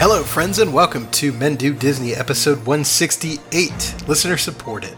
Hello, 0.00 0.22
friends, 0.22 0.60
and 0.60 0.72
welcome 0.72 1.10
to 1.10 1.32
Men 1.32 1.56
Do 1.56 1.74
Disney 1.74 2.14
episode 2.14 2.58
168, 2.58 4.04
listener 4.06 4.36
supported. 4.36 4.96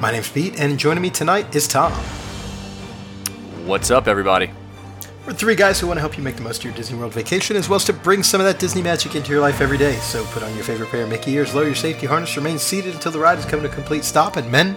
My 0.00 0.12
name's 0.12 0.30
Pete, 0.30 0.60
and 0.60 0.78
joining 0.78 1.00
me 1.00 1.08
tonight 1.08 1.56
is 1.56 1.66
Tom. 1.66 1.90
What's 3.64 3.90
up, 3.90 4.06
everybody? 4.06 4.50
We're 5.26 5.32
three 5.32 5.54
guys 5.54 5.80
who 5.80 5.86
want 5.86 5.96
to 5.96 6.02
help 6.02 6.18
you 6.18 6.22
make 6.22 6.36
the 6.36 6.42
most 6.42 6.58
of 6.58 6.66
your 6.66 6.74
Disney 6.74 6.98
World 6.98 7.14
vacation, 7.14 7.56
as 7.56 7.70
well 7.70 7.76
as 7.76 7.86
to 7.86 7.94
bring 7.94 8.22
some 8.22 8.38
of 8.38 8.46
that 8.46 8.58
Disney 8.58 8.82
magic 8.82 9.14
into 9.14 9.32
your 9.32 9.40
life 9.40 9.62
every 9.62 9.78
day. 9.78 9.94
So 9.96 10.22
put 10.26 10.42
on 10.42 10.54
your 10.54 10.64
favorite 10.64 10.90
pair 10.90 11.04
of 11.04 11.08
Mickey 11.08 11.32
ears, 11.32 11.54
lower 11.54 11.64
your 11.64 11.74
safety 11.74 12.06
harness, 12.06 12.36
remain 12.36 12.58
seated 12.58 12.92
until 12.92 13.12
the 13.12 13.18
ride 13.18 13.36
has 13.36 13.46
come 13.46 13.62
to 13.62 13.66
a 13.70 13.72
complete 13.72 14.04
stop, 14.04 14.36
and 14.36 14.52
men, 14.52 14.76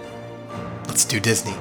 let's 0.87 1.03
do 1.03 1.19
Disney. 1.19 1.55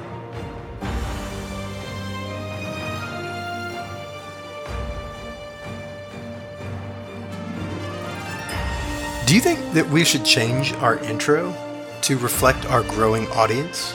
Do 9.31 9.35
you 9.35 9.41
think 9.41 9.71
that 9.71 9.89
we 9.89 10.03
should 10.03 10.25
change 10.25 10.73
our 10.73 10.97
intro 10.97 11.55
to 12.01 12.17
reflect 12.17 12.65
our 12.65 12.83
growing 12.83 13.29
audience? 13.29 13.93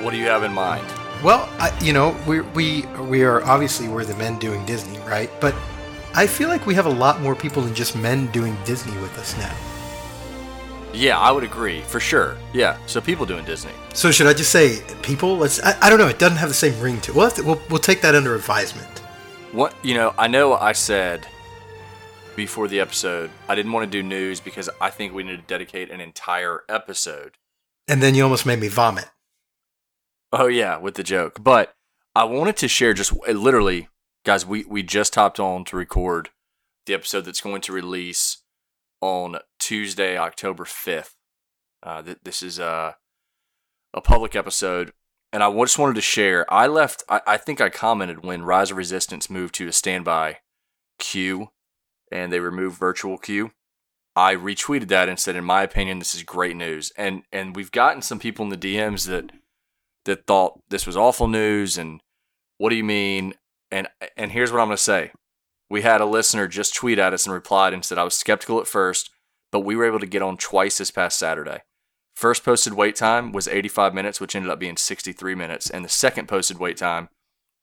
What 0.00 0.12
do 0.12 0.16
you 0.16 0.24
have 0.24 0.44
in 0.44 0.52
mind? 0.54 0.86
Well, 1.22 1.46
I, 1.58 1.78
you 1.82 1.92
know, 1.92 2.16
we 2.26 2.40
we 2.40 2.86
we 3.02 3.22
are 3.22 3.44
obviously 3.44 3.88
we're 3.88 4.06
the 4.06 4.16
men 4.16 4.38
doing 4.38 4.64
Disney, 4.64 4.98
right? 5.00 5.28
But 5.42 5.54
I 6.14 6.26
feel 6.26 6.48
like 6.48 6.64
we 6.64 6.74
have 6.74 6.86
a 6.86 6.88
lot 7.04 7.20
more 7.20 7.34
people 7.34 7.60
than 7.60 7.74
just 7.74 7.94
men 7.94 8.28
doing 8.28 8.56
Disney 8.64 8.96
with 9.02 9.14
us 9.18 9.36
now. 9.36 9.54
Yeah, 10.94 11.18
I 11.18 11.30
would 11.32 11.44
agree 11.44 11.82
for 11.82 12.00
sure. 12.00 12.38
Yeah, 12.54 12.78
so 12.86 12.98
people 13.02 13.26
doing 13.26 13.44
Disney. 13.44 13.72
So 13.92 14.10
should 14.10 14.26
I 14.26 14.32
just 14.32 14.52
say 14.52 14.80
people? 15.02 15.36
Let's. 15.36 15.62
I, 15.62 15.76
I 15.82 15.90
don't 15.90 15.98
know. 15.98 16.08
It 16.08 16.18
doesn't 16.18 16.38
have 16.38 16.48
the 16.48 16.54
same 16.54 16.80
ring 16.80 16.98
to 17.02 17.10
it. 17.10 17.14
We'll, 17.14 17.30
to, 17.30 17.42
we'll 17.42 17.60
we'll 17.68 17.78
take 17.78 18.00
that 18.00 18.14
under 18.14 18.34
advisement. 18.34 19.00
What 19.52 19.74
you 19.82 19.92
know, 19.92 20.14
I 20.16 20.28
know 20.28 20.54
I 20.54 20.72
said 20.72 21.28
before 22.34 22.68
the 22.68 22.80
episode 22.80 23.30
I 23.48 23.54
didn't 23.54 23.72
want 23.72 23.90
to 23.90 23.90
do 23.90 24.02
news 24.02 24.40
because 24.40 24.70
I 24.80 24.90
think 24.90 25.12
we 25.12 25.22
need 25.22 25.36
to 25.36 25.42
dedicate 25.42 25.90
an 25.90 26.00
entire 26.00 26.62
episode. 26.68 27.36
And 27.88 28.02
then 28.02 28.14
you 28.14 28.22
almost 28.22 28.46
made 28.46 28.60
me 28.60 28.68
vomit. 28.68 29.10
Oh 30.32 30.46
yeah, 30.46 30.78
with 30.78 30.94
the 30.94 31.02
joke. 31.02 31.42
But 31.42 31.74
I 32.14 32.24
wanted 32.24 32.56
to 32.58 32.68
share 32.68 32.94
just 32.94 33.12
literally, 33.26 33.88
guys. 34.24 34.46
We 34.46 34.64
we 34.64 34.82
just 34.82 35.14
hopped 35.14 35.40
on 35.40 35.64
to 35.66 35.76
record 35.76 36.30
the 36.86 36.94
episode 36.94 37.22
that's 37.22 37.40
going 37.40 37.60
to 37.62 37.72
release 37.72 38.38
on 39.00 39.38
Tuesday, 39.58 40.16
October 40.16 40.64
fifth. 40.64 41.16
Uh, 41.82 42.02
th- 42.02 42.18
this 42.22 42.42
is 42.42 42.58
a 42.58 42.96
a 43.92 44.00
public 44.00 44.34
episode, 44.34 44.92
and 45.32 45.42
I 45.42 45.52
just 45.52 45.78
wanted 45.78 45.96
to 45.96 46.00
share. 46.00 46.50
I 46.52 46.66
left. 46.66 47.02
I, 47.08 47.20
I 47.26 47.36
think 47.36 47.60
I 47.60 47.68
commented 47.68 48.24
when 48.24 48.42
Rise 48.42 48.70
of 48.70 48.76
Resistance 48.76 49.28
moved 49.28 49.54
to 49.56 49.68
a 49.68 49.72
standby 49.72 50.38
queue, 50.98 51.48
and 52.12 52.32
they 52.32 52.40
removed 52.40 52.78
virtual 52.78 53.18
queue. 53.18 53.50
I 54.14 54.34
retweeted 54.34 54.88
that 54.88 55.08
and 55.08 55.18
said, 55.18 55.36
in 55.36 55.44
my 55.44 55.62
opinion, 55.62 55.98
this 55.98 56.14
is 56.14 56.22
great 56.22 56.56
news. 56.56 56.92
And 56.96 57.22
and 57.32 57.56
we've 57.56 57.72
gotten 57.72 58.02
some 58.02 58.18
people 58.18 58.44
in 58.44 58.50
the 58.50 58.56
DMs 58.56 59.06
that 59.08 59.32
that 60.04 60.26
thought 60.26 60.60
this 60.68 60.86
was 60.86 60.96
awful 60.96 61.28
news 61.28 61.78
and 61.78 62.00
what 62.58 62.70
do 62.70 62.76
you 62.76 62.84
mean? 62.84 63.34
And 63.70 63.88
and 64.16 64.32
here's 64.32 64.52
what 64.52 64.60
I'm 64.60 64.70
to 64.70 64.76
say. 64.76 65.12
We 65.70 65.82
had 65.82 66.02
a 66.02 66.06
listener 66.06 66.46
just 66.46 66.74
tweet 66.74 66.98
at 66.98 67.14
us 67.14 67.24
and 67.24 67.32
replied 67.32 67.72
and 67.72 67.84
said 67.84 67.98
I 67.98 68.04
was 68.04 68.14
skeptical 68.14 68.60
at 68.60 68.66
first, 68.66 69.10
but 69.50 69.60
we 69.60 69.74
were 69.74 69.86
able 69.86 70.00
to 70.00 70.06
get 70.06 70.22
on 70.22 70.36
twice 70.36 70.78
this 70.78 70.90
past 70.90 71.18
Saturday. 71.18 71.62
First 72.14 72.44
posted 72.44 72.74
wait 72.74 72.94
time 72.94 73.32
was 73.32 73.48
85 73.48 73.94
minutes, 73.94 74.20
which 74.20 74.36
ended 74.36 74.50
up 74.50 74.58
being 74.58 74.76
63 74.76 75.34
minutes, 75.34 75.70
and 75.70 75.82
the 75.82 75.88
second 75.88 76.28
posted 76.28 76.58
wait 76.58 76.76
time 76.76 77.08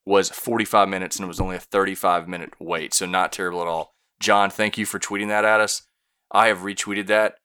was 0.05 0.30
45 0.30 0.89
minutes 0.89 1.17
and 1.17 1.25
it 1.25 1.27
was 1.27 1.39
only 1.39 1.55
a 1.55 1.59
35 1.59 2.27
minute 2.27 2.53
wait, 2.59 2.94
so 2.95 3.05
not 3.05 3.31
terrible 3.31 3.61
at 3.61 3.67
all. 3.67 3.94
John, 4.19 4.49
thank 4.49 4.77
you 4.77 4.85
for 4.85 4.99
tweeting 4.99 5.27
that 5.29 5.45
at 5.45 5.61
us. 5.61 5.83
I 6.31 6.47
have 6.47 6.59
retweeted 6.59 7.07
that. 7.07 7.35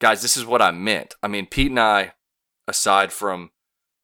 Guys, 0.00 0.22
this 0.22 0.36
is 0.36 0.46
what 0.46 0.62
I 0.62 0.70
meant. 0.70 1.14
I 1.22 1.28
mean, 1.28 1.46
Pete 1.46 1.70
and 1.70 1.80
I, 1.80 2.12
aside 2.68 3.12
from 3.12 3.50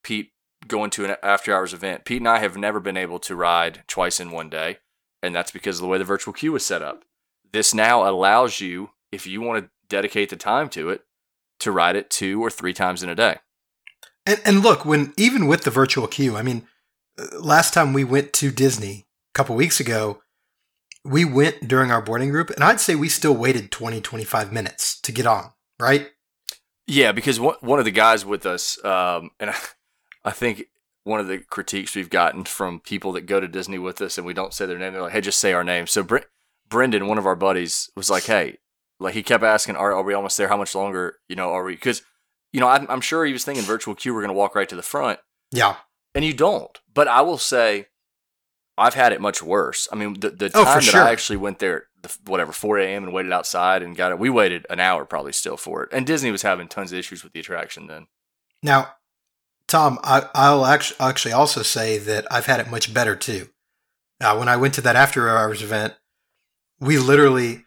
Pete 0.02 0.32
going 0.66 0.90
to 0.90 1.04
an 1.04 1.16
after 1.22 1.54
hours 1.54 1.72
event. 1.72 2.04
Pete 2.04 2.20
and 2.20 2.28
I 2.28 2.38
have 2.38 2.56
never 2.56 2.80
been 2.80 2.96
able 2.96 3.18
to 3.20 3.36
ride 3.36 3.84
twice 3.86 4.18
in 4.18 4.30
one 4.30 4.48
day, 4.48 4.78
and 5.22 5.34
that's 5.34 5.50
because 5.50 5.78
of 5.78 5.83
the 5.83 5.88
way 5.88 5.98
the 5.98 6.04
virtual 6.04 6.34
queue 6.34 6.54
is 6.56 6.66
set 6.66 6.83
up. 6.83 7.04
This 7.52 7.74
now 7.74 8.08
allows 8.08 8.60
you, 8.60 8.90
if 9.12 9.27
you 9.27 9.40
want 9.40 9.64
to 9.64 9.70
dedicate 9.88 10.30
the 10.30 10.36
time 10.36 10.68
to 10.70 10.90
it, 10.90 11.02
to 11.60 11.70
ride 11.70 11.96
it 11.96 12.10
two 12.10 12.42
or 12.42 12.50
three 12.50 12.72
times 12.72 13.02
in 13.02 13.08
a 13.08 13.14
day. 13.14 13.38
And, 14.27 14.40
and 14.44 14.62
look, 14.62 14.84
when 14.84 15.12
even 15.16 15.46
with 15.46 15.62
the 15.62 15.70
virtual 15.70 16.08
queue, 16.08 16.36
I 16.36 16.42
mean, 16.42 16.66
uh, 17.18 17.38
last 17.38 17.74
time 17.74 17.92
we 17.92 18.04
went 18.04 18.33
to 18.34 18.50
Disney 18.50 19.06
a 19.33 19.38
couple 19.38 19.54
weeks 19.54 19.80
ago, 19.80 20.22
we 21.04 21.24
went 21.24 21.68
during 21.68 21.90
our 21.90 22.00
boarding 22.00 22.30
group, 22.30 22.50
and 22.50 22.64
I'd 22.64 22.80
say 22.80 22.94
we 22.94 23.08
still 23.08 23.34
waited 23.34 23.70
20, 23.70 24.00
25 24.00 24.52
minutes 24.52 25.00
to 25.02 25.12
get 25.12 25.26
on, 25.26 25.52
right? 25.78 26.08
Yeah, 26.86 27.12
because 27.12 27.38
one, 27.38 27.56
one 27.60 27.78
of 27.78 27.84
the 27.84 27.90
guys 27.90 28.24
with 28.24 28.46
us, 28.46 28.82
um, 28.84 29.30
and 29.38 29.50
I, 29.50 29.56
I 30.24 30.30
think 30.30 30.66
one 31.04 31.20
of 31.20 31.26
the 31.26 31.38
critiques 31.38 31.94
we've 31.94 32.10
gotten 32.10 32.44
from 32.44 32.80
people 32.80 33.12
that 33.12 33.22
go 33.22 33.38
to 33.38 33.48
Disney 33.48 33.78
with 33.78 34.00
us 34.00 34.16
and 34.16 34.26
we 34.26 34.34
don't 34.34 34.54
say 34.54 34.66
their 34.66 34.78
name, 34.78 34.92
they're 34.92 35.02
like, 35.02 35.12
"Hey, 35.12 35.20
just 35.20 35.38
say 35.38 35.52
our 35.52 35.64
name." 35.64 35.86
So 35.86 36.02
Bre- 36.02 36.18
Brendan, 36.68 37.06
one 37.06 37.18
of 37.18 37.26
our 37.26 37.36
buddies, 37.36 37.90
was 37.94 38.10
like, 38.10 38.24
"Hey," 38.24 38.58
like 38.98 39.14
he 39.14 39.22
kept 39.22 39.44
asking, 39.44 39.76
"Are, 39.76 39.92
are 39.92 40.02
we 40.02 40.14
almost 40.14 40.36
there? 40.36 40.48
How 40.48 40.56
much 40.56 40.74
longer? 40.74 41.18
You 41.28 41.36
know, 41.36 41.50
are 41.50 41.64
we?" 41.64 41.74
Because 41.74 42.02
you 42.52 42.60
know, 42.60 42.68
I'm, 42.68 42.86
I'm 42.88 43.00
sure 43.00 43.24
he 43.24 43.32
was 43.32 43.44
thinking 43.44 43.64
virtual 43.64 43.94
queue. 43.94 44.14
We're 44.14 44.20
going 44.20 44.28
to 44.28 44.38
walk 44.38 44.54
right 44.54 44.68
to 44.68 44.76
the 44.76 44.82
front. 44.82 45.18
Yeah, 45.52 45.76
and 46.14 46.24
you 46.24 46.32
don't. 46.32 46.78
But 46.92 47.08
I 47.08 47.20
will 47.20 47.38
say, 47.38 47.88
I've 48.77 48.95
had 48.95 49.12
it 49.12 49.20
much 49.20 49.42
worse. 49.42 49.89
I 49.92 49.96
mean, 49.96 50.14
the 50.14 50.30
the 50.30 50.51
time 50.51 50.62
oh, 50.67 50.74
that 50.74 50.83
sure. 50.83 51.02
I 51.02 51.12
actually 51.12 51.36
went 51.36 51.61
there, 51.61 51.85
whatever, 52.27 52.52
4 52.52 52.79
a.m. 52.79 53.05
and 53.05 53.12
waited 53.12 53.33
outside 53.33 53.83
and 53.83 53.96
got 53.96 54.12
it, 54.12 54.18
we 54.18 54.30
waited 54.30 54.67
an 54.68 54.80
hour 54.80 55.05
probably 55.05 55.33
still 55.33 55.57
for 55.57 55.85
it. 55.85 55.90
And 55.92 56.07
Disney 56.07 56.30
was 56.30 56.42
having 56.42 56.68
tons 56.68 56.92
of 56.92 56.98
issues 56.98 57.23
with 57.23 57.33
the 57.33 57.40
attraction 57.40 57.86
then. 57.86 58.07
Now, 58.63 58.95
Tom, 59.68 59.98
I, 60.02 60.29
will 60.52 60.67
actually, 60.67 61.01
actually 61.01 61.33
also 61.33 61.63
say 61.63 61.98
that 61.98 62.27
I've 62.30 62.46
had 62.46 62.61
it 62.61 62.70
much 62.70 62.92
better 62.92 63.17
too. 63.17 63.48
Uh, 64.20 64.36
when 64.36 64.48
I 64.48 64.57
went 64.57 64.74
to 64.74 64.80
that 64.83 64.96
after 64.96 65.29
hours 65.29 65.63
event, 65.63 65.95
we 66.80 66.98
literally, 66.98 67.64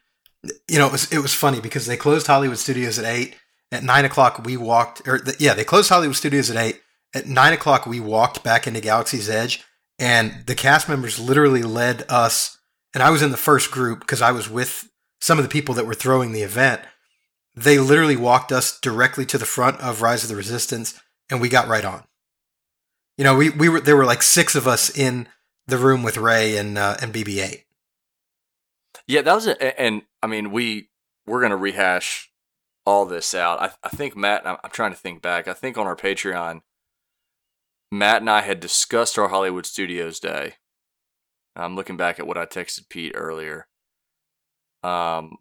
you 0.68 0.78
know, 0.78 0.88
it 0.88 0.92
was, 0.92 1.12
it 1.12 1.20
was 1.20 1.34
funny 1.34 1.60
because 1.60 1.86
they 1.86 1.98
closed 1.98 2.28
Hollywood 2.28 2.58
Studios 2.58 3.00
at 3.00 3.06
eight. 3.06 3.36
At 3.72 3.84
nine 3.84 4.06
o'clock, 4.06 4.46
we 4.46 4.56
walked, 4.56 5.06
or 5.08 5.20
the, 5.20 5.36
yeah, 5.40 5.54
they 5.54 5.66
closed 5.66 5.90
Hollywood 5.90 6.16
Studios 6.16 6.50
at 6.50 6.58
eight. 6.58 6.82
At 7.14 7.26
nine 7.26 7.54
o'clock, 7.54 7.86
we 7.86 8.00
walked 8.00 8.44
back 8.44 8.68
into 8.68 8.80
Galaxy's 8.80 9.30
Edge, 9.30 9.64
and 10.00 10.46
the 10.46 10.56
cast 10.56 10.88
members 10.88 11.20
literally 11.20 11.64
led 11.64 12.06
us. 12.10 12.58
And 12.94 13.04
I 13.04 13.10
was 13.10 13.22
in 13.22 13.32
the 13.32 13.38
first 13.38 13.72
group 13.72 14.00
because 14.00 14.22
I 14.22 14.32
was 14.32 14.50
with 14.50 14.90
some 15.20 15.38
of 15.38 15.44
the 15.44 15.50
people 15.50 15.76
that 15.76 15.86
were 15.86 15.94
throwing 15.94 16.32
the 16.32 16.42
event. 16.42 16.82
They 17.56 17.80
literally 17.80 18.16
walked 18.16 18.52
us 18.52 18.80
directly 18.80 19.26
to 19.28 19.38
the 19.38 19.46
front 19.46 19.80
of 19.82 20.02
Rise 20.02 20.24
of 20.24 20.30
the 20.30 20.36
Resistance 20.36 21.00
and 21.30 21.42
we 21.42 21.50
got 21.50 21.68
right 21.68 21.86
on. 21.86 22.04
You 23.18 23.24
know, 23.24 23.36
we, 23.36 23.50
we 23.50 23.68
were 23.68 23.82
there 23.82 23.96
were 23.96 24.06
like 24.06 24.22
six 24.22 24.56
of 24.56 24.68
us 24.68 24.96
in 24.96 25.28
the 25.66 25.78
room 25.78 26.04
with 26.04 26.18
Rey 26.18 26.58
and 26.58 26.78
uh, 26.78 26.98
and 27.02 27.14
BB-8. 27.14 27.64
Yeah, 29.08 29.22
that 29.22 29.34
was 29.34 29.48
it. 29.48 29.76
And 29.78 30.04
I 30.22 30.28
mean, 30.28 30.52
we 30.52 30.90
we're 31.26 31.42
gonna 31.42 31.58
rehash 31.58 32.32
all 32.86 33.06
this 33.06 33.34
out. 33.34 33.60
I, 33.60 33.72
I 33.84 33.90
think 33.90 34.16
Matt. 34.16 34.46
I'm, 34.46 34.58
I'm 34.64 34.70
trying 34.70 34.92
to 34.92 34.98
think 34.98 35.22
back. 35.22 35.48
I 35.48 35.54
think 35.54 35.78
on 35.78 35.88
our 35.88 35.96
Patreon, 35.96 36.62
Matt 37.92 38.22
and 38.22 38.30
I 38.30 38.42
had 38.42 38.60
discussed 38.60 39.18
our 39.18 39.30
Hollywood 39.30 39.66
Studios 39.66 40.20
day. 40.20 40.56
I'm 41.56 41.76
looking 41.76 41.98
back 41.98 42.20
at 42.20 42.28
what 42.28 42.38
I 42.38 42.46
texted 42.46 42.90
Pete 42.90 43.14
earlier. 43.16 43.68
Um, 44.84 45.38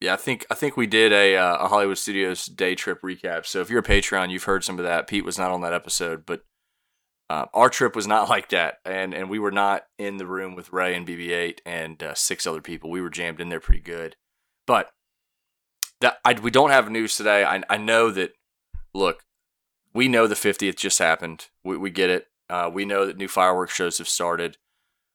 yeah, 0.00 0.14
I 0.14 0.16
think 0.16 0.46
I 0.50 0.54
think 0.54 0.76
we 0.76 0.86
did 0.86 1.12
a, 1.12 1.36
uh, 1.36 1.64
a 1.64 1.68
Hollywood 1.68 1.98
Studios 1.98 2.46
day 2.46 2.74
trip 2.74 3.00
recap. 3.02 3.46
So 3.46 3.60
if 3.60 3.70
you're 3.70 3.80
a 3.80 3.82
Patreon, 3.82 4.30
you've 4.30 4.44
heard 4.44 4.62
some 4.62 4.78
of 4.78 4.84
that. 4.84 5.08
Pete 5.08 5.24
was 5.24 5.38
not 5.38 5.50
on 5.50 5.62
that 5.62 5.72
episode, 5.72 6.24
but 6.24 6.42
uh, 7.28 7.46
our 7.52 7.68
trip 7.68 7.96
was 7.96 8.06
not 8.06 8.28
like 8.30 8.50
that, 8.50 8.76
and 8.84 9.12
and 9.12 9.28
we 9.28 9.38
were 9.38 9.50
not 9.50 9.82
in 9.98 10.18
the 10.18 10.26
room 10.26 10.54
with 10.54 10.72
Rey 10.72 10.94
and 10.94 11.06
BB-8 11.06 11.58
and 11.66 12.02
uh, 12.02 12.14
six 12.14 12.46
other 12.46 12.62
people. 12.62 12.90
We 12.90 13.00
were 13.00 13.10
jammed 13.10 13.40
in 13.40 13.48
there 13.48 13.60
pretty 13.60 13.82
good, 13.82 14.14
but 14.66 14.90
that 16.00 16.18
I, 16.24 16.34
we 16.34 16.52
don't 16.52 16.70
have 16.70 16.90
news 16.90 17.16
today. 17.16 17.44
I 17.44 17.62
I 17.68 17.78
know 17.78 18.10
that. 18.10 18.32
Look, 18.94 19.22
we 19.94 20.08
know 20.08 20.26
the 20.26 20.34
50th 20.34 20.76
just 20.76 20.98
happened. 20.98 21.48
We 21.64 21.76
we 21.76 21.90
get 21.90 22.10
it. 22.10 22.26
Uh, 22.50 22.70
we 22.72 22.84
know 22.84 23.06
that 23.06 23.18
new 23.18 23.28
fireworks 23.28 23.74
shows 23.74 23.98
have 23.98 24.08
started. 24.08 24.56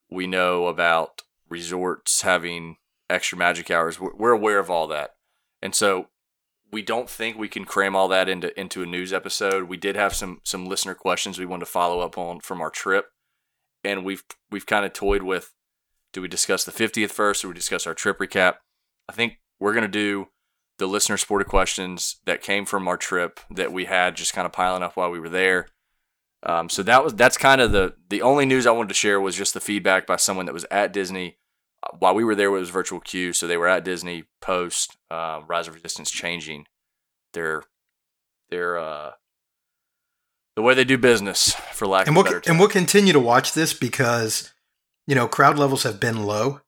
We 0.09 0.27
know 0.27 0.67
about 0.67 1.23
resorts 1.49 2.21
having 2.21 2.77
extra 3.09 3.37
magic 3.37 3.71
hours. 3.71 3.99
We're 3.99 4.31
aware 4.31 4.59
of 4.59 4.69
all 4.69 4.87
that, 4.87 5.15
and 5.61 5.73
so 5.73 6.07
we 6.71 6.81
don't 6.81 7.09
think 7.09 7.37
we 7.37 7.47
can 7.47 7.65
cram 7.65 7.95
all 7.95 8.07
that 8.07 8.27
into 8.27 8.57
into 8.59 8.83
a 8.83 8.87
news 8.87 9.13
episode. 9.13 9.69
We 9.69 9.77
did 9.77 9.95
have 9.95 10.15
some 10.15 10.41
some 10.43 10.65
listener 10.65 10.95
questions 10.95 11.37
we 11.37 11.45
wanted 11.45 11.65
to 11.65 11.71
follow 11.71 11.99
up 11.99 12.17
on 12.17 12.39
from 12.39 12.61
our 12.61 12.71
trip, 12.71 13.07
and 13.83 14.03
we've 14.03 14.23
we've 14.51 14.65
kind 14.65 14.85
of 14.85 14.93
toyed 14.93 15.23
with: 15.23 15.53
do 16.11 16.21
we 16.21 16.27
discuss 16.27 16.63
the 16.63 16.71
50th 16.71 17.11
first, 17.11 17.45
or 17.45 17.49
we 17.49 17.53
discuss 17.53 17.87
our 17.87 17.93
trip 17.93 18.19
recap? 18.19 18.55
I 19.07 19.13
think 19.13 19.39
we're 19.59 19.73
gonna 19.73 19.87
do 19.87 20.29
the 20.83 20.91
listener 20.91 21.17
supported 21.17 21.45
questions 21.45 22.17
that 22.25 22.41
came 22.41 22.65
from 22.65 22.87
our 22.87 22.97
trip 22.97 23.39
that 23.49 23.71
we 23.71 23.85
had 23.85 24.15
just 24.15 24.33
kind 24.33 24.45
of 24.45 24.51
piling 24.51 24.83
up 24.83 24.97
while 24.97 25.09
we 25.09 25.19
were 25.19 25.29
there. 25.29 25.67
Um, 26.45 26.67
so 26.67 26.83
that 26.83 27.03
was 27.03 27.13
that's 27.13 27.37
kind 27.37 27.61
of 27.61 27.71
the 27.71 27.95
the 28.09 28.21
only 28.21 28.45
news 28.45 28.67
I 28.67 28.71
wanted 28.71 28.89
to 28.89 28.95
share 28.95 29.21
was 29.21 29.35
just 29.35 29.53
the 29.53 29.61
feedback 29.61 30.05
by 30.05 30.17
someone 30.17 30.45
that 30.45 30.53
was 30.53 30.65
at 30.69 30.91
Disney 30.91 31.37
while 31.99 32.15
we 32.15 32.23
were 32.23 32.35
there, 32.35 32.47
it 32.47 32.59
was 32.59 32.69
virtual 32.69 32.99
queue, 32.99 33.33
so 33.33 33.47
they 33.47 33.57
were 33.57 33.67
at 33.67 33.83
Disney 33.83 34.25
post 34.41 34.97
uh, 35.11 35.41
Rise 35.47 35.67
of 35.67 35.75
Resistance 35.75 36.11
changing 36.11 36.65
their 37.33 37.63
their 38.49 38.77
uh, 38.77 39.11
the 40.55 40.61
way 40.61 40.73
they 40.73 40.83
do 40.83 40.97
business, 40.97 41.53
for 41.71 41.87
lack 41.87 42.07
and 42.07 42.15
of 42.15 42.23
we'll, 42.23 42.25
a 42.25 42.29
better 42.29 42.41
term. 42.41 42.51
and 42.51 42.59
we'll 42.59 42.69
continue 42.69 43.13
to 43.13 43.19
watch 43.19 43.53
this 43.53 43.73
because 43.73 44.53
you 45.07 45.15
know 45.15 45.27
crowd 45.27 45.57
levels 45.57 45.83
have 45.83 45.99
been 45.99 46.23
low, 46.23 46.61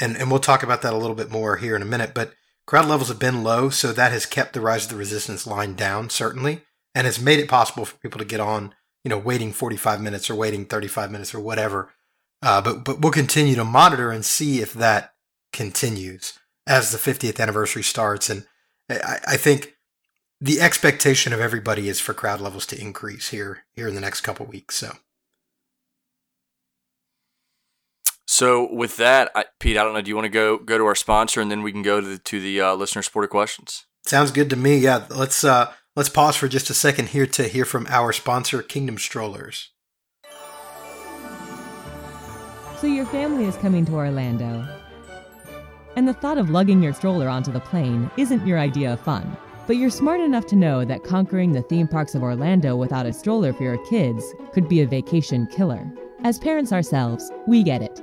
and 0.00 0.16
and 0.16 0.30
we'll 0.30 0.40
talk 0.40 0.62
about 0.62 0.82
that 0.82 0.94
a 0.94 0.98
little 0.98 1.16
bit 1.16 1.30
more 1.30 1.56
here 1.56 1.76
in 1.76 1.82
a 1.82 1.86
minute. 1.86 2.12
But 2.14 2.32
crowd 2.66 2.86
levels 2.86 3.08
have 3.08 3.18
been 3.18 3.42
low, 3.42 3.70
so 3.70 3.92
that 3.92 4.12
has 4.12 4.26
kept 4.26 4.52
the 4.52 4.60
Rise 4.60 4.84
of 4.84 4.90
the 4.90 4.96
Resistance 4.96 5.46
line 5.46 5.74
down 5.74 6.10
certainly, 6.10 6.62
and 6.94 7.06
has 7.06 7.20
made 7.20 7.38
it 7.38 7.48
possible 7.48 7.84
for 7.84 7.96
people 7.98 8.18
to 8.18 8.24
get 8.24 8.40
on. 8.40 8.74
You 9.04 9.10
know, 9.10 9.18
waiting 9.18 9.52
forty 9.52 9.76
five 9.76 10.00
minutes 10.00 10.28
or 10.28 10.34
waiting 10.34 10.66
thirty 10.66 10.88
five 10.88 11.10
minutes 11.10 11.34
or 11.34 11.40
whatever. 11.40 11.90
Uh, 12.42 12.60
but 12.60 12.84
but 12.84 13.00
we'll 13.00 13.12
continue 13.12 13.54
to 13.54 13.64
monitor 13.64 14.10
and 14.10 14.24
see 14.24 14.60
if 14.60 14.72
that 14.74 15.14
continues 15.52 16.38
as 16.66 16.90
the 16.90 16.98
50th 16.98 17.40
anniversary 17.40 17.82
starts. 17.82 18.28
And 18.28 18.46
I, 18.90 19.18
I 19.26 19.36
think 19.36 19.76
the 20.40 20.60
expectation 20.60 21.32
of 21.32 21.40
everybody 21.40 21.88
is 21.88 22.00
for 22.00 22.12
crowd 22.12 22.40
levels 22.40 22.66
to 22.66 22.80
increase 22.80 23.28
here 23.28 23.64
here 23.72 23.88
in 23.88 23.94
the 23.94 24.00
next 24.00 24.20
couple 24.20 24.46
weeks. 24.46 24.76
So 24.76 24.92
So 28.26 28.72
with 28.72 28.96
that, 28.96 29.30
I, 29.34 29.44
Pete, 29.60 29.76
I 29.76 29.84
don't 29.84 29.94
know. 29.94 30.02
Do 30.02 30.08
you 30.08 30.16
want 30.16 30.26
to 30.26 30.30
go 30.30 30.58
go 30.58 30.76
to 30.78 30.84
our 30.84 30.94
sponsor 30.94 31.40
and 31.40 31.50
then 31.50 31.62
we 31.62 31.72
can 31.72 31.82
go 31.82 32.00
to 32.00 32.06
the, 32.06 32.18
to 32.18 32.40
the 32.40 32.60
uh, 32.60 32.74
listener 32.74 33.02
supported 33.02 33.28
questions? 33.28 33.86
sounds 34.08 34.30
good 34.30 34.50
to 34.50 34.56
me. 34.56 34.78
Yeah, 34.78 35.06
let's 35.10 35.44
uh, 35.44 35.72
let's 35.94 36.08
pause 36.08 36.36
for 36.36 36.48
just 36.48 36.70
a 36.70 36.74
second 36.74 37.10
here 37.10 37.26
to 37.26 37.44
hear 37.44 37.64
from 37.64 37.86
our 37.88 38.12
sponsor, 38.12 38.62
Kingdom 38.62 38.98
Strollers. 38.98 39.70
So 42.78 42.86
your 42.86 43.06
family 43.06 43.46
is 43.46 43.56
coming 43.56 43.84
to 43.86 43.94
Orlando. 43.94 44.66
And 45.96 46.06
the 46.06 46.12
thought 46.12 46.36
of 46.36 46.50
lugging 46.50 46.82
your 46.82 46.92
stroller 46.92 47.28
onto 47.28 47.50
the 47.50 47.60
plane 47.60 48.10
isn't 48.18 48.46
your 48.46 48.58
idea 48.58 48.92
of 48.92 49.00
fun. 49.00 49.36
But 49.66 49.78
you're 49.78 49.90
smart 49.90 50.20
enough 50.20 50.46
to 50.48 50.56
know 50.56 50.84
that 50.84 51.02
conquering 51.02 51.52
the 51.52 51.62
theme 51.62 51.88
parks 51.88 52.14
of 52.14 52.22
Orlando 52.22 52.76
without 52.76 53.06
a 53.06 53.12
stroller 53.14 53.52
for 53.52 53.62
your 53.62 53.82
kids 53.86 54.22
could 54.52 54.68
be 54.68 54.82
a 54.82 54.86
vacation 54.86 55.48
killer. 55.50 55.90
As 56.22 56.38
parents 56.38 56.70
ourselves, 56.70 57.32
we 57.46 57.62
get 57.62 57.82
it. 57.82 58.02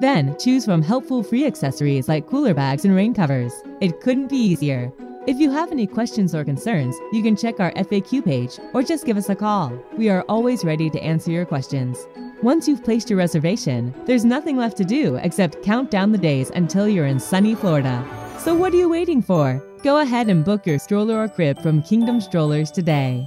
Then, 0.00 0.36
choose 0.38 0.64
from 0.64 0.82
helpful 0.82 1.22
free 1.22 1.46
accessories 1.46 2.08
like 2.08 2.26
cooler 2.26 2.54
bags 2.54 2.84
and 2.84 2.94
rain 2.94 3.14
covers. 3.14 3.52
It 3.80 4.00
couldn't 4.00 4.28
be 4.28 4.36
easier. 4.36 4.92
If 5.26 5.38
you 5.38 5.50
have 5.52 5.72
any 5.72 5.86
questions 5.86 6.34
or 6.34 6.44
concerns, 6.44 6.94
you 7.12 7.22
can 7.22 7.36
check 7.36 7.58
our 7.58 7.72
FAQ 7.72 8.24
page 8.24 8.58
or 8.74 8.82
just 8.82 9.06
give 9.06 9.16
us 9.16 9.30
a 9.30 9.34
call. 9.34 9.72
We 9.96 10.10
are 10.10 10.22
always 10.28 10.64
ready 10.64 10.90
to 10.90 11.02
answer 11.02 11.30
your 11.30 11.46
questions. 11.46 12.06
Once 12.42 12.68
you've 12.68 12.84
placed 12.84 13.08
your 13.08 13.18
reservation, 13.18 13.94
there's 14.04 14.24
nothing 14.24 14.58
left 14.58 14.76
to 14.76 14.84
do 14.84 15.16
except 15.16 15.62
count 15.62 15.90
down 15.90 16.12
the 16.12 16.18
days 16.18 16.50
until 16.50 16.86
you're 16.86 17.06
in 17.06 17.18
sunny 17.18 17.54
Florida. 17.54 18.04
So 18.38 18.54
what 18.54 18.74
are 18.74 18.76
you 18.76 18.88
waiting 18.88 19.22
for? 19.22 19.62
Go 19.82 20.00
ahead 20.00 20.28
and 20.28 20.44
book 20.44 20.66
your 20.66 20.78
stroller 20.78 21.22
or 21.22 21.28
crib 21.28 21.62
from 21.62 21.82
Kingdom 21.82 22.20
Strollers 22.20 22.70
today. 22.70 23.26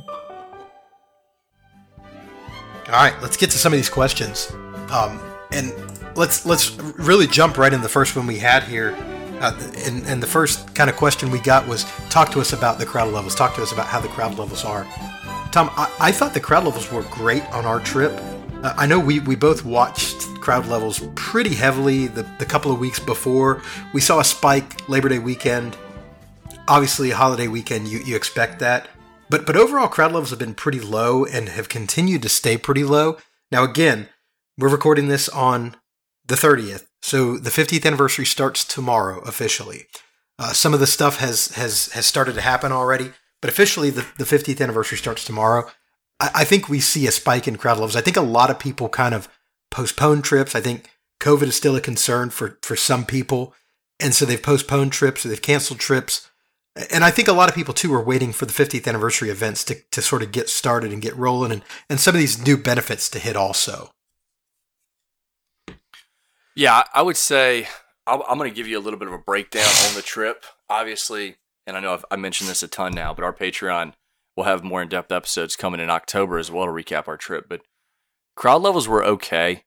All 2.87 2.93
right, 2.93 3.15
let's 3.21 3.37
get 3.37 3.49
to 3.51 3.57
some 3.57 3.73
of 3.73 3.77
these 3.77 3.89
questions, 3.89 4.51
um, 4.91 5.19
and 5.51 5.73
let's 6.17 6.45
let's 6.45 6.75
really 6.97 7.27
jump 7.27 7.57
right 7.57 7.71
in 7.71 7.81
the 7.81 7.89
first 7.89 8.15
one 8.15 8.27
we 8.27 8.39
had 8.39 8.63
here. 8.63 8.95
Uh, 9.39 9.55
and, 9.85 10.03
and 10.07 10.21
the 10.21 10.27
first 10.27 10.73
kind 10.73 10.89
of 10.89 10.95
question 10.95 11.29
we 11.29 11.39
got 11.39 11.67
was 11.67 11.83
talk 12.09 12.31
to 12.31 12.41
us 12.41 12.53
about 12.53 12.79
the 12.79 12.85
crowd 12.85 13.13
levels. 13.13 13.35
Talk 13.35 13.53
to 13.55 13.61
us 13.61 13.71
about 13.71 13.85
how 13.85 13.99
the 13.99 14.07
crowd 14.07 14.37
levels 14.37 14.65
are. 14.65 14.83
Tom, 15.51 15.69
I, 15.77 15.93
I 15.99 16.11
thought 16.11 16.33
the 16.33 16.39
crowd 16.39 16.65
levels 16.65 16.91
were 16.91 17.03
great 17.03 17.43
on 17.53 17.65
our 17.65 17.79
trip. 17.79 18.11
Uh, 18.63 18.73
I 18.75 18.87
know 18.87 18.99
we, 18.99 19.19
we 19.19 19.35
both 19.35 19.63
watched 19.63 20.21
crowd 20.41 20.65
levels 20.65 21.07
pretty 21.13 21.53
heavily 21.53 22.07
the, 22.07 22.23
the 22.39 22.45
couple 22.45 22.71
of 22.71 22.79
weeks 22.79 22.99
before. 22.99 23.61
We 23.93 24.01
saw 24.01 24.19
a 24.19 24.23
spike 24.23 24.89
Labor 24.89 25.09
Day 25.09 25.19
weekend. 25.19 25.77
Obviously, 26.67 27.11
a 27.11 27.15
holiday 27.15 27.47
weekend, 27.47 27.87
you, 27.87 27.99
you 27.99 28.15
expect 28.15 28.57
that. 28.59 28.87
But 29.29 29.45
but 29.45 29.55
overall, 29.55 29.87
crowd 29.87 30.13
levels 30.13 30.31
have 30.31 30.39
been 30.39 30.55
pretty 30.55 30.79
low 30.79 31.25
and 31.25 31.49
have 31.49 31.69
continued 31.69 32.23
to 32.23 32.29
stay 32.29 32.57
pretty 32.57 32.83
low. 32.83 33.17
Now, 33.51 33.63
again, 33.63 34.09
we're 34.57 34.69
recording 34.69 35.09
this 35.09 35.29
on 35.29 35.75
the 36.27 36.35
30th, 36.35 36.85
so 37.01 37.37
the 37.37 37.49
50th 37.49 37.85
anniversary 37.85 38.25
starts 38.25 38.65
tomorrow 38.65 39.19
officially. 39.19 39.87
Uh, 40.39 40.53
some 40.53 40.73
of 40.73 40.79
the 40.79 40.87
stuff 40.87 41.19
has 41.19 41.49
has 41.55 41.87
has 41.93 42.05
started 42.05 42.35
to 42.35 42.41
happen 42.41 42.71
already, 42.71 43.11
but 43.41 43.49
officially 43.49 43.89
the, 43.89 44.05
the 44.17 44.23
50th 44.23 44.61
anniversary 44.61 44.97
starts 44.97 45.25
tomorrow. 45.25 45.69
I, 46.19 46.29
I 46.35 46.43
think 46.43 46.69
we 46.69 46.79
see 46.79 47.07
a 47.07 47.11
spike 47.11 47.47
in 47.47 47.55
crowd 47.55 47.77
levels. 47.77 47.95
I 47.95 48.01
think 48.01 48.17
a 48.17 48.21
lot 48.21 48.51
of 48.51 48.59
people 48.59 48.89
kind 48.89 49.15
of 49.15 49.27
postpone 49.71 50.21
trips. 50.21 50.53
I 50.53 50.61
think 50.61 50.89
COVID 51.21 51.43
is 51.43 51.55
still 51.55 51.75
a 51.75 51.81
concern 51.81 52.29
for 52.29 52.59
for 52.61 52.75
some 52.75 53.05
people, 53.05 53.53
and 53.99 54.13
so 54.13 54.25
they've 54.25 54.41
postponed 54.41 54.91
trips 54.91 55.25
or 55.25 55.29
they've 55.29 55.41
canceled 55.41 55.79
trips. 55.79 56.29
And 56.91 57.03
I 57.03 57.09
think 57.09 57.27
a 57.27 57.33
lot 57.33 57.49
of 57.49 57.55
people 57.55 57.73
too 57.73 57.91
are 57.95 58.03
waiting 58.03 58.31
for 58.31 58.45
the 58.45 58.53
50th 58.53 58.87
anniversary 58.87 59.31
events 59.31 59.63
to, 59.63 59.77
to 59.91 59.99
sort 59.99 60.21
of 60.21 60.31
get 60.31 60.47
started 60.47 60.93
and 60.93 61.01
get 61.01 61.15
rolling 61.15 61.51
and, 61.51 61.63
and 61.89 61.99
some 61.99 62.13
of 62.13 62.19
these 62.19 62.45
new 62.45 62.55
benefits 62.55 63.09
to 63.09 63.19
hit 63.19 63.35
also. 63.35 63.89
Yeah, 66.57 66.85
I 66.91 67.03
would 67.03 67.17
say 67.17 67.67
I'm 68.07 68.39
going 68.39 68.49
to 68.49 68.55
give 68.55 68.67
you 68.67 68.79
a 68.79 68.81
little 68.81 68.97
bit 68.97 69.07
of 69.07 69.13
a 69.13 69.19
breakdown 69.19 69.69
on 69.87 69.93
the 69.93 70.01
trip. 70.01 70.43
Obviously, 70.67 71.35
and 71.67 71.77
I 71.77 71.79
know 71.81 71.93
I've, 71.93 72.05
I 72.09 72.15
mentioned 72.15 72.49
this 72.49 72.63
a 72.63 72.67
ton 72.67 72.93
now, 72.93 73.13
but 73.13 73.23
our 73.23 73.31
Patreon 73.31 73.93
will 74.35 74.45
have 74.45 74.63
more 74.63 74.81
in 74.81 74.89
depth 74.89 75.11
episodes 75.11 75.55
coming 75.55 75.79
in 75.79 75.91
October 75.91 76.39
as 76.39 76.49
well 76.49 76.65
to 76.65 76.71
recap 76.71 77.07
our 77.07 77.15
trip. 77.15 77.45
But 77.47 77.61
crowd 78.35 78.63
levels 78.63 78.87
were 78.87 79.05
okay. 79.05 79.65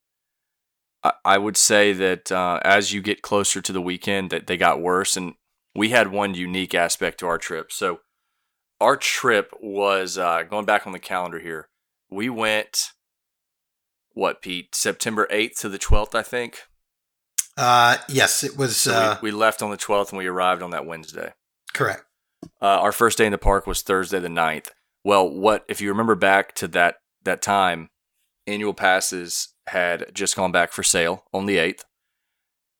I, 1.04 1.12
I 1.24 1.38
would 1.38 1.56
say 1.56 1.92
that 1.92 2.32
uh, 2.32 2.58
as 2.64 2.92
you 2.92 3.00
get 3.00 3.22
closer 3.22 3.60
to 3.60 3.72
the 3.72 3.80
weekend, 3.80 4.30
that 4.30 4.48
they 4.48 4.56
got 4.56 4.82
worse, 4.82 5.16
and 5.16 5.34
we 5.76 5.90
had 5.90 6.10
one 6.10 6.34
unique 6.34 6.74
aspect 6.74 7.20
to 7.20 7.26
our 7.28 7.38
trip. 7.38 7.70
So 7.70 8.00
our 8.80 8.96
trip 8.96 9.52
was 9.62 10.18
uh, 10.18 10.42
going 10.42 10.66
back 10.66 10.88
on 10.88 10.92
the 10.92 10.98
calendar 10.98 11.38
here. 11.38 11.68
We 12.10 12.28
went 12.28 12.90
what 14.12 14.42
Pete 14.42 14.74
September 14.74 15.28
eighth 15.30 15.60
to 15.60 15.68
the 15.68 15.78
twelfth, 15.78 16.16
I 16.16 16.22
think. 16.22 16.62
Uh, 17.56 17.98
yes, 18.08 18.42
it 18.44 18.56
was. 18.56 18.76
So 18.76 18.92
uh, 18.92 19.18
we, 19.22 19.30
we 19.30 19.36
left 19.36 19.62
on 19.62 19.70
the 19.70 19.76
12th 19.76 20.10
and 20.10 20.18
we 20.18 20.26
arrived 20.26 20.62
on 20.62 20.70
that 20.70 20.86
Wednesday. 20.86 21.32
correct. 21.72 22.04
Uh, 22.62 22.78
our 22.80 22.92
first 22.92 23.18
day 23.18 23.26
in 23.26 23.32
the 23.32 23.38
park 23.38 23.66
was 23.66 23.82
Thursday 23.82 24.18
the 24.18 24.28
9th. 24.28 24.68
Well, 25.04 25.28
what 25.28 25.64
if 25.68 25.80
you 25.80 25.88
remember 25.88 26.14
back 26.14 26.54
to 26.56 26.68
that 26.68 26.96
that 27.24 27.42
time, 27.42 27.90
annual 28.46 28.74
passes 28.74 29.48
had 29.66 30.10
just 30.14 30.36
gone 30.36 30.52
back 30.52 30.72
for 30.72 30.82
sale 30.82 31.24
on 31.32 31.46
the 31.46 31.56
8th. 31.56 31.82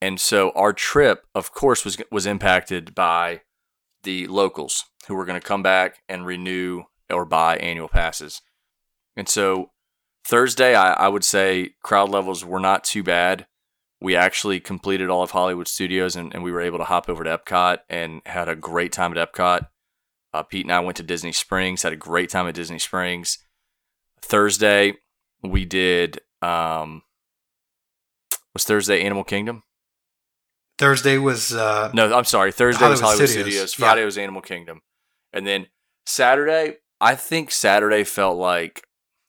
And 0.01 0.19
so 0.19 0.51
our 0.53 0.73
trip, 0.73 1.27
of 1.35 1.53
course, 1.53 1.85
was 1.85 1.99
was 2.11 2.27
impacted 2.27 2.95
by 2.95 3.43
the 4.03 4.27
locals 4.29 4.87
who 5.07 5.15
were 5.15 5.27
going 5.27 5.41
to 5.41 5.47
come 5.47 5.63
back 5.63 6.03
and 6.09 6.25
renew 6.25 6.85
or 7.11 7.25
buy 7.25 7.57
annual 7.57 7.89
passes. 7.89 8.41
And 9.17 9.29
so 9.29 9.73
Thursday, 10.27 10.75
I, 10.75 10.93
I 10.93 11.09
would 11.09 11.25
say 11.25 11.75
crowd 11.83 12.09
levels 12.09 12.45
were 12.45 12.61
not 12.61 12.85
too 12.85 13.03
bad. 13.03 13.47
We 14.01 14.17
actually 14.17 14.61
completed 14.61 15.11
all 15.11 15.23
of 15.23 15.33
Hollywood 15.33 15.69
Studios 15.69 16.17
and, 16.17 16.33
and 16.35 16.43
we 16.43 16.53
were 16.53 16.63
able 16.63 16.79
to 16.79 16.85
hop 16.85 17.09
over 17.09 17.23
to 17.25 17.39
Epcot 17.39 17.79
and 17.89 18.23
had 18.27 18.49
a 18.49 18.57
great 18.57 18.93
time 18.93 19.17
at 19.17 19.33
Epcot. 19.33 19.67
Uh, 20.33 20.43
Pete 20.43 20.65
and 20.65 20.73
I 20.73 20.81
went 20.81 20.97
to 20.97 21.03
Disney 21.03 21.33
Springs, 21.33 21.83
had 21.83 21.93
a 21.93 21.97
great 21.97 22.31
time 22.31 22.47
at 22.47 22.55
Disney 22.55 22.79
Springs. 22.79 23.39
Thursday, 24.23 24.95
we 25.43 25.65
did, 25.65 26.21
um, 26.41 27.03
was 28.55 28.65
Thursday 28.65 29.03
Animal 29.03 29.25
Kingdom? 29.25 29.65
Thursday 30.79 31.19
was. 31.19 31.53
Uh, 31.53 31.91
No, 31.93 32.15
I'm 32.17 32.25
sorry. 32.25 32.53
Thursday 32.53 32.89
was 32.89 33.01
Hollywood 33.01 33.19
Hollywood 33.19 33.29
Studios. 33.29 33.73
Studios. 33.73 33.79
Yeah. 33.79 33.87
Friday 33.87 34.05
was 34.05 34.17
Animal 34.17 34.41
Kingdom. 34.41 34.81
And 35.33 35.47
then 35.47 35.67
Saturday, 36.07 36.77
I 37.01 37.15
think 37.17 37.51
Saturday 37.51 38.03
felt 38.05 38.39
like 38.39 38.87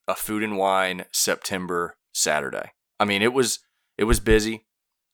a 0.07 0.15
food 0.15 0.43
and 0.43 0.57
wine 0.57 1.05
September 1.11 1.97
Saturday. 2.13 2.71
I 2.99 3.05
mean, 3.05 3.21
it 3.21 3.33
was 3.33 3.59
it 4.01 4.05
was 4.05 4.19
busy. 4.19 4.65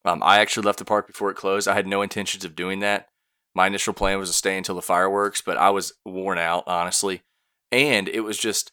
Um, 0.05 0.23
I 0.23 0.39
actually 0.39 0.65
left 0.65 0.79
the 0.79 0.85
park 0.85 1.07
before 1.07 1.29
it 1.29 1.35
closed. 1.35 1.67
I 1.67 1.73
had 1.73 1.85
no 1.85 2.01
intentions 2.01 2.45
of 2.45 2.55
doing 2.55 2.79
that. 2.79 3.09
My 3.53 3.67
initial 3.67 3.93
plan 3.93 4.17
was 4.17 4.29
to 4.29 4.33
stay 4.33 4.57
until 4.57 4.75
the 4.75 4.81
fireworks, 4.81 5.41
but 5.41 5.57
I 5.57 5.71
was 5.71 5.91
worn 6.05 6.37
out, 6.37 6.63
honestly. 6.67 7.23
And 7.69 8.07
it 8.07 8.21
was 8.21 8.37
just 8.37 8.71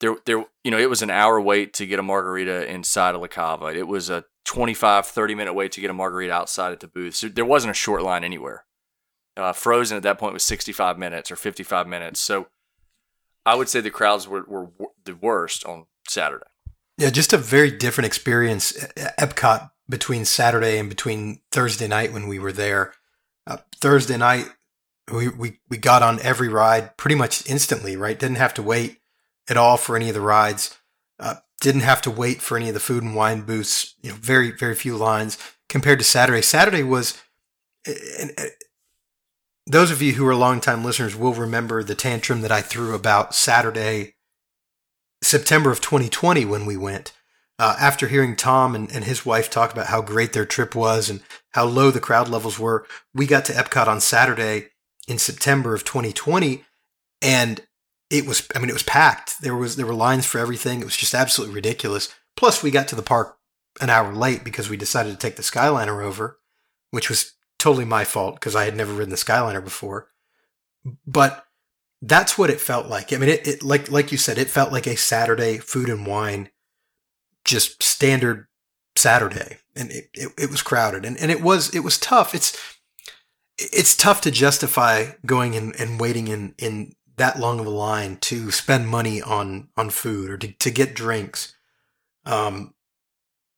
there 0.00 0.16
there 0.26 0.44
you 0.64 0.70
know, 0.70 0.78
it 0.78 0.90
was 0.90 1.00
an 1.00 1.08
hour 1.08 1.40
wait 1.40 1.72
to 1.74 1.86
get 1.86 1.98
a 1.98 2.02
margarita 2.02 2.70
inside 2.70 3.14
of 3.14 3.22
La 3.22 3.26
Cava. 3.26 3.68
It 3.68 3.88
was 3.88 4.10
a 4.10 4.26
25 4.44 5.06
30 5.06 5.34
minute 5.34 5.54
wait 5.54 5.72
to 5.72 5.80
get 5.80 5.88
a 5.88 5.94
margarita 5.94 6.34
outside 6.34 6.72
at 6.72 6.80
the 6.80 6.86
booth. 6.86 7.14
So 7.14 7.28
there 7.28 7.46
wasn't 7.46 7.70
a 7.70 7.74
short 7.74 8.02
line 8.02 8.22
anywhere. 8.22 8.66
Uh, 9.34 9.54
Frozen 9.54 9.96
at 9.96 10.02
that 10.02 10.18
point 10.18 10.34
was 10.34 10.44
65 10.44 10.98
minutes 10.98 11.30
or 11.30 11.36
55 11.36 11.86
minutes. 11.86 12.20
So 12.20 12.48
I 13.46 13.54
would 13.54 13.70
say 13.70 13.80
the 13.80 13.90
crowds 13.90 14.28
were, 14.28 14.44
were 14.46 14.68
the 15.04 15.14
worst 15.14 15.64
on 15.64 15.86
Saturday. 16.06 16.44
Yeah, 16.96 17.10
just 17.10 17.32
a 17.32 17.38
very 17.38 17.70
different 17.70 18.06
experience 18.06 18.72
Epcot 19.18 19.70
between 19.88 20.24
Saturday 20.24 20.78
and 20.78 20.88
between 20.88 21.40
Thursday 21.50 21.88
night 21.88 22.12
when 22.12 22.28
we 22.28 22.38
were 22.38 22.52
there. 22.52 22.94
Uh, 23.46 23.58
Thursday 23.80 24.16
night, 24.16 24.48
we, 25.12 25.28
we, 25.28 25.58
we 25.68 25.76
got 25.76 26.02
on 26.02 26.20
every 26.20 26.48
ride 26.48 26.96
pretty 26.96 27.16
much 27.16 27.48
instantly, 27.48 27.96
right? 27.96 28.18
Didn't 28.18 28.36
have 28.36 28.54
to 28.54 28.62
wait 28.62 29.00
at 29.48 29.56
all 29.56 29.76
for 29.76 29.96
any 29.96 30.08
of 30.08 30.14
the 30.14 30.20
rides. 30.20 30.78
Uh, 31.18 31.36
didn't 31.60 31.82
have 31.82 32.00
to 32.02 32.10
wait 32.10 32.40
for 32.40 32.56
any 32.56 32.68
of 32.68 32.74
the 32.74 32.80
food 32.80 33.02
and 33.02 33.14
wine 33.14 33.42
booths. 33.42 33.94
You 34.02 34.10
know, 34.10 34.16
very, 34.16 34.50
very 34.50 34.74
few 34.74 34.96
lines 34.96 35.36
compared 35.68 35.98
to 35.98 36.04
Saturday. 36.04 36.42
Saturday 36.42 36.82
was, 36.82 37.20
and, 37.86 38.32
and 38.38 38.50
those 39.66 39.90
of 39.90 40.00
you 40.00 40.12
who 40.12 40.26
are 40.26 40.34
longtime 40.34 40.84
listeners 40.84 41.16
will 41.16 41.34
remember 41.34 41.82
the 41.82 41.94
tantrum 41.94 42.40
that 42.42 42.52
I 42.52 42.60
threw 42.60 42.94
about 42.94 43.34
Saturday, 43.34 44.13
September 45.24 45.70
of 45.70 45.80
2020 45.80 46.44
when 46.44 46.66
we 46.66 46.76
went. 46.76 47.12
Uh, 47.58 47.76
after 47.78 48.08
hearing 48.08 48.34
Tom 48.34 48.74
and, 48.74 48.90
and 48.90 49.04
his 49.04 49.24
wife 49.24 49.48
talk 49.48 49.72
about 49.72 49.86
how 49.86 50.02
great 50.02 50.32
their 50.32 50.44
trip 50.44 50.74
was 50.74 51.08
and 51.08 51.22
how 51.52 51.64
low 51.64 51.90
the 51.90 52.00
crowd 52.00 52.28
levels 52.28 52.58
were, 52.58 52.86
we 53.14 53.26
got 53.26 53.44
to 53.44 53.52
Epcot 53.52 53.86
on 53.86 54.00
Saturday 54.00 54.70
in 55.06 55.18
September 55.18 55.74
of 55.74 55.84
2020, 55.84 56.64
and 57.22 57.60
it 58.10 58.26
was 58.26 58.46
I 58.54 58.58
mean 58.58 58.70
it 58.70 58.74
was 58.74 58.82
packed. 58.82 59.40
There 59.40 59.54
was 59.54 59.76
there 59.76 59.86
were 59.86 59.94
lines 59.94 60.26
for 60.26 60.38
everything. 60.38 60.80
It 60.80 60.84
was 60.84 60.96
just 60.96 61.14
absolutely 61.14 61.54
ridiculous. 61.54 62.12
Plus, 62.36 62.62
we 62.62 62.70
got 62.70 62.88
to 62.88 62.96
the 62.96 63.02
park 63.02 63.36
an 63.80 63.90
hour 63.90 64.12
late 64.12 64.44
because 64.44 64.68
we 64.68 64.76
decided 64.76 65.12
to 65.12 65.18
take 65.18 65.36
the 65.36 65.42
Skyliner 65.42 66.02
over, 66.02 66.38
which 66.90 67.08
was 67.08 67.32
totally 67.58 67.84
my 67.84 68.04
fault 68.04 68.34
because 68.34 68.56
I 68.56 68.64
had 68.64 68.76
never 68.76 68.92
ridden 68.92 69.10
the 69.10 69.16
Skyliner 69.16 69.62
before. 69.62 70.08
But 71.06 71.44
that's 72.06 72.36
what 72.36 72.50
it 72.50 72.60
felt 72.60 72.86
like. 72.86 73.12
I 73.12 73.16
mean, 73.16 73.30
it, 73.30 73.46
it 73.46 73.62
like 73.62 73.90
like 73.90 74.12
you 74.12 74.18
said, 74.18 74.38
it 74.38 74.50
felt 74.50 74.72
like 74.72 74.86
a 74.86 74.96
Saturday 74.96 75.58
food 75.58 75.88
and 75.88 76.06
wine 76.06 76.50
just 77.44 77.82
standard 77.82 78.46
Saturday, 78.96 79.58
and 79.74 79.90
it, 79.90 80.10
it, 80.12 80.28
it 80.38 80.50
was 80.50 80.62
crowded, 80.62 81.04
and, 81.04 81.16
and 81.18 81.30
it 81.30 81.40
was 81.40 81.74
it 81.74 81.80
was 81.80 81.98
tough. 81.98 82.34
It's 82.34 82.58
it's 83.56 83.96
tough 83.96 84.20
to 84.22 84.30
justify 84.30 85.12
going 85.24 85.54
and, 85.56 85.74
and 85.80 85.98
waiting 85.98 86.28
in 86.28 86.54
in 86.58 86.92
that 87.16 87.38
long 87.38 87.58
of 87.60 87.66
a 87.66 87.70
line 87.70 88.16
to 88.18 88.50
spend 88.50 88.88
money 88.88 89.22
on 89.22 89.68
on 89.76 89.88
food 89.88 90.30
or 90.30 90.36
to, 90.36 90.52
to 90.52 90.70
get 90.70 90.94
drinks. 90.94 91.54
Um, 92.26 92.74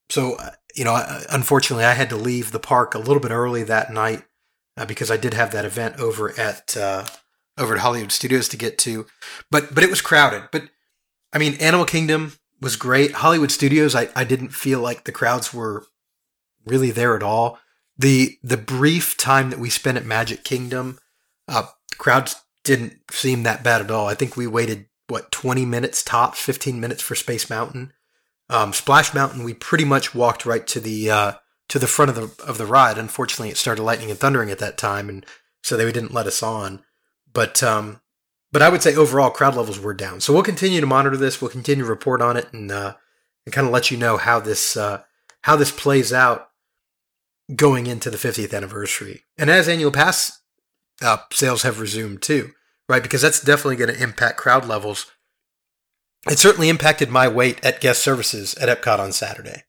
so 0.09 0.35
uh, 0.35 0.51
you 0.73 0.85
know, 0.85 1.23
unfortunately, 1.29 1.85
I 1.85 1.93
had 1.93 2.09
to 2.11 2.15
leave 2.15 2.51
the 2.51 2.59
park 2.59 2.95
a 2.95 2.99
little 2.99 3.19
bit 3.19 3.31
early 3.31 3.63
that 3.63 3.91
night 3.91 4.23
uh, 4.77 4.85
because 4.85 5.11
I 5.11 5.17
did 5.17 5.33
have 5.33 5.51
that 5.51 5.65
event 5.65 5.99
over 5.99 6.37
at 6.39 6.77
uh, 6.77 7.05
over 7.57 7.75
at 7.75 7.81
Hollywood 7.81 8.11
Studios 8.11 8.47
to 8.49 8.57
get 8.57 8.77
to, 8.79 9.05
but 9.49 9.73
but 9.73 9.83
it 9.83 9.89
was 9.89 10.01
crowded. 10.01 10.49
But 10.51 10.69
I 11.33 11.37
mean, 11.37 11.55
Animal 11.55 11.85
Kingdom 11.85 12.33
was 12.61 12.75
great. 12.75 13.13
Hollywood 13.13 13.51
Studios, 13.51 13.95
I, 13.95 14.09
I 14.15 14.23
didn't 14.23 14.49
feel 14.49 14.79
like 14.79 15.03
the 15.03 15.11
crowds 15.11 15.53
were 15.53 15.85
really 16.65 16.91
there 16.91 17.15
at 17.15 17.23
all. 17.23 17.59
The 17.97 18.37
the 18.43 18.57
brief 18.57 19.17
time 19.17 19.49
that 19.49 19.59
we 19.59 19.69
spent 19.69 19.97
at 19.97 20.05
Magic 20.05 20.43
Kingdom, 20.43 20.99
uh, 21.47 21.67
crowds 21.97 22.35
didn't 22.63 22.99
seem 23.11 23.43
that 23.43 23.63
bad 23.63 23.81
at 23.81 23.91
all. 23.91 24.07
I 24.07 24.13
think 24.13 24.35
we 24.35 24.47
waited 24.47 24.85
what 25.07 25.31
twenty 25.31 25.65
minutes 25.65 26.03
top, 26.03 26.35
fifteen 26.35 26.79
minutes 26.79 27.01
for 27.01 27.15
Space 27.15 27.49
Mountain. 27.49 27.93
Um, 28.49 28.71
Splash 28.71 29.13
Mountain, 29.13 29.43
we 29.43 29.53
pretty 29.53 29.83
much 29.85 30.15
walked 30.15 30.45
right 30.45 30.65
to 30.67 30.79
the 30.79 31.09
uh, 31.09 31.31
to 31.69 31.79
the 31.79 31.87
front 31.87 32.09
of 32.09 32.15
the 32.15 32.43
of 32.45 32.57
the 32.57 32.65
ride. 32.65 32.97
Unfortunately, 32.97 33.49
it 33.49 33.57
started 33.57 33.83
lightning 33.83 34.11
and 34.11 34.19
thundering 34.19 34.51
at 34.51 34.59
that 34.59 34.77
time, 34.77 35.09
and 35.09 35.25
so 35.63 35.75
they 35.75 35.91
didn't 35.91 36.13
let 36.13 36.27
us 36.27 36.43
on. 36.43 36.83
But 37.37 37.61
um, 37.61 38.01
but 38.51 38.63
I 38.63 38.69
would 38.69 38.81
say 38.81 38.95
overall 38.95 39.29
crowd 39.29 39.55
levels 39.55 39.79
were 39.79 39.93
down. 39.93 40.21
So 40.21 40.33
we'll 40.33 40.41
continue 40.41 40.81
to 40.81 40.87
monitor 40.87 41.15
this. 41.15 41.39
We'll 41.39 41.51
continue 41.51 41.83
to 41.83 41.89
report 41.89 42.19
on 42.19 42.35
it 42.35 42.51
and 42.51 42.71
uh, 42.71 42.95
and 43.45 43.53
kind 43.53 43.67
of 43.67 43.71
let 43.71 43.91
you 43.91 43.97
know 43.97 44.17
how 44.17 44.39
this 44.39 44.75
uh, 44.75 45.03
how 45.41 45.55
this 45.55 45.71
plays 45.71 46.11
out 46.11 46.49
going 47.55 47.85
into 47.85 48.09
the 48.09 48.17
50th 48.17 48.55
anniversary. 48.55 49.25
And 49.37 49.51
as 49.51 49.69
annual 49.69 49.91
pass 49.91 50.41
uh, 51.03 51.17
sales 51.31 51.61
have 51.61 51.79
resumed 51.79 52.23
too, 52.23 52.53
right? 52.89 53.03
Because 53.03 53.21
that's 53.21 53.39
definitely 53.39 53.75
going 53.75 53.93
to 53.93 54.01
impact 54.01 54.37
crowd 54.37 54.65
levels. 54.65 55.05
It 56.27 56.39
certainly 56.39 56.69
impacted 56.69 57.11
my 57.11 57.27
wait 57.27 57.63
at 57.63 57.81
guest 57.81 58.01
services 58.01 58.55
at 58.55 58.67
Epcot 58.67 58.97
on 58.97 59.11
Saturday. 59.11 59.65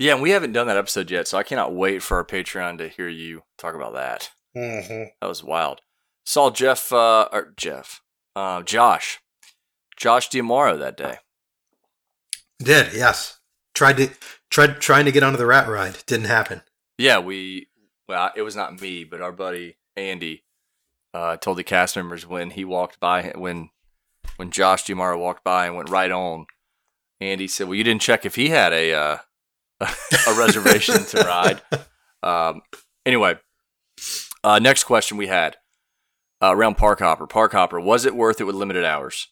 Yeah, 0.00 0.14
and 0.14 0.22
we 0.22 0.30
haven't 0.30 0.54
done 0.54 0.66
that 0.66 0.76
episode 0.76 1.08
yet, 1.08 1.28
so 1.28 1.38
I 1.38 1.44
cannot 1.44 1.72
wait 1.72 2.02
for 2.02 2.16
our 2.16 2.24
Patreon 2.24 2.78
to 2.78 2.88
hear 2.88 3.08
you 3.08 3.44
talk 3.58 3.76
about 3.76 3.94
that. 3.94 4.30
Mm-hmm. 4.56 5.04
That 5.20 5.28
was 5.28 5.44
wild. 5.44 5.82
Saw 6.26 6.50
Jeff, 6.50 6.92
uh, 6.92 7.28
or 7.32 7.54
Jeff, 7.56 8.02
uh, 8.34 8.62
Josh, 8.62 9.20
Josh 9.96 10.28
D'Amaro 10.28 10.78
that 10.78 10.96
day. 10.96 11.18
Did 12.58 12.92
yes. 12.92 13.38
Tried 13.74 13.96
to 13.98 14.10
tried 14.50 14.80
trying 14.80 15.04
to 15.04 15.12
get 15.12 15.22
onto 15.22 15.38
the 15.38 15.46
rat 15.46 15.68
ride. 15.68 15.98
Didn't 16.06 16.26
happen. 16.26 16.62
Yeah, 16.98 17.18
we. 17.18 17.68
Well, 18.08 18.32
it 18.34 18.42
was 18.42 18.56
not 18.56 18.80
me, 18.80 19.04
but 19.04 19.20
our 19.20 19.32
buddy 19.32 19.76
Andy 19.96 20.44
uh, 21.12 21.36
told 21.36 21.58
the 21.58 21.64
cast 21.64 21.96
members 21.96 22.26
when 22.26 22.50
he 22.50 22.64
walked 22.64 22.98
by 22.98 23.32
when 23.36 23.70
when 24.36 24.50
Josh 24.50 24.84
D'Amaro 24.84 25.18
walked 25.18 25.44
by 25.44 25.66
and 25.66 25.76
went 25.76 25.90
right 25.90 26.10
on. 26.10 26.46
Andy 27.20 27.48
said, 27.48 27.68
"Well, 27.68 27.76
you 27.76 27.84
didn't 27.84 28.02
check 28.02 28.24
if 28.24 28.34
he 28.34 28.48
had 28.48 28.72
a 28.72 28.92
uh, 28.92 29.18
a 29.80 30.34
reservation 30.34 31.04
to 31.04 31.18
ride." 31.18 31.62
Um, 32.22 32.62
anyway, 33.04 33.38
uh, 34.42 34.58
next 34.58 34.82
question 34.82 35.16
we 35.16 35.28
had 35.28 35.58
uh, 36.42 36.54
around 36.54 36.76
Park 36.76 37.00
Hopper. 37.00 37.26
Park 37.26 37.52
Hopper, 37.52 37.80
was 37.80 38.04
it 38.04 38.14
worth 38.14 38.40
it 38.40 38.44
with 38.44 38.54
limited 38.54 38.84
hours? 38.84 39.28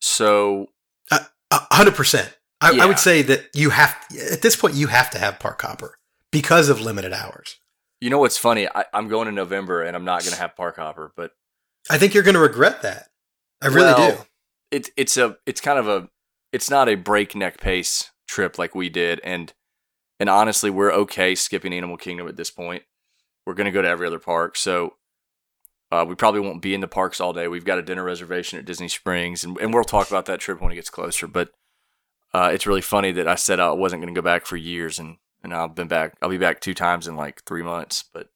So, 0.00 0.68
uh, 1.10 1.20
hundred 1.50 1.94
percent. 1.94 2.36
I, 2.60 2.72
yeah. 2.72 2.84
I, 2.84 2.86
would 2.86 2.98
say 2.98 3.22
that 3.22 3.48
you 3.54 3.70
have 3.70 3.96
at 4.32 4.42
this 4.42 4.56
point 4.56 4.74
you 4.74 4.86
have 4.86 5.10
to 5.10 5.18
have 5.18 5.38
Park 5.38 5.60
Hopper 5.62 5.98
because 6.30 6.68
of 6.68 6.80
limited 6.80 7.12
hours. 7.12 7.56
You 8.00 8.10
know 8.10 8.18
what's 8.18 8.38
funny? 8.38 8.68
I, 8.68 8.84
am 8.92 9.08
going 9.08 9.28
in 9.28 9.34
November 9.34 9.82
and 9.82 9.96
I'm 9.96 10.04
not 10.04 10.22
going 10.22 10.34
to 10.34 10.40
have 10.40 10.56
Park 10.56 10.76
Hopper, 10.76 11.12
but 11.16 11.32
I 11.90 11.98
think 11.98 12.14
you're 12.14 12.22
going 12.22 12.34
to 12.34 12.40
regret 12.40 12.82
that. 12.82 13.08
I 13.62 13.68
really 13.68 13.92
well, 13.92 14.16
do. 14.16 14.18
It's 14.70 14.90
it's 14.96 15.16
a 15.16 15.36
it's 15.46 15.60
kind 15.60 15.78
of 15.78 15.88
a 15.88 16.08
it's 16.52 16.70
not 16.70 16.88
a 16.88 16.94
breakneck 16.94 17.60
pace 17.60 18.10
trip 18.28 18.58
like 18.58 18.74
we 18.74 18.88
did, 18.88 19.20
and 19.24 19.52
and 20.20 20.28
honestly, 20.28 20.70
we're 20.70 20.92
okay 20.92 21.34
skipping 21.34 21.72
Animal 21.72 21.96
Kingdom 21.96 22.28
at 22.28 22.36
this 22.36 22.50
point. 22.50 22.82
We're 23.46 23.54
going 23.54 23.66
to 23.66 23.70
go 23.70 23.82
to 23.82 23.88
every 23.88 24.06
other 24.06 24.18
park, 24.18 24.56
so 24.56 24.94
uh, 25.90 26.04
we 26.06 26.14
probably 26.14 26.40
won't 26.40 26.62
be 26.62 26.74
in 26.74 26.80
the 26.80 26.88
parks 26.88 27.20
all 27.20 27.32
day. 27.32 27.48
We've 27.48 27.64
got 27.64 27.78
a 27.78 27.82
dinner 27.82 28.04
reservation 28.04 28.58
at 28.58 28.64
Disney 28.64 28.88
Springs, 28.88 29.44
and, 29.44 29.56
and 29.58 29.72
we'll 29.72 29.84
talk 29.84 30.08
about 30.08 30.26
that 30.26 30.40
trip 30.40 30.60
when 30.60 30.72
it 30.72 30.76
gets 30.76 30.90
closer. 30.90 31.26
But 31.26 31.50
uh, 32.32 32.50
it's 32.52 32.66
really 32.66 32.80
funny 32.80 33.12
that 33.12 33.28
I 33.28 33.36
said 33.36 33.60
I 33.60 33.70
wasn't 33.72 34.02
going 34.02 34.12
to 34.12 34.20
go 34.20 34.24
back 34.24 34.46
for 34.46 34.56
years, 34.56 34.98
and 34.98 35.18
and 35.42 35.54
I've 35.54 35.74
been 35.74 35.88
back. 35.88 36.14
I'll 36.20 36.28
be 36.28 36.38
back 36.38 36.60
two 36.60 36.74
times 36.74 37.06
in 37.06 37.16
like 37.16 37.44
three 37.44 37.62
months. 37.62 38.04
But 38.12 38.28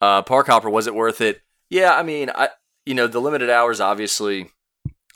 uh, 0.00 0.22
Park 0.22 0.48
Hopper 0.48 0.68
was 0.68 0.86
it 0.86 0.94
worth 0.94 1.20
it? 1.20 1.40
Yeah, 1.70 1.94
I 1.94 2.02
mean, 2.02 2.30
I 2.34 2.50
you 2.84 2.94
know 2.94 3.06
the 3.06 3.20
limited 3.20 3.48
hours 3.48 3.80
obviously. 3.80 4.50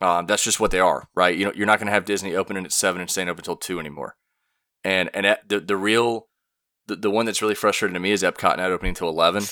Um, 0.00 0.26
that's 0.26 0.44
just 0.44 0.61
what 0.61 0.70
they 0.70 0.80
are, 0.80 1.08
right? 1.14 1.37
You 1.37 1.46
know, 1.46 1.52
you're 1.54 1.66
not 1.66 1.78
going 1.78 1.87
to 1.87 1.92
have 1.92 2.04
Disney 2.04 2.37
opening 2.37 2.66
at 2.66 2.73
seven 2.73 3.00
and 3.00 3.11
staying 3.11 3.30
open 3.30 3.40
until 3.40 3.56
two 3.56 3.80
anymore. 3.80 4.16
And 4.85 5.11
and 5.12 5.37
the 5.46 5.61
the 5.61 5.76
real 5.76 6.28
the, 6.87 6.96
the 6.96 7.11
one 7.11 7.26
that's 7.26 7.42
really 7.42 7.54
frustrating 7.54 7.94
to 7.94 8.00
me 8.00 8.12
is 8.12 8.23
Epcot 8.23 8.56
not 8.56 8.70
opening 8.70 8.90
until 8.90 9.08
eleven. 9.08 9.44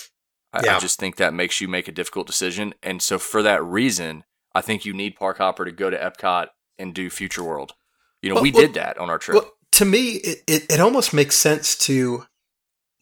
I, 0.55 0.61
yeah. 0.65 0.77
I 0.77 0.79
just 0.79 1.01
think 1.01 1.17
that 1.17 1.35
makes 1.35 1.61
you 1.61 1.69
make 1.69 1.89
a 1.89 1.93
difficult 1.93 2.27
decision. 2.27 2.75
And 2.83 3.03
so 3.03 3.19
for 3.19 3.43
that 3.43 3.63
reason, 3.65 4.25
I 4.55 4.61
think 4.61 4.85
you 4.85 4.93
need 4.93 5.17
Park 5.17 5.39
Hopper 5.39 5.65
to 5.65 5.73
go 5.73 5.91
to 5.91 5.99
Epcot 5.99 6.47
and 6.79 6.95
do 6.95 7.11
Future 7.11 7.43
World. 7.43 7.75
You 8.23 8.29
know, 8.29 8.37
well, 8.37 8.45
we 8.45 8.53
well, 8.53 8.63
did 8.63 8.75
that 8.75 8.97
on 8.99 9.11
our 9.11 9.19
trip. 9.19 9.35
Well, 9.35 9.51
to 9.73 9.85
me, 9.85 10.13
it, 10.13 10.43
it, 10.47 10.67
it 10.71 10.81
almost 10.81 11.13
makes 11.13 11.37
sense 11.37 11.77
to 11.79 12.27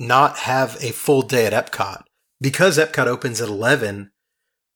not 0.00 0.38
have 0.38 0.76
a 0.80 0.90
full 0.92 1.22
day 1.22 1.46
at 1.46 1.52
Epcot 1.52 2.02
because 2.40 2.78
Epcot 2.78 3.06
opens 3.06 3.40
at 3.40 3.48
11. 3.48 4.10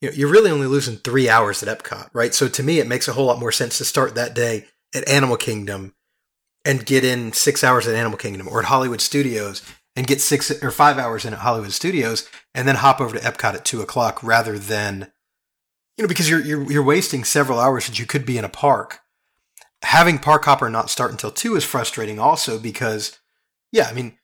You 0.03 0.11
know, 0.11 0.15
you're 0.15 0.31
really 0.31 0.51
only 0.51 0.67
losing 0.67 0.97
three 0.97 1.29
hours 1.29 1.63
at 1.63 1.79
Epcot, 1.79 2.11
right? 2.13 2.35
So 2.35 2.49
to 2.49 2.63
me, 2.63 2.79
it 2.79 2.87
makes 2.87 3.09
a 3.09 3.15
whole 3.15 3.27
lot 3.27 3.41
more 3.41 3.53
sense 3.53 3.79
to 3.79 3.85
start 3.85 4.15
that 4.15 4.35
day 4.35 4.67
at 4.95 5.09
Animal 5.09 5.39
Kingdom 5.39 5.95
and 6.65 6.85
get 6.85 7.05
in 7.05 7.33
six 7.33 7.65
hours 7.65 7.89
at 7.89 7.95
Animal 7.95 8.19
Kingdom 8.19 8.47
or 8.47 8.61
at 8.61 8.67
Hollywood 8.67 9.01
Studios 9.01 9.63
and 9.97 10.07
get 10.07 10.21
six 10.21 10.51
or 10.63 10.71
five 10.71 10.99
hours 10.99 11.25
in 11.25 11.33
at 11.33 11.41
Hollywood 11.41 11.73
Studios 11.73 12.29
and 12.55 12.69
then 12.69 12.77
hop 12.77 13.01
over 13.01 13.17
to 13.19 13.25
Epcot 13.25 13.55
at 13.55 13.65
two 13.65 13.81
o'clock 13.81 14.23
rather 14.23 14.59
than, 14.59 15.11
you 15.97 16.03
know, 16.03 16.09
because 16.09 16.29
you're, 16.29 16.43
you're, 16.43 16.71
you're 16.71 16.85
wasting 16.85 17.25
several 17.25 17.59
hours 17.59 17.87
that 17.87 17.99
you 17.99 18.05
could 18.05 18.27
be 18.27 18.37
in 18.37 18.45
a 18.45 18.51
park. 18.51 19.01
Having 19.83 20.19
Park 20.19 20.45
Hopper 20.45 20.69
not 20.69 20.91
start 20.91 21.11
until 21.11 21.31
two 21.31 21.57
is 21.57 21.65
frustrating 21.65 22.19
also 22.19 22.59
because, 22.59 23.19
yeah, 23.73 23.89
I 23.89 23.95
mean, 23.95 24.19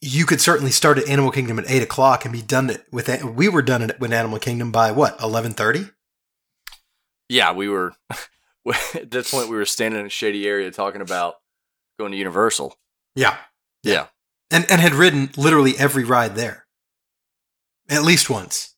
you 0.00 0.24
could 0.24 0.40
certainly 0.40 0.70
start 0.70 0.98
at 0.98 1.08
Animal 1.08 1.30
Kingdom 1.30 1.58
at 1.58 1.70
eight 1.70 1.82
o'clock 1.82 2.24
and 2.24 2.32
be 2.32 2.42
done 2.42 2.70
with 2.90 3.08
it. 3.08 3.24
We 3.24 3.48
were 3.48 3.62
done 3.62 3.90
with 3.98 4.12
Animal 4.12 4.38
Kingdom 4.38 4.72
by 4.72 4.90
what, 4.92 5.12
1130? 5.20 5.90
Yeah, 7.28 7.52
we 7.52 7.68
were, 7.68 7.94
at 8.94 9.10
this 9.10 9.30
point, 9.30 9.48
we 9.48 9.56
were 9.56 9.64
standing 9.64 10.00
in 10.00 10.06
a 10.06 10.10
shady 10.10 10.46
area 10.46 10.70
talking 10.70 11.00
about 11.00 11.36
going 11.98 12.12
to 12.12 12.18
Universal. 12.18 12.74
Yeah. 13.14 13.36
Yeah 13.82 14.06
and 14.54 14.70
and 14.70 14.80
had 14.80 14.94
ridden 14.94 15.30
literally 15.36 15.74
every 15.78 16.04
ride 16.04 16.36
there. 16.36 16.66
At 17.88 18.02
least 18.02 18.30
once. 18.30 18.74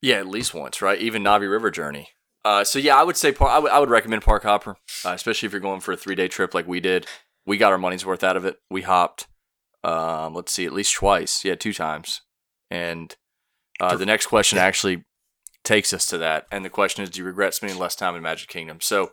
Yeah, 0.00 0.16
at 0.16 0.26
least 0.26 0.54
once, 0.54 0.80
right? 0.80 1.00
Even 1.00 1.22
Na'vi 1.22 1.50
River 1.50 1.70
Journey. 1.70 2.08
Uh, 2.44 2.64
so 2.64 2.78
yeah, 2.78 2.96
I 2.96 3.02
would 3.02 3.16
say 3.16 3.32
par- 3.32 3.50
I, 3.50 3.54
w- 3.56 3.72
I 3.72 3.78
would 3.78 3.90
recommend 3.90 4.22
Park 4.22 4.44
Hopper, 4.44 4.76
uh, 5.04 5.10
especially 5.10 5.46
if 5.46 5.52
you're 5.52 5.60
going 5.60 5.80
for 5.80 5.92
a 5.92 5.96
three 5.96 6.14
day 6.14 6.28
trip 6.28 6.54
like 6.54 6.66
we 6.66 6.80
did. 6.80 7.06
We 7.46 7.56
got 7.58 7.72
our 7.72 7.78
money's 7.78 8.06
worth 8.06 8.24
out 8.24 8.36
of 8.36 8.44
it. 8.44 8.58
We 8.70 8.82
hopped, 8.82 9.26
um, 9.84 10.34
let's 10.34 10.52
see, 10.52 10.66
at 10.66 10.72
least 10.72 10.94
twice. 10.94 11.44
Yeah, 11.44 11.54
two 11.54 11.72
times. 11.72 12.22
And 12.70 13.14
uh, 13.80 13.96
the 13.96 14.06
next 14.06 14.26
question 14.26 14.58
actually 14.58 15.04
takes 15.64 15.92
us 15.92 16.06
to 16.06 16.18
that. 16.18 16.46
And 16.52 16.64
the 16.64 16.70
question 16.70 17.02
is, 17.02 17.10
do 17.10 17.20
you 17.20 17.26
regret 17.26 17.54
spending 17.54 17.78
less 17.78 17.96
time 17.96 18.14
in 18.14 18.22
Magic 18.22 18.48
Kingdom? 18.48 18.78
So 18.80 19.12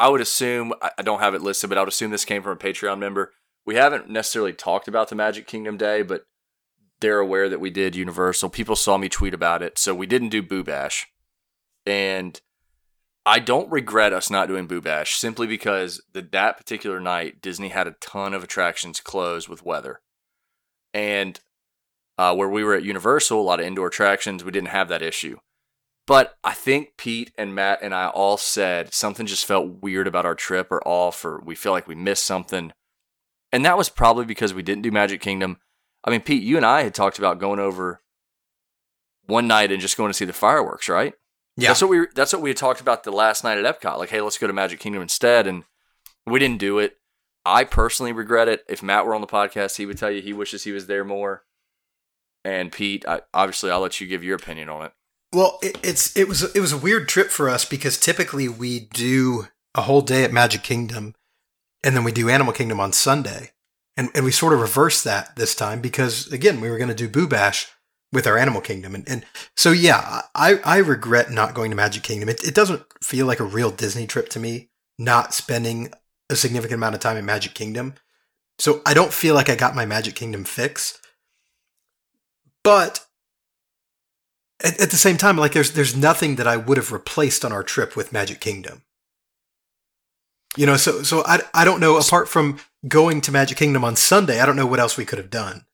I 0.00 0.08
would 0.08 0.20
assume 0.20 0.72
I 0.80 0.90
I 0.98 1.02
don't 1.02 1.20
have 1.20 1.34
it 1.34 1.42
listed, 1.42 1.68
but 1.68 1.78
I 1.78 1.82
would 1.82 1.88
assume 1.88 2.10
this 2.10 2.24
came 2.24 2.42
from 2.42 2.52
a 2.52 2.56
Patreon 2.56 2.98
member. 2.98 3.32
We 3.66 3.76
haven't 3.76 4.10
necessarily 4.10 4.52
talked 4.52 4.88
about 4.88 5.08
the 5.08 5.14
Magic 5.14 5.46
Kingdom 5.46 5.76
Day, 5.76 6.02
but 6.02 6.26
they're 7.00 7.18
aware 7.18 7.48
that 7.48 7.60
we 7.60 7.70
did 7.70 7.96
Universal. 7.96 8.50
People 8.50 8.76
saw 8.76 8.98
me 8.98 9.08
tweet 9.08 9.34
about 9.34 9.62
it, 9.62 9.78
so 9.78 9.94
we 9.94 10.06
didn't 10.06 10.28
do 10.28 10.42
Boo 10.42 10.62
Bash, 10.62 11.06
and 11.86 12.40
I 13.26 13.38
don't 13.38 13.70
regret 13.70 14.12
us 14.12 14.30
not 14.30 14.48
doing 14.48 14.66
Boo 14.66 14.82
Bash 14.82 15.16
simply 15.16 15.46
because 15.46 16.02
the, 16.12 16.22
that 16.32 16.58
particular 16.58 17.00
night 17.00 17.40
Disney 17.40 17.68
had 17.68 17.86
a 17.86 17.96
ton 18.00 18.34
of 18.34 18.44
attractions 18.44 19.00
closed 19.00 19.48
with 19.48 19.64
weather, 19.64 20.00
and 20.92 21.40
uh, 22.18 22.34
where 22.34 22.48
we 22.48 22.62
were 22.62 22.74
at 22.74 22.84
Universal, 22.84 23.40
a 23.40 23.42
lot 23.42 23.60
of 23.60 23.66
indoor 23.66 23.88
attractions, 23.88 24.44
we 24.44 24.52
didn't 24.52 24.68
have 24.68 24.88
that 24.88 25.02
issue. 25.02 25.38
But 26.06 26.36
I 26.44 26.52
think 26.52 26.96
Pete 26.98 27.32
and 27.38 27.54
Matt 27.54 27.80
and 27.82 27.94
I 27.94 28.08
all 28.08 28.36
said 28.36 28.92
something 28.92 29.26
just 29.26 29.46
felt 29.46 29.82
weird 29.82 30.06
about 30.06 30.26
our 30.26 30.34
trip 30.34 30.68
or 30.70 30.86
off, 30.86 31.24
or 31.24 31.40
we 31.44 31.54
feel 31.54 31.72
like 31.72 31.88
we 31.88 31.94
missed 31.94 32.24
something. 32.24 32.72
And 33.54 33.64
that 33.64 33.78
was 33.78 33.88
probably 33.88 34.24
because 34.24 34.52
we 34.52 34.64
didn't 34.64 34.82
do 34.82 34.90
Magic 34.90 35.20
Kingdom. 35.20 35.58
I 36.02 36.10
mean, 36.10 36.22
Pete, 36.22 36.42
you 36.42 36.56
and 36.56 36.66
I 36.66 36.82
had 36.82 36.92
talked 36.92 37.18
about 37.20 37.38
going 37.38 37.60
over 37.60 38.02
one 39.26 39.46
night 39.46 39.70
and 39.70 39.80
just 39.80 39.96
going 39.96 40.10
to 40.10 40.14
see 40.14 40.24
the 40.24 40.32
fireworks, 40.32 40.88
right? 40.88 41.14
Yeah. 41.56 41.68
That's 41.68 41.80
what 41.80 41.88
we 41.88 42.06
that's 42.16 42.32
what 42.32 42.42
we 42.42 42.50
had 42.50 42.56
talked 42.56 42.80
about 42.80 43.04
the 43.04 43.12
last 43.12 43.44
night 43.44 43.56
at 43.56 43.80
Epcot. 43.80 43.96
Like, 43.96 44.10
hey, 44.10 44.20
let's 44.20 44.38
go 44.38 44.48
to 44.48 44.52
Magic 44.52 44.80
Kingdom 44.80 45.02
instead. 45.02 45.46
And 45.46 45.62
we 46.26 46.40
didn't 46.40 46.58
do 46.58 46.80
it. 46.80 46.96
I 47.46 47.62
personally 47.62 48.10
regret 48.10 48.48
it. 48.48 48.64
If 48.68 48.82
Matt 48.82 49.06
were 49.06 49.14
on 49.14 49.20
the 49.20 49.28
podcast, 49.28 49.76
he 49.76 49.86
would 49.86 49.98
tell 49.98 50.10
you 50.10 50.20
he 50.20 50.32
wishes 50.32 50.64
he 50.64 50.72
was 50.72 50.88
there 50.88 51.04
more. 51.04 51.44
And 52.44 52.72
Pete, 52.72 53.06
I, 53.06 53.20
obviously, 53.32 53.70
I'll 53.70 53.80
let 53.80 54.00
you 54.00 54.08
give 54.08 54.24
your 54.24 54.34
opinion 54.34 54.68
on 54.68 54.86
it. 54.86 54.92
Well, 55.32 55.60
it, 55.62 55.78
it's 55.84 56.16
it 56.16 56.26
was 56.26 56.42
it 56.56 56.60
was 56.60 56.72
a 56.72 56.76
weird 56.76 57.08
trip 57.08 57.30
for 57.30 57.48
us 57.48 57.64
because 57.64 58.00
typically 58.00 58.48
we 58.48 58.80
do 58.80 59.46
a 59.76 59.82
whole 59.82 60.02
day 60.02 60.24
at 60.24 60.32
Magic 60.32 60.64
Kingdom, 60.64 61.14
and 61.84 61.94
then 61.94 62.02
we 62.02 62.12
do 62.12 62.28
Animal 62.30 62.54
Kingdom 62.54 62.80
on 62.80 62.92
Sunday, 62.92 63.50
and 63.96 64.08
and 64.14 64.24
we 64.24 64.32
sort 64.32 64.54
of 64.54 64.60
reversed 64.60 65.04
that 65.04 65.36
this 65.36 65.54
time 65.54 65.80
because 65.80 66.32
again 66.32 66.60
we 66.60 66.70
were 66.70 66.78
going 66.78 66.88
to 66.88 66.94
do 66.94 67.08
Boo 67.08 67.28
Bash 67.28 67.68
with 68.12 68.26
our 68.26 68.38
Animal 68.38 68.62
Kingdom, 68.62 68.94
and 68.94 69.08
and 69.08 69.24
so 69.56 69.70
yeah, 69.70 70.22
I 70.34 70.58
I 70.64 70.78
regret 70.78 71.30
not 71.30 71.54
going 71.54 71.70
to 71.70 71.76
Magic 71.76 72.02
Kingdom. 72.02 72.28
It 72.28 72.42
it 72.42 72.54
doesn't 72.54 72.82
feel 73.02 73.26
like 73.26 73.38
a 73.38 73.44
real 73.44 73.70
Disney 73.70 74.06
trip 74.06 74.30
to 74.30 74.40
me, 74.40 74.70
not 74.98 75.34
spending 75.34 75.92
a 76.30 76.36
significant 76.36 76.78
amount 76.78 76.94
of 76.94 77.00
time 77.02 77.18
in 77.18 77.26
Magic 77.26 77.54
Kingdom. 77.54 77.94
So 78.58 78.80
I 78.86 78.94
don't 78.94 79.12
feel 79.12 79.34
like 79.34 79.50
I 79.50 79.56
got 79.56 79.76
my 79.76 79.84
Magic 79.84 80.14
Kingdom 80.14 80.44
fix. 80.44 80.98
But 82.62 83.04
at, 84.62 84.80
at 84.80 84.90
the 84.90 84.96
same 84.96 85.18
time, 85.18 85.36
like 85.36 85.52
there's 85.52 85.72
there's 85.72 85.94
nothing 85.94 86.36
that 86.36 86.46
I 86.46 86.56
would 86.56 86.78
have 86.78 86.92
replaced 86.92 87.44
on 87.44 87.52
our 87.52 87.62
trip 87.62 87.94
with 87.94 88.12
Magic 88.12 88.40
Kingdom. 88.40 88.82
You 90.56 90.66
know, 90.66 90.76
so 90.76 91.02
so 91.02 91.24
I 91.26 91.40
I 91.52 91.64
don't 91.64 91.80
know. 91.80 91.96
Apart 91.96 92.28
from 92.28 92.58
going 92.86 93.20
to 93.22 93.32
Magic 93.32 93.58
Kingdom 93.58 93.84
on 93.84 93.96
Sunday, 93.96 94.40
I 94.40 94.46
don't 94.46 94.56
know 94.56 94.66
what 94.66 94.78
else 94.80 94.96
we 94.96 95.04
could 95.04 95.18
have 95.18 95.30
done. 95.30 95.64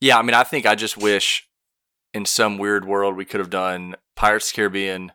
Yeah, 0.00 0.18
I 0.18 0.22
mean, 0.22 0.34
I 0.34 0.44
think 0.44 0.66
I 0.66 0.74
just 0.74 0.96
wish 0.98 1.48
in 2.12 2.26
some 2.26 2.58
weird 2.58 2.84
world 2.84 3.16
we 3.16 3.24
could 3.24 3.40
have 3.40 3.50
done 3.50 3.96
Pirates 4.14 4.50
of 4.50 4.52
the 4.52 4.56
Caribbean, 4.56 5.12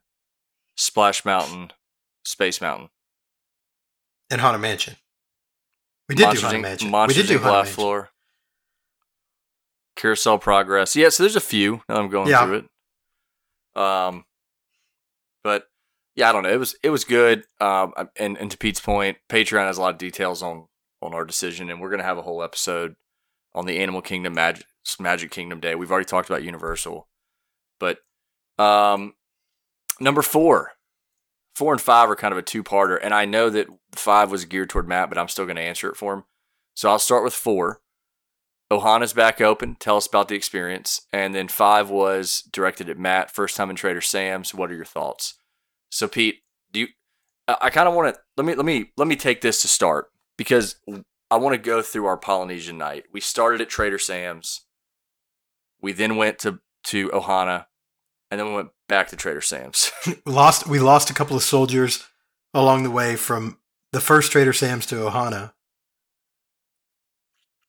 Splash 0.76 1.24
Mountain, 1.24 1.72
Space 2.26 2.62
Mountain. 2.62 2.90
And 4.32 4.42
Haunted 4.42 4.62
Mansion. 4.62 4.96
We 6.10 6.16
did 6.16 6.24
Monsters 6.24 6.42
do 6.42 6.46
Haunted 6.48 6.62
Mansion. 6.64 6.90
Monsters 6.90 7.18
we 7.18 7.28
did 7.28 7.34
do. 7.34 7.40
Haunted 7.40 7.58
Mansion. 7.58 7.74
Floor. 7.76 8.10
Carousel 9.96 10.40
Progress. 10.40 10.96
Yeah, 10.96 11.10
so 11.10 11.24
there's 11.24 11.36
a 11.36 11.40
few. 11.42 11.82
Now 11.88 11.98
I'm 11.98 12.10
going 12.10 12.30
Yeah. 12.30 12.46
through 12.46 12.66
it. 13.76 13.82
Um, 13.82 14.26
but 15.44 15.68
yeah, 16.16 16.30
I 16.30 16.32
don't 16.32 16.44
know. 16.44 16.52
It 16.52 16.60
was 16.60 16.76
it 16.84 16.90
was 16.90 17.04
good. 17.04 17.44
Um, 17.60 17.94
and 18.18 18.38
and 18.38 18.52
to 18.52 18.58
Pete's 18.58 18.80
point, 18.80 19.18
Patreon 19.30 19.66
has 19.66 19.78
a 19.78 19.82
lot 19.82 19.94
of 19.94 20.00
details 20.00 20.42
on 20.42 20.68
on 21.02 21.14
our 21.14 21.26
decision, 21.26 21.70
and 21.70 21.80
we're 21.80 21.90
gonna 21.90 22.04
have 22.04 22.18
a 22.18 22.24
whole 22.24 22.44
episode 22.44 22.96
on 23.54 23.66
the 23.66 23.80
Animal 23.80 24.02
Kingdom 24.02 24.34
Magic 24.34 24.66
Magic 25.00 25.32
Kingdom 25.32 25.60
Day. 25.60 25.76
We've 25.76 25.92
already 25.92 26.06
talked 26.06 26.30
about 26.30 26.44
Universal, 26.44 27.08
but 27.80 28.00
um, 28.58 29.14
number 30.00 30.22
four, 30.22 30.74
four 31.56 31.72
and 31.74 31.82
five 31.82 32.10
are 32.10 32.16
kind 32.16 32.34
of 32.34 32.38
a 32.38 32.44
two 32.44 32.64
parter, 32.64 33.00
and 33.02 33.14
I 33.14 33.26
know 33.26 33.50
that 33.50 33.68
five 33.94 34.32
was 34.32 34.46
geared 34.46 34.70
toward 34.70 34.88
Matt, 34.88 35.10
but 35.10 35.18
I'm 35.18 35.30
still 35.30 35.46
gonna 35.46 35.62
answer 35.62 35.90
it 35.90 35.98
for 35.98 36.14
him. 36.14 36.24
So 36.76 36.90
I'll 36.90 37.00
start 37.00 37.24
with 37.24 37.34
four. 37.34 37.82
Ohana's 38.72 39.12
back 39.12 39.42
open. 39.42 39.76
Tell 39.76 39.98
us 39.98 40.08
about 40.08 40.30
the 40.30 40.36
experience. 40.36 41.02
And 41.12 41.36
then 41.36 41.50
five 41.50 41.90
was 41.90 42.42
directed 42.54 42.90
at 42.90 42.98
Matt. 42.98 43.30
First 43.30 43.58
time 43.58 43.70
in 43.70 43.76
Trader 43.76 44.00
Sam's. 44.00 44.56
What 44.56 44.72
are 44.72 44.76
your 44.76 44.86
thoughts? 44.86 45.34
So 45.92 46.08
Pete, 46.08 46.42
do 46.72 46.82
you? 46.82 46.88
I, 47.48 47.58
I 47.62 47.70
kind 47.70 47.88
of 47.88 47.94
want 47.94 48.16
to 48.16 48.22
let 48.38 48.46
me 48.46 48.56
let 48.56 48.66
me 48.66 48.92
let 48.98 49.08
me 49.08 49.16
take 49.16 49.42
this 49.42 49.62
to 49.62 49.68
start 49.68 50.12
because 50.38 50.78
I 51.30 51.38
want 51.38 51.54
to 51.54 51.62
go 51.62 51.82
through 51.82 52.06
our 52.06 52.18
Polynesian 52.18 52.78
night. 52.78 53.06
We 53.12 53.22
started 53.22 53.62
at 53.62 53.70
Trader 53.70 54.00
Sam's. 54.00 54.62
We 55.82 55.92
then 55.92 56.16
went 56.16 56.40
to 56.40 56.60
to 56.86 57.10
Ohana, 57.10 57.66
and 58.30 58.40
then 58.40 58.48
we 58.48 58.56
went 58.56 58.70
back 58.88 59.10
to 59.10 59.16
Trader 59.16 59.42
Sam's. 59.42 59.92
Lost 60.26 60.68
we 60.68 60.80
lost 60.80 61.10
a 61.10 61.14
couple 61.14 61.36
of 61.36 61.44
soldiers 61.44 62.08
along 62.54 62.84
the 62.84 62.92
way 62.92 63.16
from 63.16 63.58
the 63.92 64.02
first 64.02 64.32
Trader 64.32 64.54
Sam's 64.54 64.86
to 64.88 64.96
Ohana. 64.96 65.54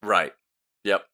Right. 0.03 0.33
Yep. 0.85 1.05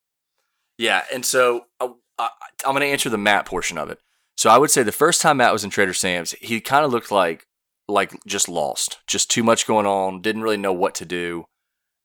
Yeah. 0.78 1.04
And 1.12 1.24
so 1.24 1.66
uh, 1.80 1.88
I, 2.18 2.30
I'm 2.64 2.72
going 2.72 2.80
to 2.80 2.86
answer 2.86 3.10
the 3.10 3.18
Matt 3.18 3.44
portion 3.44 3.76
of 3.76 3.90
it. 3.90 3.98
So 4.38 4.51
I 4.51 4.57
would 4.57 4.70
say 4.70 4.85
the 4.85 4.92
first 4.92 5.20
time 5.20 5.38
Matt 5.38 5.53
was 5.53 5.64
in 5.64 5.70
Trader 5.70 5.92
Sam's, 5.92 6.31
he 6.40 6.61
kind 6.61 6.85
of 6.85 6.92
looked 6.92 7.11
like 7.11 7.44
like 7.88 8.12
just 8.24 8.48
lost, 8.48 8.98
just 9.09 9.29
too 9.29 9.42
much 9.42 9.66
going 9.66 9.85
on, 9.85 10.22
didn't 10.22 10.42
really 10.42 10.57
know 10.57 10.72
what 10.72 10.94
to 10.96 11.05
do. 11.05 11.46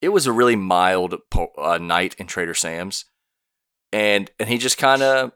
It 0.01 0.09
was 0.09 0.25
a 0.25 0.31
really 0.31 0.55
mild 0.55 1.15
po- 1.29 1.51
uh, 1.57 1.77
night 1.77 2.15
in 2.17 2.25
Trader 2.25 2.55
Sam's, 2.55 3.05
and 3.91 4.31
and 4.39 4.49
he 4.49 4.57
just 4.57 4.79
kind 4.79 5.03
of 5.03 5.33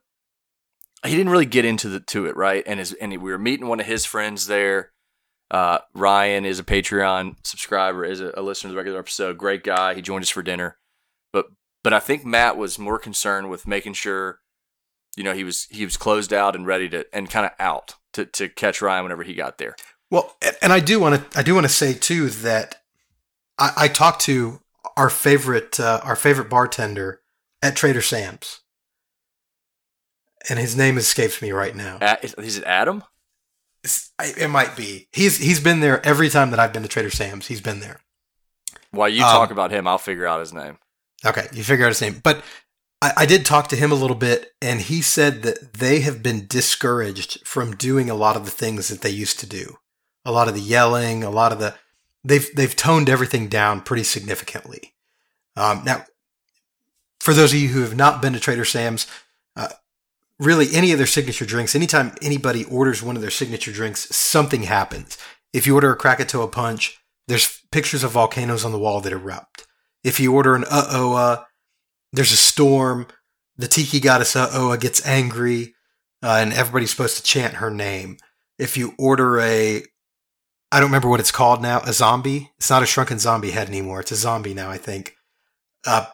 he 1.06 1.12
didn't 1.12 1.32
really 1.32 1.46
get 1.46 1.66
into 1.66 1.88
the 1.88 2.00
to 2.00 2.26
it 2.26 2.36
right. 2.36 2.64
And 2.66 2.80
his 2.80 2.94
and 2.94 3.12
we 3.12 3.32
were 3.32 3.38
meeting 3.38 3.68
one 3.68 3.80
of 3.80 3.86
his 3.86 4.06
friends 4.06 4.48
there. 4.48 4.92
Uh, 5.52 5.78
Ryan 5.94 6.46
is 6.46 6.60
a 6.60 6.64
Patreon 6.64 7.36
subscriber, 7.44 8.06
is 8.06 8.22
a, 8.22 8.34
a 8.36 8.42
listener 8.42 8.70
to 8.70 8.72
the 8.72 8.78
regular 8.78 9.00
episode. 9.00 9.38
Great 9.38 9.64
guy. 9.64 9.94
He 9.94 10.02
joined 10.02 10.24
us 10.24 10.32
for 10.32 10.42
dinner, 10.42 10.80
but 11.32 11.46
but 11.84 11.94
I 11.94 12.00
think 12.00 12.26
Matt 12.26 12.58
was 12.58 12.80
more 12.80 12.98
concerned 12.98 13.52
with 13.52 13.68
making 13.68 13.94
sure, 13.94 14.40
you 15.18 15.24
know, 15.24 15.34
he 15.34 15.44
was 15.44 15.68
he 15.70 15.84
was 15.84 15.98
closed 15.98 16.32
out 16.32 16.56
and 16.56 16.66
ready 16.66 16.88
to 16.90 17.06
and 17.12 17.30
kind 17.30 17.46
of 17.46 17.52
out 17.60 17.96
to 18.14 18.26
to 18.26 18.48
catch 18.48 18.82
Ryan 18.82 19.04
whenever 19.04 19.24
he 19.24 19.34
got 19.34 19.58
there. 19.58 19.76
Well, 20.10 20.38
and 20.62 20.72
I 20.72 20.80
do 20.80 21.00
want 21.00 21.32
to 21.32 21.40
I 21.40 21.44
do 21.44 21.54
want 21.54 21.66
to 21.66 21.74
say 21.74 21.94
too 21.94 22.30
that 22.30 22.82
I, 23.58 23.74
I 23.76 23.88
talked 23.90 24.22
to 24.22 24.62
our 24.96 25.10
favorite 25.10 25.80
uh, 25.80 26.00
our 26.04 26.16
favorite 26.16 26.50
bartender 26.50 27.20
at 27.62 27.76
Trader 27.76 28.02
Sam's, 28.02 28.62
and 30.50 30.60
his 30.60 30.78
name 30.78 30.98
escapes 30.98 31.42
me 31.42 31.52
right 31.52 31.76
now. 31.76 31.98
Is, 32.22 32.34
is 32.36 32.58
it 32.58 32.64
Adam? 32.64 33.04
I, 34.20 34.34
it 34.38 34.50
might 34.50 34.76
be 34.76 35.08
he's 35.12 35.38
he's 35.38 35.60
been 35.60 35.80
there 35.80 36.06
every 36.06 36.30
time 36.30 36.52
that 36.52 36.60
I've 36.60 36.74
been 36.74 36.84
to 36.84 36.90
Trader 36.90 37.10
Sam's. 37.10 37.48
He's 37.48 37.62
been 37.62 37.80
there. 37.80 38.00
While 38.92 39.10
you 39.10 39.24
Um, 39.24 39.32
talk 39.32 39.52
about 39.52 39.72
him, 39.72 39.88
I'll 39.88 39.98
figure 39.98 40.28
out 40.28 40.40
his 40.40 40.54
name. 40.54 40.78
Okay, 41.26 41.48
you 41.52 41.64
figure 41.64 41.86
out 41.86 41.90
his 41.90 42.02
name. 42.02 42.22
But 42.24 42.44
I, 43.02 43.14
I 43.18 43.26
did 43.26 43.46
talk 43.46 43.68
to 43.70 43.76
him 43.76 43.92
a 43.92 43.96
little 43.96 44.16
bit, 44.16 44.52
and 44.62 44.82
he 44.82 45.02
said 45.02 45.44
that 45.44 45.74
they 45.74 46.02
have 46.02 46.24
been 46.24 46.48
discouraged 46.48 47.46
from 47.46 47.76
doing 47.76 48.10
a 48.10 48.16
lot 48.16 48.36
of 48.36 48.46
the 48.46 48.52
things 48.52 48.88
that 48.88 49.02
they 49.02 49.10
used 49.10 49.40
to 49.40 49.48
do. 49.48 49.78
A 50.26 50.32
lot 50.32 50.48
of 50.48 50.56
the 50.56 50.62
yelling, 50.62 51.24
a 51.24 51.30
lot 51.30 51.52
of 51.52 51.60
the 51.60 51.76
they've 52.24 52.54
they've 52.56 52.76
toned 52.76 53.10
everything 53.10 53.48
down 53.48 53.82
pretty 53.82 54.04
significantly. 54.04 54.94
Um, 55.56 55.84
now, 55.86 56.06
for 57.20 57.34
those 57.34 57.54
of 57.54 57.60
you 57.60 57.70
who 57.70 57.82
have 57.82 57.96
not 57.96 58.22
been 58.22 58.34
to 58.34 58.40
Trader 58.40 58.66
Sam's, 58.66 59.08
uh, 59.56 59.70
really 60.40 60.68
any 60.74 60.92
of 60.92 60.98
their 60.98 61.08
signature 61.08 61.46
drinks, 61.46 61.76
anytime 61.76 62.14
anybody 62.22 62.66
orders 62.66 63.02
one 63.02 63.16
of 63.16 63.22
their 63.22 63.32
signature 63.32 63.72
drinks, 63.72 64.14
something 64.16 64.64
happens. 64.64 65.18
If 65.54 65.66
you 65.66 65.76
order 65.76 65.92
a 65.92 65.96
Krakatoa 65.96 66.50
punch, 66.50 67.00
there's 67.28 67.62
pictures 67.72 68.04
of 68.04 68.12
volcanoes 68.12 68.66
on 68.66 68.72
the 68.72 68.80
wall 68.80 69.02
that 69.02 69.14
erupt. 69.14 69.66
If 70.04 70.20
you 70.20 70.34
order 70.34 70.56
an 70.56 70.66
uh 70.70 70.88
oh, 70.90 71.46
there's 72.14 72.32
a 72.32 72.38
storm. 72.38 73.08
The 73.58 73.68
tiki 73.68 74.00
goddess 74.00 74.36
oh 74.36 74.76
gets 74.78 75.06
angry, 75.06 75.74
uh, 76.22 76.38
and 76.42 76.54
everybody's 76.54 76.92
supposed 76.92 77.18
to 77.18 77.24
chant 77.24 77.56
her 77.56 77.72
name. 77.72 78.18
If 78.60 78.78
you 78.78 78.94
order 78.98 79.40
a, 79.40 79.84
I 80.72 80.80
don't 80.80 80.90
remember 80.90 81.10
what 81.10 81.20
it's 81.20 81.32
called 81.32 81.62
now, 81.62 81.80
a 81.82 81.94
zombie. 81.94 82.52
It's 82.58 82.70
not 82.70 82.84
a 82.84 82.86
shrunken 82.86 83.20
zombie 83.20 83.52
head 83.52 83.68
anymore. 83.68 84.02
It's 84.02 84.12
a 84.12 84.16
zombie 84.16 84.54
now, 84.54 84.70
I 84.70 84.78
think. 84.78 85.16
Uh, 85.86 86.06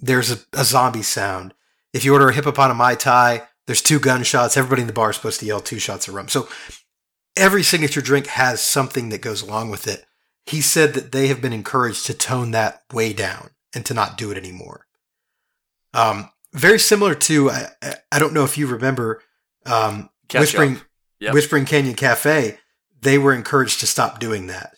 there's 0.00 0.30
a, 0.30 0.38
a 0.52 0.64
zombie 0.64 1.02
sound. 1.02 1.54
if 1.92 2.04
you 2.04 2.12
order 2.12 2.28
a 2.28 2.34
hippopotami 2.34 2.98
tai, 2.98 3.42
there's 3.66 3.82
two 3.82 4.00
gunshots. 4.00 4.56
Everybody 4.56 4.82
in 4.82 4.86
the 4.86 4.92
bar 4.92 5.10
is 5.10 5.16
supposed 5.16 5.40
to 5.40 5.46
yell 5.46 5.60
two 5.60 5.78
shots 5.78 6.08
of 6.08 6.14
rum. 6.14 6.28
So 6.28 6.48
every 7.36 7.62
signature 7.62 8.00
drink 8.00 8.26
has 8.26 8.60
something 8.60 9.10
that 9.10 9.22
goes 9.22 9.42
along 9.42 9.70
with 9.70 9.86
it. 9.86 10.04
He 10.46 10.60
said 10.60 10.94
that 10.94 11.12
they 11.12 11.28
have 11.28 11.40
been 11.40 11.52
encouraged 11.52 12.06
to 12.06 12.14
tone 12.14 12.50
that 12.50 12.82
way 12.92 13.12
down 13.12 13.50
and 13.74 13.84
to 13.86 13.94
not 13.94 14.16
do 14.16 14.30
it 14.30 14.36
anymore. 14.38 14.86
Um, 15.94 16.30
very 16.52 16.78
similar 16.78 17.14
to 17.14 17.50
I, 17.50 17.68
I 18.12 18.18
don't 18.18 18.34
know 18.34 18.44
if 18.44 18.58
you 18.58 18.66
remember 18.66 19.22
um, 19.66 20.10
Whispering. 20.32 20.80
Yep. 21.20 21.34
Whispering 21.34 21.66
Canyon 21.66 21.94
Cafe. 21.94 22.58
They 23.02 23.18
were 23.18 23.34
encouraged 23.34 23.80
to 23.80 23.86
stop 23.86 24.20
doing 24.20 24.46
that. 24.46 24.74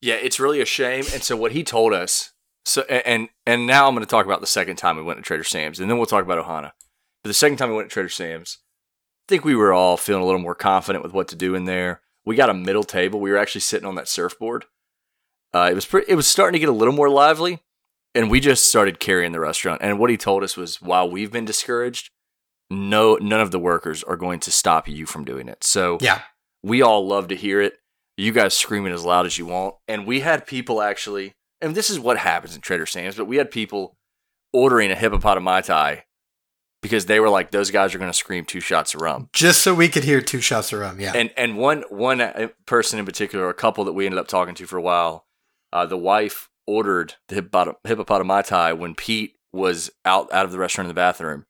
Yeah, 0.00 0.14
it's 0.14 0.38
really 0.38 0.60
a 0.60 0.64
shame. 0.64 1.04
And 1.12 1.22
so 1.22 1.36
what 1.36 1.52
he 1.52 1.64
told 1.64 1.92
us, 1.92 2.32
so 2.64 2.82
and 2.82 3.28
and 3.44 3.66
now 3.66 3.88
I'm 3.88 3.94
going 3.94 4.04
to 4.04 4.10
talk 4.10 4.24
about 4.24 4.40
the 4.40 4.46
second 4.46 4.76
time 4.76 4.96
we 4.96 5.02
went 5.02 5.18
to 5.18 5.22
Trader 5.22 5.44
Sam's, 5.44 5.80
and 5.80 5.90
then 5.90 5.96
we'll 5.96 6.06
talk 6.06 6.24
about 6.24 6.44
Ohana. 6.44 6.72
But 7.22 7.28
the 7.28 7.34
second 7.34 7.56
time 7.56 7.70
we 7.70 7.76
went 7.76 7.88
to 7.88 7.92
Trader 7.92 8.08
Sam's, 8.08 8.58
I 8.60 9.28
think 9.28 9.44
we 9.44 9.56
were 9.56 9.72
all 9.72 9.96
feeling 9.96 10.22
a 10.22 10.26
little 10.26 10.40
more 10.40 10.54
confident 10.54 11.04
with 11.04 11.12
what 11.12 11.28
to 11.28 11.36
do 11.36 11.54
in 11.54 11.64
there. 11.64 12.00
We 12.24 12.36
got 12.36 12.50
a 12.50 12.54
middle 12.54 12.84
table. 12.84 13.18
We 13.20 13.30
were 13.30 13.38
actually 13.38 13.62
sitting 13.62 13.86
on 13.86 13.96
that 13.96 14.08
surfboard. 14.08 14.66
Uh, 15.52 15.68
it 15.70 15.74
was 15.74 15.86
pretty, 15.86 16.10
it 16.10 16.14
was 16.14 16.26
starting 16.26 16.54
to 16.54 16.60
get 16.60 16.68
a 16.68 16.72
little 16.72 16.94
more 16.94 17.08
lively, 17.08 17.62
and 18.14 18.30
we 18.30 18.40
just 18.40 18.64
started 18.66 19.00
carrying 19.00 19.32
the 19.32 19.40
restaurant. 19.40 19.80
And 19.82 19.98
what 19.98 20.10
he 20.10 20.16
told 20.16 20.42
us 20.42 20.56
was, 20.56 20.80
while 20.82 21.08
we've 21.10 21.32
been 21.32 21.44
discouraged, 21.44 22.10
no 22.70 23.16
none 23.16 23.40
of 23.40 23.50
the 23.50 23.58
workers 23.58 24.02
are 24.02 24.16
going 24.16 24.40
to 24.40 24.50
stop 24.50 24.88
you 24.88 25.06
from 25.06 25.24
doing 25.24 25.48
it. 25.48 25.62
So 25.64 25.98
Yeah. 26.00 26.22
we 26.62 26.82
all 26.82 27.06
love 27.06 27.28
to 27.28 27.36
hear 27.36 27.60
it. 27.60 27.74
You 28.16 28.32
guys 28.32 28.54
screaming 28.54 28.92
as 28.92 29.04
loud 29.04 29.26
as 29.26 29.38
you 29.38 29.46
want. 29.46 29.74
And 29.88 30.06
we 30.06 30.20
had 30.20 30.46
people 30.46 30.80
actually, 30.82 31.32
and 31.60 31.74
this 31.74 31.90
is 31.90 31.98
what 32.00 32.18
happens 32.18 32.54
in 32.54 32.60
Trader 32.60 32.86
Sam's, 32.86 33.16
but 33.16 33.26
we 33.26 33.36
had 33.36 33.50
people 33.50 33.96
ordering 34.52 34.90
a 34.90 34.94
hippopotami 34.94 35.64
tai 35.64 36.04
because 36.82 37.06
they 37.06 37.20
were 37.20 37.28
like, 37.30 37.50
those 37.52 37.70
guys 37.70 37.94
are 37.94 37.98
going 37.98 38.10
to 38.10 38.16
scream 38.16 38.44
two 38.44 38.60
shots 38.60 38.92
of 38.94 39.00
rum. 39.00 39.28
Just 39.32 39.62
so 39.62 39.72
we 39.74 39.88
could 39.88 40.04
hear 40.04 40.20
two 40.20 40.40
shots 40.40 40.72
of 40.72 40.80
rum. 40.80 40.98
Yeah. 41.00 41.12
And 41.14 41.30
and 41.36 41.56
one 41.56 41.84
one 41.88 42.20
uh, 42.20 42.48
person 42.66 42.98
in 42.98 43.06
particular, 43.06 43.48
a 43.48 43.54
couple 43.54 43.84
that 43.84 43.92
we 43.92 44.04
ended 44.06 44.18
up 44.18 44.28
talking 44.28 44.54
to 44.56 44.66
for 44.66 44.76
a 44.78 44.82
while, 44.82 45.26
uh, 45.72 45.86
the 45.86 45.96
wife 45.98 46.48
ordered 46.66 47.14
the 47.28 47.42
hippopot- 47.42 47.76
hippopotami 47.86 48.76
when 48.78 48.94
Pete 48.94 49.36
was 49.52 49.90
out 50.04 50.32
out 50.32 50.44
of 50.44 50.52
the 50.52 50.58
restaurant 50.58 50.86
in 50.86 50.88
the 50.88 50.94
bathroom, 50.94 51.44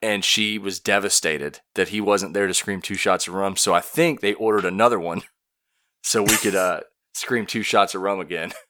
and 0.00 0.24
she 0.24 0.58
was 0.58 0.80
devastated 0.80 1.60
that 1.74 1.88
he 1.88 2.00
wasn't 2.00 2.34
there 2.34 2.46
to 2.46 2.54
scream 2.54 2.80
two 2.80 2.94
shots 2.94 3.28
of 3.28 3.34
rum. 3.34 3.56
So 3.56 3.72
I 3.74 3.80
think 3.80 4.20
they 4.20 4.34
ordered 4.34 4.64
another 4.64 4.98
one, 4.98 5.22
so 6.02 6.22
we 6.22 6.36
could 6.36 6.56
uh, 6.56 6.80
scream 7.14 7.46
two 7.46 7.62
shots 7.62 7.94
of 7.94 8.02
rum 8.02 8.20
again. 8.20 8.52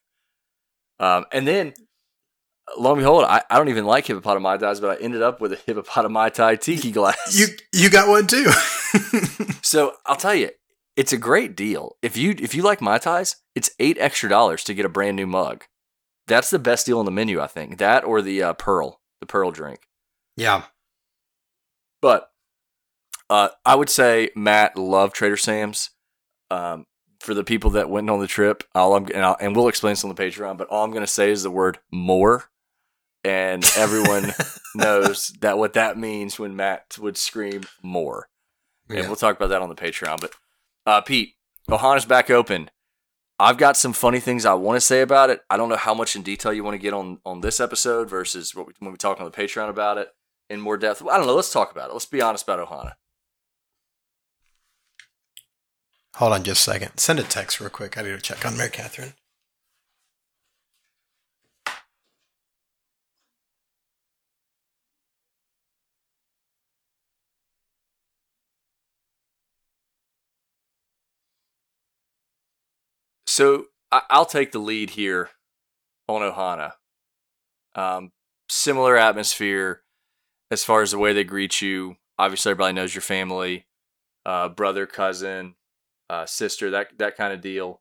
Um, 1.00 1.24
and 1.32 1.48
then, 1.48 1.74
lo 2.78 2.92
and 2.92 3.00
behold, 3.00 3.24
I, 3.24 3.42
I 3.50 3.56
don't 3.58 3.70
even 3.70 3.86
like 3.86 4.06
hippopotami 4.06 4.40
mai 4.40 4.56
but 4.56 4.84
I 4.84 5.02
ended 5.02 5.20
up 5.20 5.40
with 5.40 5.52
a 5.52 5.56
hippopotami 5.56 6.10
mai 6.12 6.28
tiki 6.54 6.92
glass. 6.92 7.36
you 7.36 7.46
you 7.72 7.90
got 7.90 8.08
one 8.08 8.28
too. 8.28 8.46
So 9.62 9.94
I'll 10.04 10.16
tell 10.16 10.34
you, 10.34 10.50
it's 10.96 11.12
a 11.12 11.18
great 11.18 11.56
deal. 11.56 11.96
If 12.02 12.16
you 12.16 12.34
if 12.38 12.54
you 12.54 12.62
like 12.62 12.80
mai 12.80 12.98
tais, 12.98 13.36
it's 13.54 13.70
eight 13.78 13.96
extra 13.98 14.28
dollars 14.28 14.64
to 14.64 14.74
get 14.74 14.84
a 14.84 14.90
brand 14.90 15.16
new 15.16 15.26
mug. 15.26 15.64
That's 16.26 16.50
the 16.50 16.58
best 16.58 16.86
deal 16.86 16.98
on 16.98 17.04
the 17.04 17.10
menu, 17.10 17.40
I 17.40 17.46
think. 17.46 17.78
That 17.78 18.04
or 18.04 18.22
the 18.22 18.42
uh, 18.42 18.52
pearl, 18.54 19.00
the 19.20 19.26
pearl 19.26 19.50
drink. 19.50 19.80
yeah. 20.36 20.64
But 22.00 22.30
uh, 23.30 23.50
I 23.64 23.76
would 23.76 23.88
say 23.88 24.30
Matt 24.34 24.76
loved 24.76 25.14
Trader 25.14 25.36
Sam's. 25.36 25.90
Um, 26.50 26.86
for 27.22 27.34
the 27.34 27.44
people 27.44 27.70
that 27.70 27.88
went 27.88 28.10
on 28.10 28.18
the 28.18 28.26
trip, 28.26 28.64
all 28.74 28.96
I'm 28.96 29.06
and, 29.06 29.24
I'll, 29.24 29.36
and 29.40 29.54
we'll 29.54 29.68
explain 29.68 29.92
this 29.92 30.04
on 30.04 30.12
the 30.12 30.20
Patreon. 30.20 30.58
But 30.58 30.68
all 30.68 30.84
I'm 30.84 30.90
going 30.90 31.04
to 31.04 31.06
say 31.06 31.30
is 31.30 31.44
the 31.44 31.50
word 31.50 31.78
more, 31.92 32.50
and 33.22 33.64
everyone 33.76 34.34
knows 34.74 35.28
that 35.40 35.56
what 35.56 35.74
that 35.74 35.96
means 35.96 36.38
when 36.38 36.56
Matt 36.56 36.98
would 37.00 37.16
scream 37.16 37.62
more. 37.80 38.28
and 38.98 39.06
we'll 39.06 39.16
talk 39.16 39.36
about 39.36 39.50
that 39.50 39.62
on 39.62 39.68
the 39.68 39.76
Patreon. 39.76 40.20
But 40.20 40.34
uh, 40.86 41.00
Pete, 41.00 41.34
Ohana's 41.68 42.04
back 42.04 42.30
open. 42.30 42.70
I've 43.38 43.56
got 43.56 43.76
some 43.76 43.92
funny 43.92 44.20
things 44.20 44.44
I 44.44 44.54
want 44.54 44.76
to 44.76 44.80
say 44.80 45.00
about 45.00 45.30
it. 45.30 45.40
I 45.50 45.56
don't 45.56 45.68
know 45.68 45.76
how 45.76 45.94
much 45.94 46.14
in 46.14 46.22
detail 46.22 46.52
you 46.52 46.62
want 46.62 46.74
to 46.74 46.78
get 46.78 46.94
on 46.94 47.18
on 47.24 47.40
this 47.40 47.58
episode 47.60 48.08
versus 48.08 48.54
what 48.54 48.66
we, 48.66 48.72
when 48.78 48.92
we 48.92 48.98
talk 48.98 49.20
on 49.20 49.24
the 49.24 49.36
Patreon 49.36 49.68
about 49.68 49.98
it 49.98 50.08
in 50.48 50.60
more 50.60 50.76
depth. 50.76 51.02
I 51.02 51.16
don't 51.16 51.26
know. 51.26 51.34
Let's 51.34 51.52
talk 51.52 51.72
about 51.72 51.90
it. 51.90 51.92
Let's 51.92 52.06
be 52.06 52.20
honest 52.20 52.44
about 52.44 52.68
Ohana. 52.68 52.92
Hold 56.16 56.34
on 56.34 56.42
just 56.44 56.68
a 56.68 56.70
second. 56.72 56.98
Send 56.98 57.18
a 57.18 57.22
text 57.22 57.58
real 57.58 57.70
quick. 57.70 57.96
I 57.96 58.02
need 58.02 58.10
to 58.10 58.20
check 58.20 58.44
on 58.44 58.56
Mary 58.56 58.70
Catherine. 58.70 59.14
So 73.32 73.68
I, 73.90 74.02
I'll 74.10 74.26
take 74.26 74.52
the 74.52 74.58
lead 74.58 74.90
here 74.90 75.30
on 76.06 76.20
Ohana. 76.20 76.72
Um, 77.74 78.12
similar 78.50 78.98
atmosphere 78.98 79.84
as 80.50 80.64
far 80.64 80.82
as 80.82 80.90
the 80.90 80.98
way 80.98 81.14
they 81.14 81.24
greet 81.24 81.62
you. 81.62 81.96
Obviously, 82.18 82.50
everybody 82.50 82.74
knows 82.74 82.94
your 82.94 83.00
family, 83.00 83.66
uh, 84.26 84.50
brother, 84.50 84.84
cousin, 84.84 85.54
uh, 86.10 86.26
sister, 86.26 86.68
that 86.72 86.98
that 86.98 87.16
kind 87.16 87.32
of 87.32 87.40
deal. 87.40 87.80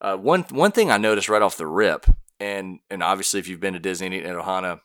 Uh, 0.00 0.16
one 0.16 0.42
one 0.50 0.72
thing 0.72 0.90
I 0.90 0.96
noticed 0.96 1.28
right 1.28 1.40
off 1.40 1.56
the 1.56 1.68
rip, 1.68 2.06
and 2.40 2.80
and 2.90 3.00
obviously, 3.00 3.38
if 3.38 3.46
you've 3.46 3.60
been 3.60 3.74
to 3.74 3.78
Disney 3.78 4.06
and 4.24 4.36
Ohana 4.36 4.80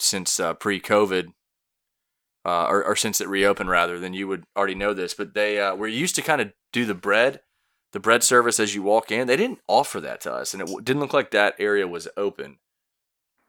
since 0.00 0.40
uh, 0.40 0.54
pre-COVID, 0.54 1.28
uh, 2.44 2.64
or, 2.64 2.82
or 2.82 2.96
since 2.96 3.20
it 3.20 3.28
reopened 3.28 3.70
rather, 3.70 4.00
then 4.00 4.14
you 4.14 4.26
would 4.26 4.46
already 4.56 4.74
know 4.74 4.92
this. 4.92 5.14
But 5.14 5.34
they 5.34 5.60
uh, 5.60 5.76
were 5.76 5.86
used 5.86 6.16
to 6.16 6.22
kind 6.22 6.40
of 6.40 6.52
do 6.72 6.84
the 6.84 6.94
bread 6.94 7.42
the 7.92 8.00
bread 8.00 8.22
service 8.22 8.58
as 8.58 8.74
you 8.74 8.82
walk 8.82 9.10
in, 9.10 9.26
they 9.26 9.36
didn't 9.36 9.60
offer 9.68 10.00
that 10.00 10.20
to 10.22 10.32
us, 10.32 10.54
and 10.54 10.62
it 10.62 10.84
didn't 10.84 11.00
look 11.00 11.12
like 11.12 11.30
that 11.30 11.54
area 11.58 11.86
was 11.86 12.08
open. 12.16 12.58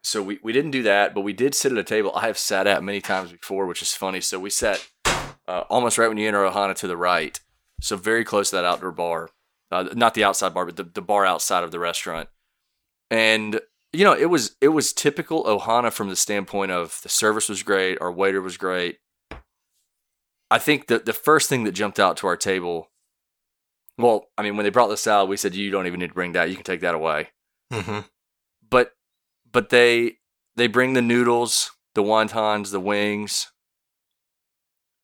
So 0.03 0.21
we, 0.21 0.39
we 0.43 0.51
didn't 0.51 0.71
do 0.71 0.83
that, 0.83 1.15
but 1.15 1.21
we 1.21 1.31
did 1.31 1.55
sit 1.55 1.71
at 1.71 1.77
a 1.77 1.83
table 1.83 2.11
I 2.13 2.27
have 2.27 2.37
sat 2.37 2.67
at 2.67 2.83
many 2.83 2.99
times 2.99 3.31
before, 3.31 3.65
which 3.65 3.81
is 3.81 3.95
funny. 3.95 4.19
So 4.19 4.37
we 4.37 4.49
sat 4.49 4.85
uh, 5.47 5.63
almost 5.69 5.97
right 5.97 6.09
when 6.09 6.17
you 6.17 6.27
enter 6.27 6.39
Ohana 6.39 6.75
to 6.75 6.87
the 6.87 6.97
right, 6.97 7.39
so 7.79 7.95
very 7.95 8.25
close 8.25 8.49
to 8.49 8.57
that 8.57 8.65
outdoor 8.65 8.91
bar, 8.91 9.29
uh, 9.71 9.89
not 9.93 10.13
the 10.13 10.25
outside 10.25 10.53
bar, 10.53 10.65
but 10.65 10.75
the, 10.75 10.83
the 10.83 11.01
bar 11.01 11.25
outside 11.25 11.63
of 11.63 11.71
the 11.71 11.79
restaurant. 11.79 12.27
And 13.09 13.61
you 13.93 14.03
know, 14.03 14.13
it 14.13 14.25
was 14.25 14.55
it 14.59 14.69
was 14.69 14.91
typical 14.91 15.43
Ohana 15.45 15.91
from 15.91 16.09
the 16.09 16.15
standpoint 16.15 16.71
of 16.71 16.99
the 17.03 17.09
service 17.09 17.47
was 17.47 17.63
great, 17.63 18.01
our 18.01 18.11
waiter 18.11 18.41
was 18.41 18.57
great. 18.57 18.97
I 20.51 20.59
think 20.59 20.87
that 20.87 21.05
the 21.05 21.13
first 21.13 21.47
thing 21.47 21.63
that 21.63 21.71
jumped 21.71 21.99
out 21.99 22.17
to 22.17 22.27
our 22.27 22.37
table 22.37 22.91
well, 23.97 24.27
I 24.37 24.43
mean, 24.43 24.57
when 24.57 24.63
they 24.63 24.69
brought 24.69 24.87
the 24.87 24.97
salad, 24.97 25.29
we 25.29 25.37
said 25.37 25.55
you 25.55 25.71
don't 25.71 25.87
even 25.87 25.99
need 25.99 26.07
to 26.09 26.13
bring 26.13 26.33
that; 26.33 26.49
you 26.49 26.55
can 26.55 26.63
take 26.63 26.81
that 26.81 26.95
away. 26.95 27.29
Mm-hmm. 27.71 27.99
But, 28.69 28.93
but 29.51 29.69
they 29.69 30.17
they 30.55 30.67
bring 30.67 30.93
the 30.93 31.01
noodles, 31.01 31.71
the 31.95 32.03
wontons, 32.03 32.71
the 32.71 32.79
wings. 32.79 33.51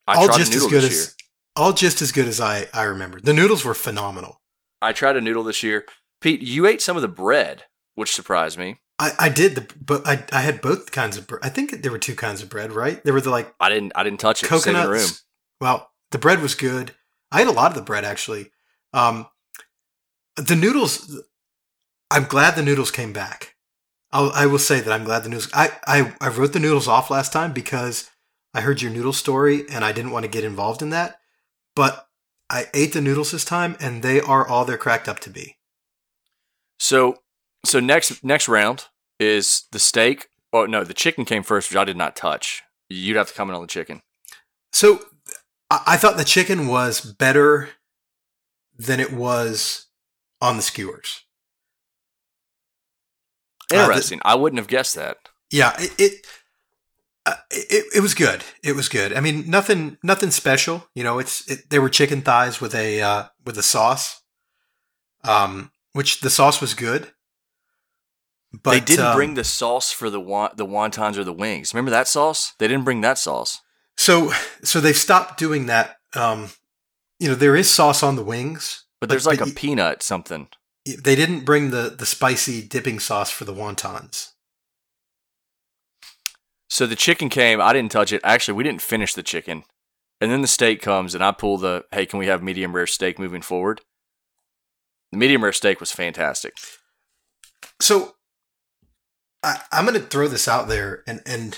I 0.08 0.16
All 0.16 0.26
tried 0.28 0.38
just 0.38 0.54
as 0.56 0.66
good 0.66 0.84
this 0.84 0.92
as 0.92 0.98
year. 1.08 1.08
all 1.56 1.74
just 1.74 2.02
as 2.02 2.12
good 2.12 2.28
as 2.28 2.42
I 2.42 2.68
I 2.74 2.84
remember. 2.84 3.20
The 3.22 3.34
noodles 3.34 3.64
were 3.64 3.74
phenomenal. 3.76 4.42
I 4.82 4.92
tried 4.94 5.18
a 5.18 5.22
noodle 5.22 5.44
this 5.44 5.62
year. 5.62 5.86
Pete, 6.22 6.42
you 6.42 6.66
ate 6.66 6.82
some 6.82 6.96
of 6.96 7.02
the 7.02 7.08
bread, 7.08 7.64
which 7.96 8.14
surprised 8.14 8.58
me. 8.58 8.78
I, 8.98 9.12
I 9.20 9.30
did 9.30 9.56
the 9.56 9.68
but 9.80 10.06
I 10.08 10.26
I 10.32 10.42
had 10.42 10.62
both 10.62 10.92
kinds 10.92 11.16
of 11.18 11.28
bread. 11.28 11.42
I 11.44 11.50
think 11.50 11.82
there 11.84 11.92
were 11.92 12.00
two 12.00 12.16
kinds 12.16 12.42
of 12.42 12.50
bread, 12.50 12.72
right? 12.72 13.04
There 13.04 13.14
were 13.14 13.22
the 13.22 13.30
like 13.30 13.54
I 13.60 13.70
didn't 13.70 13.92
I 13.96 14.04
didn't 14.04 14.20
touch 14.20 14.44
it. 14.44 14.52
It 14.52 14.68
in 14.68 14.74
the 14.74 14.80
room. 14.80 14.88
coconuts. 14.88 15.24
Well, 15.62 15.92
the 16.12 16.18
bread 16.18 16.42
was 16.42 16.56
good. 16.56 16.96
I 17.32 17.42
ate 17.42 17.48
a 17.48 17.52
lot 17.52 17.72
of 17.72 17.76
the 17.76 17.84
bread 17.84 18.04
actually. 18.04 18.52
Um, 18.94 19.28
the 20.36 20.56
noodles. 20.56 21.22
I'm 22.12 22.24
glad 22.24 22.56
the 22.56 22.64
noodles 22.64 22.92
came 22.92 23.14
back. 23.14 23.56
I'll, 24.12 24.32
I 24.32 24.48
will 24.48 24.60
say 24.60 24.80
that 24.80 24.92
I'm 24.92 25.04
glad 25.04 25.24
the 25.24 25.30
noodles. 25.30 25.50
I, 25.54 25.72
I 25.86 26.14
I 26.20 26.30
wrote 26.30 26.54
the 26.54 26.60
noodles 26.60 26.88
off 26.88 27.12
last 27.12 27.32
time 27.32 27.54
because 27.54 28.10
I 28.54 28.62
heard 28.62 28.82
your 28.82 28.92
noodle 28.92 29.14
story 29.14 29.66
and 29.70 29.86
I 29.86 29.92
didn't 29.92 30.12
want 30.12 30.24
to 30.24 30.32
get 30.32 30.44
involved 30.44 30.82
in 30.82 30.90
that. 30.90 31.20
But 31.76 32.08
I 32.50 32.66
ate 32.74 32.94
the 32.94 33.02
noodles 33.02 33.32
this 33.32 33.46
time 33.46 33.78
and 33.80 34.02
they 34.02 34.20
are 34.20 34.48
all 34.48 34.66
they're 34.66 34.78
cracked 34.78 35.08
up 35.08 35.20
to 35.22 35.30
be. 35.30 35.58
So 36.80 37.20
so 37.66 37.80
next 37.80 38.24
next 38.24 38.48
round 38.48 38.86
is 39.20 39.66
the 39.72 39.80
steak. 39.80 40.30
Oh 40.52 40.66
no, 40.66 40.84
the 40.84 40.94
chicken 40.94 41.26
came 41.26 41.44
first, 41.44 41.70
which 41.70 41.78
I 41.78 41.86
did 41.86 41.98
not 41.98 42.16
touch. 42.16 42.64
You'd 42.90 43.18
have 43.18 43.28
to 43.28 43.34
comment 43.34 43.56
on 43.56 43.62
the 43.62 43.68
chicken. 43.68 44.02
So 44.74 45.00
I, 45.70 45.84
I 45.88 45.98
thought 45.98 46.18
the 46.18 46.24
chicken 46.24 46.68
was 46.68 47.02
better 47.02 47.70
than 48.80 49.00
it 49.00 49.14
was 49.14 49.86
on 50.42 50.56
the 50.56 50.64
skewers. 50.64 51.22
Uh, 53.72 53.76
the- 53.76 53.84
Interesting. 53.84 54.20
I 54.26 54.34
wouldn't 54.36 54.58
have 54.58 54.68
guessed 54.68 54.96
that. 54.96 55.18
Yeah, 55.52 55.76
it 55.80 55.92
it, 56.00 56.28
uh, 57.26 57.36
it 57.52 57.86
it 57.98 58.02
was 58.02 58.14
good. 58.14 58.44
It 58.64 58.76
was 58.76 58.88
good. 58.90 59.14
I 59.14 59.20
mean, 59.20 59.50
nothing 59.50 59.98
nothing 60.04 60.32
special. 60.32 60.88
You 60.96 61.04
know, 61.04 61.20
it's 61.20 61.48
it, 61.50 61.70
they 61.70 61.80
were 61.80 61.90
chicken 61.90 62.22
thighs 62.22 62.62
with 62.62 62.74
a 62.74 63.02
uh, 63.02 63.24
with 63.46 63.58
a 63.58 63.64
sauce, 63.64 64.22
um, 65.24 65.72
which 65.94 66.22
the 66.22 66.30
sauce 66.30 66.62
was 66.62 66.74
good. 66.74 67.12
But 68.64 68.72
they 68.72 68.80
didn't 68.80 69.06
um, 69.06 69.16
bring 69.16 69.34
the 69.36 69.44
sauce 69.44 69.92
for 69.92 70.10
the 70.10 70.20
won- 70.20 70.52
the 70.56 70.66
wontons 70.66 71.18
or 71.18 71.24
the 71.24 71.34
wings. 71.34 71.74
Remember 71.74 71.92
that 71.92 72.08
sauce? 72.08 72.54
They 72.58 72.68
didn't 72.68 72.86
bring 72.86 73.02
that 73.02 73.18
sauce. 73.20 73.60
So 73.98 74.32
so 74.64 74.80
they've 74.80 74.96
stopped 74.98 75.38
doing 75.38 75.66
that. 75.68 75.98
Um, 76.16 76.50
you 77.20 77.28
know, 77.28 77.36
there 77.36 77.56
is 77.56 77.70
sauce 77.70 78.02
on 78.04 78.16
the 78.16 78.24
wings, 78.24 78.86
But 79.02 79.10
there's 79.10 79.26
like 79.28 79.42
a 79.42 79.46
y- 79.46 79.52
peanut 79.56 80.02
something. 80.04 80.48
they 80.86 81.16
didn't 81.16 81.46
bring 81.46 81.72
the 81.72 81.94
the 81.98 82.06
spicy 82.06 82.62
dipping 82.62 83.00
sauce 83.00 83.30
for 83.30 83.46
the 83.46 83.54
wontons. 83.54 84.32
So 86.70 86.86
the 86.86 86.96
chicken 86.96 87.30
came. 87.30 87.60
I 87.60 87.74
didn't 87.74 87.92
touch 87.92 88.14
it. 88.14 88.22
Actually, 88.24 88.56
we 88.56 88.64
didn't 88.64 88.82
finish 88.82 89.14
the 89.14 89.24
chicken. 89.24 89.64
And 90.22 90.32
then 90.32 90.42
the 90.42 90.48
steak 90.48 90.82
comes, 90.82 91.16
and 91.16 91.24
I 91.24 91.32
pull 91.32 91.58
the 91.58 91.86
hey, 91.92 92.06
can 92.06 92.20
we 92.20 92.28
have 92.28 92.44
medium 92.44 92.74
rare 92.74 92.88
steak 92.88 93.18
moving 93.18 93.42
forward? 93.42 93.82
The 95.12 95.18
medium 95.18 95.44
rare 95.44 95.54
steak 95.54 95.80
was 95.80 95.92
fantastic. 95.92 96.54
So 97.82 98.16
I, 99.44 99.62
I'm 99.72 99.86
going 99.86 100.00
to 100.00 100.06
throw 100.06 100.28
this 100.28 100.48
out 100.48 100.68
there, 100.68 101.04
and 101.08 101.22
and 101.26 101.58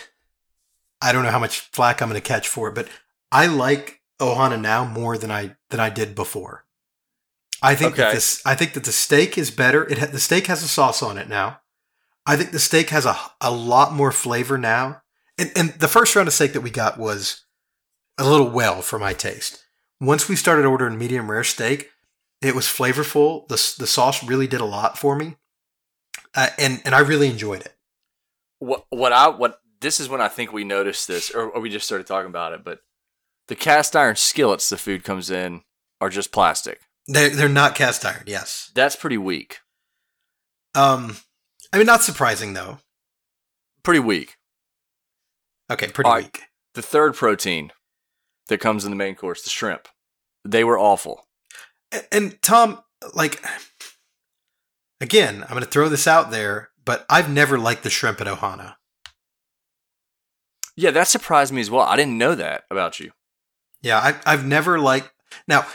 I 1.02 1.12
don't 1.12 1.24
know 1.24 1.32
how 1.32 1.40
much 1.40 1.60
flack 1.72 2.02
I'm 2.02 2.10
going 2.10 2.22
to 2.22 2.28
catch 2.28 2.48
for 2.48 2.70
it, 2.70 2.76
but 2.76 2.88
I 3.32 3.48
like 3.48 4.01
Ohana 4.22 4.60
now 4.60 4.86
more 4.86 5.18
than 5.18 5.32
I 5.32 5.56
than 5.70 5.80
I 5.80 5.90
did 5.90 6.16
before. 6.16 6.66
I 7.62 7.76
think 7.76 7.96
that 7.98 8.14
this 8.14 8.42
I 8.46 8.56
think 8.56 8.74
that 8.74 8.86
the 8.86 8.92
steak 8.92 9.38
is 9.38 9.52
better. 9.52 9.84
It 9.88 9.98
ha- 9.98 10.06
the 10.06 10.20
steak 10.20 10.48
has 10.48 10.64
a 10.64 10.68
sauce 10.68 11.04
on 11.04 11.18
it 11.18 11.28
now. 11.28 11.60
I 12.26 12.38
think 12.38 12.52
the 12.52 12.60
steak 12.60 12.90
has 12.90 13.06
a 13.06 13.18
a 13.42 13.52
lot 13.52 13.94
more 13.94 14.12
flavor 14.12 14.58
now. 14.58 15.02
And 15.38 15.52
and 15.56 15.70
the 15.74 15.88
first 15.88 16.16
round 16.16 16.28
of 16.28 16.34
steak 16.34 16.54
that 16.54 16.62
we 16.62 16.70
got 16.70 16.98
was 16.98 17.44
a 18.18 18.28
little 18.28 18.50
well 18.50 18.82
for 18.82 18.98
my 18.98 19.14
taste. 19.14 19.66
Once 20.00 20.30
we 20.30 20.36
started 20.36 20.66
ordering 20.66 20.98
medium 20.98 21.30
rare 21.30 21.44
steak, 21.44 21.90
it 22.42 22.56
was 22.56 22.66
flavorful. 22.66 23.48
The 23.48 23.56
the 23.78 23.88
sauce 23.88 24.24
really 24.24 24.48
did 24.48 24.62
a 24.62 24.66
lot 24.66 24.98
for 24.98 25.16
me 25.16 25.36
uh, 26.36 26.48
and 26.58 26.82
and 26.86 26.96
I 26.96 27.00
really 27.00 27.30
enjoyed 27.30 27.62
it. 27.62 27.76
What 28.60 28.86
what 28.90 29.14
I 29.14 29.30
what 29.30 29.60
this 29.80 30.00
is 30.00 30.10
when 30.10 30.22
I 30.22 30.28
think 30.28 30.54
we 30.54 30.64
noticed 30.64 31.08
this, 31.08 31.32
or, 31.32 31.50
or 31.50 31.62
we 31.62 31.70
just 31.70 31.86
started 31.86 32.08
talking 32.08 32.30
about 32.30 32.54
it. 32.54 32.64
But 32.64 32.80
the 33.48 33.56
cast 33.56 33.96
iron 33.96 34.16
skillets 34.16 34.70
the 34.70 34.78
food 34.78 35.04
comes 35.04 35.30
in 35.30 35.62
are 36.00 36.10
just 36.10 36.32
plastic. 36.32 36.82
They're 37.08 37.30
they're 37.30 37.50
not 37.50 37.76
cast 37.76 38.06
iron, 38.06 38.24
yes. 38.26 38.72
That's 38.76 38.96
pretty 38.96 39.18
weak. 39.18 39.60
Um, 40.76 41.18
I 41.74 41.78
mean, 41.78 41.88
not 41.88 42.02
surprising 42.04 42.54
though. 42.54 42.80
Pretty 43.84 44.00
weak. 44.00 44.38
Okay, 45.72 45.88
pretty 45.88 46.10
right. 46.10 46.24
weak. 46.26 46.42
The 46.76 46.82
third 46.82 47.16
protein 47.16 47.72
that 48.48 48.60
comes 48.60 48.86
in 48.86 48.92
the 48.92 48.98
main 48.98 49.16
course, 49.16 49.42
the 49.44 49.50
shrimp, 49.50 49.88
they 50.46 50.64
were 50.64 50.78
awful. 50.78 51.26
And, 51.92 52.08
and 52.12 52.42
Tom, 52.42 52.82
like, 53.14 53.44
again, 55.00 55.44
I'm 55.44 55.52
going 55.52 55.64
to 55.64 55.70
throw 55.70 55.90
this 55.90 56.08
out 56.08 56.32
there, 56.32 56.70
but 56.84 57.06
I've 57.10 57.30
never 57.30 57.58
liked 57.58 57.84
the 57.84 57.90
shrimp 57.90 58.22
at 58.22 58.28
Ohana. 58.28 58.76
Yeah, 60.76 60.92
that 60.92 61.08
surprised 61.08 61.54
me 61.54 61.62
as 61.62 61.72
well. 61.72 61.86
I 61.86 61.96
didn't 61.96 62.18
know 62.18 62.36
that 62.36 62.64
about 62.70 63.00
you. 63.00 63.12
Yeah, 63.82 63.98
I, 64.00 64.16
I've 64.26 64.46
never 64.46 64.80
liked. 64.80 65.10
Now, 65.48 65.66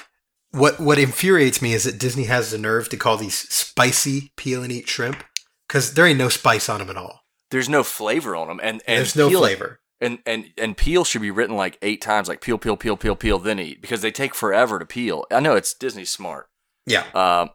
what 0.52 0.78
what 0.80 0.98
infuriates 0.98 1.60
me 1.60 1.74
is 1.74 1.84
that 1.84 1.98
Disney 1.98 2.24
has 2.24 2.50
the 2.50 2.58
nerve 2.58 2.88
to 2.90 2.96
call 2.96 3.16
these 3.16 3.36
spicy 3.52 4.32
peel 4.36 4.62
and 4.62 4.72
eat 4.72 4.88
shrimp 4.88 5.22
because 5.66 5.94
there 5.94 6.06
ain't 6.06 6.18
no 6.18 6.28
spice 6.28 6.68
on 6.68 6.78
them 6.78 6.90
at 6.90 6.96
all. 6.96 7.22
There's 7.50 7.68
no 7.68 7.82
flavor 7.82 8.34
on 8.36 8.48
them, 8.48 8.60
and, 8.62 8.82
and 8.86 8.98
There's 8.98 9.16
no 9.16 9.28
peel- 9.28 9.40
flavor. 9.40 9.80
And 10.00 10.18
and 10.26 10.50
and 10.58 10.76
peel 10.76 11.04
should 11.04 11.22
be 11.22 11.30
written 11.30 11.56
like 11.56 11.78
eight 11.80 12.02
times, 12.02 12.28
like 12.28 12.40
peel, 12.42 12.58
peel, 12.58 12.76
peel, 12.76 12.96
peel, 12.98 13.16
peel, 13.16 13.38
then 13.38 13.58
eat, 13.58 13.80
because 13.80 14.02
they 14.02 14.10
take 14.10 14.34
forever 14.34 14.78
to 14.78 14.84
peel. 14.84 15.24
I 15.32 15.40
know 15.40 15.56
it's 15.56 15.72
Disney 15.72 16.04
smart. 16.04 16.48
Yeah, 16.86 17.04
Um, 17.14 17.48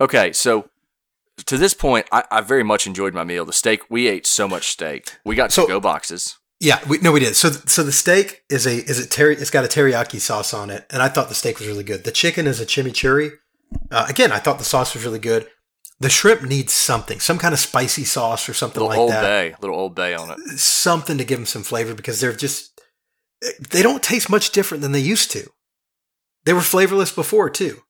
okay, 0.00 0.32
so 0.32 0.70
to 1.44 1.58
this 1.58 1.74
point, 1.74 2.06
I, 2.10 2.24
I 2.30 2.40
very 2.40 2.62
much 2.62 2.86
enjoyed 2.86 3.12
my 3.12 3.22
meal. 3.22 3.44
The 3.44 3.52
steak, 3.52 3.82
we 3.90 4.08
ate 4.08 4.26
so 4.26 4.48
much 4.48 4.68
steak. 4.68 5.12
We 5.26 5.34
got 5.36 5.52
So- 5.52 5.66
to 5.66 5.68
go 5.74 5.78
boxes. 5.80 6.38
Yeah, 6.64 6.80
we, 6.88 6.96
no, 6.98 7.12
we 7.12 7.20
did. 7.20 7.36
So, 7.36 7.50
so 7.50 7.82
the 7.82 7.92
steak 7.92 8.42
is 8.48 8.66
a 8.66 8.72
is 8.72 8.98
it 8.98 9.10
terry. 9.10 9.36
It's 9.36 9.50
got 9.50 9.66
a 9.66 9.68
teriyaki 9.68 10.18
sauce 10.18 10.54
on 10.54 10.70
it, 10.70 10.86
and 10.88 11.02
I 11.02 11.08
thought 11.08 11.28
the 11.28 11.34
steak 11.34 11.58
was 11.58 11.68
really 11.68 11.84
good. 11.84 12.04
The 12.04 12.10
chicken 12.10 12.46
is 12.46 12.58
a 12.58 12.64
chimichurri. 12.64 13.32
Uh, 13.90 14.06
again, 14.08 14.32
I 14.32 14.38
thought 14.38 14.56
the 14.56 14.64
sauce 14.64 14.94
was 14.94 15.04
really 15.04 15.18
good. 15.18 15.46
The 16.00 16.08
shrimp 16.08 16.42
needs 16.42 16.72
something, 16.72 17.20
some 17.20 17.38
kind 17.38 17.52
of 17.52 17.60
spicy 17.60 18.04
sauce 18.04 18.48
or 18.48 18.54
something 18.54 18.80
Little 18.80 18.88
like 18.88 18.98
Old 18.98 19.10
that. 19.12 19.20
Bay, 19.20 19.54
little 19.60 19.76
Old 19.76 19.94
Bay 19.94 20.14
on 20.14 20.30
it. 20.30 20.38
Something 20.58 21.18
to 21.18 21.24
give 21.24 21.38
them 21.38 21.46
some 21.46 21.62
flavor 21.62 21.94
because 21.94 22.20
they're 22.20 22.32
just 22.32 22.80
they 23.70 23.82
don't 23.82 24.02
taste 24.02 24.30
much 24.30 24.50
different 24.50 24.80
than 24.82 24.92
they 24.92 25.00
used 25.00 25.30
to. 25.32 25.50
They 26.44 26.54
were 26.54 26.62
flavorless 26.62 27.12
before 27.12 27.50
too. 27.50 27.82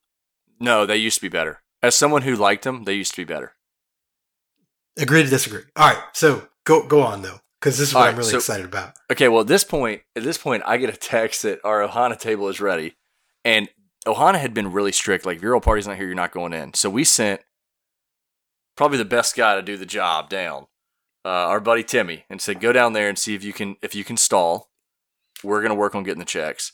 No, 0.59 0.85
they 0.85 0.97
used 0.97 1.19
to 1.19 1.23
be 1.23 1.29
better. 1.29 1.61
As 1.81 1.95
someone 1.95 2.23
who 2.23 2.35
liked 2.35 2.65
them, 2.65 2.85
they 2.85 2.95
used 2.95 3.13
to 3.13 3.25
be 3.25 3.33
better. 3.33 3.53
Agree 4.97 5.23
to 5.23 5.31
disagree. 5.31 5.63
All 5.77 5.89
right, 5.89 6.03
so 6.13 6.49
go 6.65 6.87
go 6.89 7.03
on 7.03 7.23
though, 7.23 7.41
because 7.65 7.79
this 7.79 7.89
is 7.89 7.95
what 7.95 8.03
All 8.03 8.09
I'm 8.09 8.17
really 8.17 8.31
so- 8.31 8.37
excited 8.37 8.67
about. 8.67 8.93
Okay, 9.11 9.27
well, 9.29 9.41
at 9.41 9.47
this 9.47 9.65
point, 9.65 10.03
at 10.15 10.23
this 10.23 10.37
point, 10.37 10.63
I 10.67 10.77
get 10.77 10.91
a 10.93 10.97
text 10.97 11.43
that 11.45 11.61
our 11.65 11.81
Ohana 11.81 12.19
table 12.19 12.49
is 12.49 12.61
ready, 12.61 12.95
and 13.43 13.71
Ohana 14.07 14.39
had 14.39 14.53
been 14.53 14.71
really 14.71 14.93
strict. 14.93 15.25
Like, 15.25 15.39
if 15.39 15.43
your 15.43 15.55
old 15.55 15.63
party's 15.63 15.87
not 15.87 15.97
here, 15.97 16.05
you're 16.05 16.15
not 16.15 16.31
going 16.31 16.53
in. 16.53 16.75
So 16.75 16.91
we 16.91 17.05
sent 17.05 17.41
probably 18.77 18.99
the 18.99 19.07
best 19.07 19.35
guy 19.35 19.55
to 19.55 19.63
do 19.63 19.79
the 19.79 19.87
job 19.87 20.29
down, 20.29 20.67
uh, 21.25 21.29
our 21.29 21.59
buddy 21.59 21.83
Timmy, 21.83 22.27
and 22.29 22.39
said, 22.39 22.61
"Go 22.61 22.71
down 22.71 22.93
there 22.93 23.09
and 23.09 23.19
see 23.19 23.35
if 23.35 23.43
you 23.43 23.55
can 23.55 23.77
if 23.81 23.95
you 23.95 24.05
can 24.05 24.19
stall. 24.19 24.71
We're 25.43 25.63
gonna 25.63 25.75
work 25.75 25.95
on 25.95 26.03
getting 26.03 26.19
the 26.19 26.27
checks." 26.27 26.73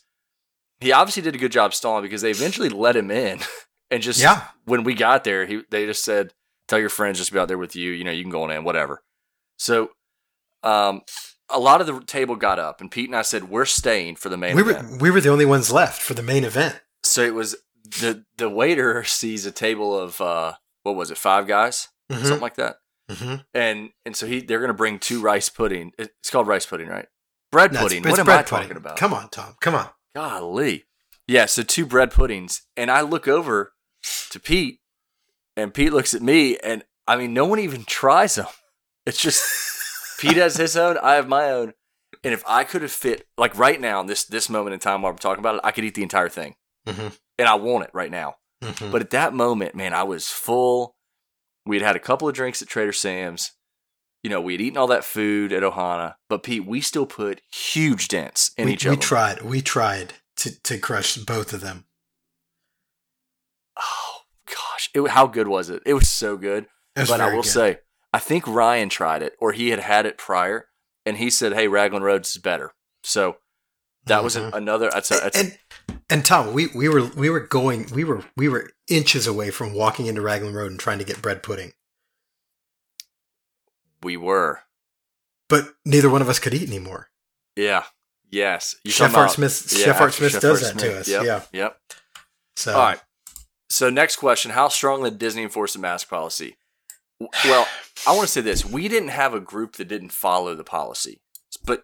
He 0.81 0.91
obviously 0.91 1.21
did 1.21 1.35
a 1.35 1.37
good 1.37 1.53
job 1.53 1.73
stalling 1.73 2.03
because 2.03 2.21
they 2.21 2.31
eventually 2.31 2.67
let 2.67 2.97
him 2.97 3.11
in, 3.11 3.39
and 3.91 4.03
just 4.03 4.19
Yeah, 4.19 4.47
when 4.65 4.83
we 4.83 4.93
got 4.93 5.23
there, 5.23 5.45
he 5.45 5.61
they 5.69 5.85
just 5.85 6.03
said, 6.03 6.33
"Tell 6.67 6.79
your 6.79 6.89
friends 6.89 7.17
just 7.17 7.31
be 7.31 7.39
out 7.39 7.47
there 7.47 7.57
with 7.57 7.77
you. 7.77 7.91
You 7.93 8.03
know, 8.03 8.11
you 8.11 8.23
can 8.23 8.31
go 8.31 8.43
on 8.43 8.51
in, 8.51 8.65
whatever." 8.65 9.03
So, 9.57 9.91
um, 10.63 11.01
a 11.49 11.59
lot 11.59 11.81
of 11.81 11.87
the 11.87 11.99
table 12.01 12.35
got 12.35 12.59
up, 12.59 12.79
and 12.81 12.89
Pete 12.91 13.09
and 13.09 13.15
I 13.15 13.21
said, 13.23 13.49
"We're 13.49 13.65
staying 13.65 14.15
for 14.15 14.29
the 14.29 14.37
main 14.37 14.55
we 14.55 14.63
were 14.63 14.71
event." 14.71 15.01
we 15.01 15.11
were 15.11 15.21
the 15.21 15.29
only 15.29 15.45
ones 15.45 15.71
left 15.71 16.01
for 16.01 16.13
the 16.13 16.23
main 16.23 16.43
event. 16.43 16.79
So 17.03 17.21
it 17.23 17.33
was 17.33 17.55
the 17.99 18.23
the 18.37 18.49
waiter 18.49 19.03
sees 19.03 19.45
a 19.45 19.51
table 19.51 19.97
of 19.97 20.21
uh, 20.21 20.53
what 20.83 20.95
was 20.95 21.11
it, 21.11 21.17
five 21.17 21.47
guys, 21.47 21.89
Mhm, 22.11 22.21
something 22.23 22.39
like 22.41 22.55
that, 22.55 22.77
mhm. 23.09 23.43
and 23.53 23.89
and 24.05 24.15
so 24.15 24.25
he 24.27 24.39
they're 24.41 24.61
gonna 24.61 24.73
bring 24.73 24.99
two 24.99 25.19
rice 25.21 25.49
pudding. 25.49 25.91
It's 25.97 26.29
called 26.29 26.47
rice 26.47 26.65
pudding, 26.65 26.87
right? 26.87 27.07
Bread 27.51 27.73
No, 27.73 27.79
it's- 27.79 27.83
pudding. 27.85 28.03
it's 28.03 28.11
what 28.11 28.19
am 28.19 28.29
I 28.29 28.43
pudding. 28.43 28.61
talking 28.67 28.77
about? 28.77 28.95
Come 28.97 29.13
on, 29.13 29.27
Tom. 29.29 29.55
Come 29.59 29.75
on. 29.75 29.89
Golly. 30.15 30.85
Yeah, 31.27 31.45
so 31.47 31.63
two 31.63 31.85
bread 31.85 32.11
puddings. 32.11 32.61
And 32.77 32.89
I 32.91 33.01
look 33.01 33.27
over 33.27 33.73
to 34.31 34.39
Pete, 34.39 34.79
and 35.57 35.73
Pete 35.73 35.91
looks 35.93 36.13
at 36.13 36.21
me, 36.21 36.57
and 36.57 36.83
I 37.07 37.15
mean, 37.17 37.33
no 37.33 37.45
one 37.45 37.59
even 37.59 37.83
tries 37.85 38.35
them. 38.35 38.47
It's 39.05 39.17
just 39.21 39.43
Pete 40.21 40.37
has 40.37 40.55
his 40.57 40.77
own, 40.77 40.97
I 40.99 41.13
have 41.15 41.27
my 41.27 41.49
own. 41.49 41.73
And 42.23 42.33
if 42.33 42.43
I 42.47 42.63
could 42.63 42.81
have 42.83 42.91
fit, 42.91 43.27
like 43.37 43.57
right 43.57 43.79
now, 43.81 43.99
in 44.01 44.07
this 44.07 44.23
this 44.25 44.49
moment 44.49 44.73
in 44.73 44.79
time 44.79 45.01
while 45.01 45.11
we're 45.11 45.17
talking 45.17 45.39
about 45.39 45.55
it, 45.55 45.61
I 45.63 45.71
could 45.71 45.83
eat 45.85 45.95
the 45.95 46.03
entire 46.03 46.29
thing. 46.29 46.55
Mhm. 46.87 47.17
And 47.39 47.47
I 47.47 47.55
want 47.55 47.85
it 47.85 47.89
right 47.93 48.11
now. 48.11 48.35
Mhm. 48.63 48.91
But 48.91 49.01
at 49.01 49.09
that 49.11 49.33
moment, 49.33 49.73
man, 49.75 49.93
I 49.93 50.03
was 50.03 50.29
full. 50.29 50.95
We 51.65 51.77
had 51.77 51.85
had 51.85 51.95
a 51.95 51.99
couple 51.99 52.27
of 52.27 52.35
drinks 52.35 52.61
at 52.61 52.67
Trader 52.67 52.93
Sam's. 52.93 53.51
You 54.23 54.29
know, 54.29 54.39
we 54.41 54.53
had 54.53 54.61
eaten 54.61 54.77
all 54.77 54.87
that 54.87 55.03
food 55.03 55.51
at 55.51 55.63
Ohana. 55.63 56.15
But 56.29 56.43
Pete, 56.43 56.65
we 56.65 56.79
still 56.81 57.07
put 57.07 57.41
huge 57.51 58.07
dents 58.07 58.51
in 58.57 58.65
we, 58.67 58.73
each 58.73 58.85
other. 58.85 58.91
we 58.91 58.95
them. 58.97 59.01
tried. 59.01 59.41
We 59.41 59.61
tried 59.61 60.13
to 60.37 60.61
to 60.61 60.77
crush 60.77 61.15
both 61.17 61.53
of 61.53 61.61
them. 61.61 61.85
Oh 63.77 64.21
gosh, 64.45 64.89
it, 64.93 65.07
how 65.09 65.27
good 65.27 65.47
was 65.47 65.69
it? 65.69 65.81
It 65.85 65.93
was 65.93 66.09
so 66.09 66.37
good. 66.37 66.67
Was 66.95 67.09
but 67.09 67.21
I 67.21 67.33
will 67.33 67.41
good. 67.41 67.49
say, 67.49 67.79
I 68.13 68.19
think 68.19 68.45
Ryan 68.47 68.89
tried 68.89 69.21
it, 69.23 69.33
or 69.39 69.53
he 69.53 69.69
had 69.69 69.79
had 69.79 70.05
it 70.05 70.17
prior, 70.17 70.67
and 71.05 71.17
he 71.17 71.29
said, 71.29 71.53
"Hey, 71.53 71.67
Raglan 71.67 72.03
Roads 72.03 72.31
is 72.31 72.37
better." 72.41 72.73
So 73.03 73.37
that 74.05 74.23
was 74.23 74.35
an, 74.35 74.51
Mhm. 74.51 74.57
another. 74.57 74.89
That's 74.91 75.11
a, 75.11 75.15
that's 75.15 75.37
and 75.39 75.57
and 76.09 76.25
Tom, 76.25 76.53
we 76.53 76.67
we 76.67 76.89
were 76.89 77.05
we 77.05 77.29
were 77.29 77.39
going 77.39 77.87
we 77.93 78.03
were 78.03 78.23
we 78.35 78.49
were 78.49 78.71
inches 78.87 79.27
away 79.27 79.49
from 79.51 79.73
walking 79.73 80.07
into 80.07 80.21
Raglan 80.21 80.53
Road 80.53 80.71
and 80.71 80.79
trying 80.79 80.99
to 80.99 81.05
get 81.05 81.21
bread 81.21 81.41
pudding, 81.43 81.71
we 84.03 84.17
were. 84.17 84.61
but 85.47 85.73
neither 85.85 86.09
one 86.09 86.21
of 86.21 86.29
us 86.29 86.39
could 86.39 86.53
eat 86.53 86.67
anymore. 86.67 87.09
Yeah. 87.55 87.83
Yes. 88.29 88.75
You 88.85 88.91
Chef 88.91 89.13
Art 89.15 89.31
Smith 89.31 89.67
yeah, 89.75 89.85
Chef 89.85 90.01
Art 90.01 90.13
Smith 90.13 90.31
Chef 90.31 90.41
does 90.41 90.63
Art 90.63 90.73
that 90.73 90.79
Smith. 90.79 90.93
to 90.93 90.99
us. 90.99 91.07
Yep. 91.09 91.23
Yeah. 91.25 91.41
Yep. 91.51 91.77
So 92.55 92.73
All 92.73 92.79
right. 92.79 93.01
So 93.69 93.89
next 93.89 94.15
question: 94.17 94.51
How 94.51 94.67
strongly 94.69 95.09
did 95.09 95.19
Disney 95.19 95.43
enforce 95.43 95.73
the 95.73 95.79
mask 95.79 96.09
policy? 96.09 96.57
Well, 97.45 97.67
I 98.07 98.15
want 98.15 98.27
to 98.27 98.31
say 98.31 98.41
this: 98.41 98.65
we 98.65 98.87
didn't 98.87 99.09
have 99.09 99.33
a 99.33 99.39
group 99.39 99.75
that 99.77 99.87
didn't 99.87 100.11
follow 100.11 100.55
the 100.55 100.63
policy, 100.63 101.21
but 101.65 101.83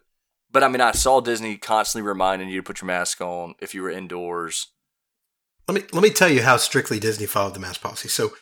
but 0.50 0.62
I 0.62 0.68
mean, 0.68 0.80
I 0.80 0.92
saw 0.92 1.20
Disney 1.20 1.56
constantly 1.56 2.06
reminding 2.08 2.48
you 2.48 2.60
to 2.60 2.62
put 2.62 2.80
your 2.80 2.86
mask 2.86 3.20
on 3.20 3.54
if 3.60 3.74
you 3.74 3.82
were 3.82 3.90
indoors. 3.90 4.68
let 5.68 5.74
me 5.74 5.82
let 5.92 6.02
me 6.02 6.10
tell 6.10 6.28
you 6.28 6.42
how 6.42 6.56
strictly 6.56 6.98
Disney 6.98 7.26
followed 7.26 7.54
the 7.54 7.60
mask 7.60 7.80
policy. 7.80 8.08
So 8.08 8.32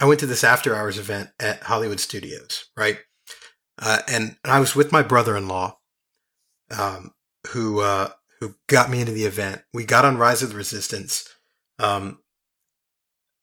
I 0.00 0.06
went 0.06 0.20
to 0.20 0.26
this 0.26 0.44
after 0.44 0.74
hours 0.74 0.98
event 0.98 1.30
at 1.40 1.64
Hollywood 1.64 2.00
Studios, 2.00 2.66
right? 2.76 2.98
Uh, 3.80 4.00
and 4.08 4.36
I 4.44 4.60
was 4.60 4.74
with 4.74 4.92
my 4.92 5.02
brother 5.02 5.36
in 5.36 5.48
law, 5.48 5.78
um, 6.70 7.12
who 7.48 7.80
uh, 7.80 8.10
who 8.40 8.54
got 8.68 8.90
me 8.90 9.00
into 9.00 9.12
the 9.12 9.24
event. 9.24 9.62
We 9.74 9.84
got 9.84 10.04
on 10.04 10.18
Rise 10.18 10.42
of 10.42 10.50
the 10.50 10.56
Resistance. 10.56 11.28
Um, 11.78 12.20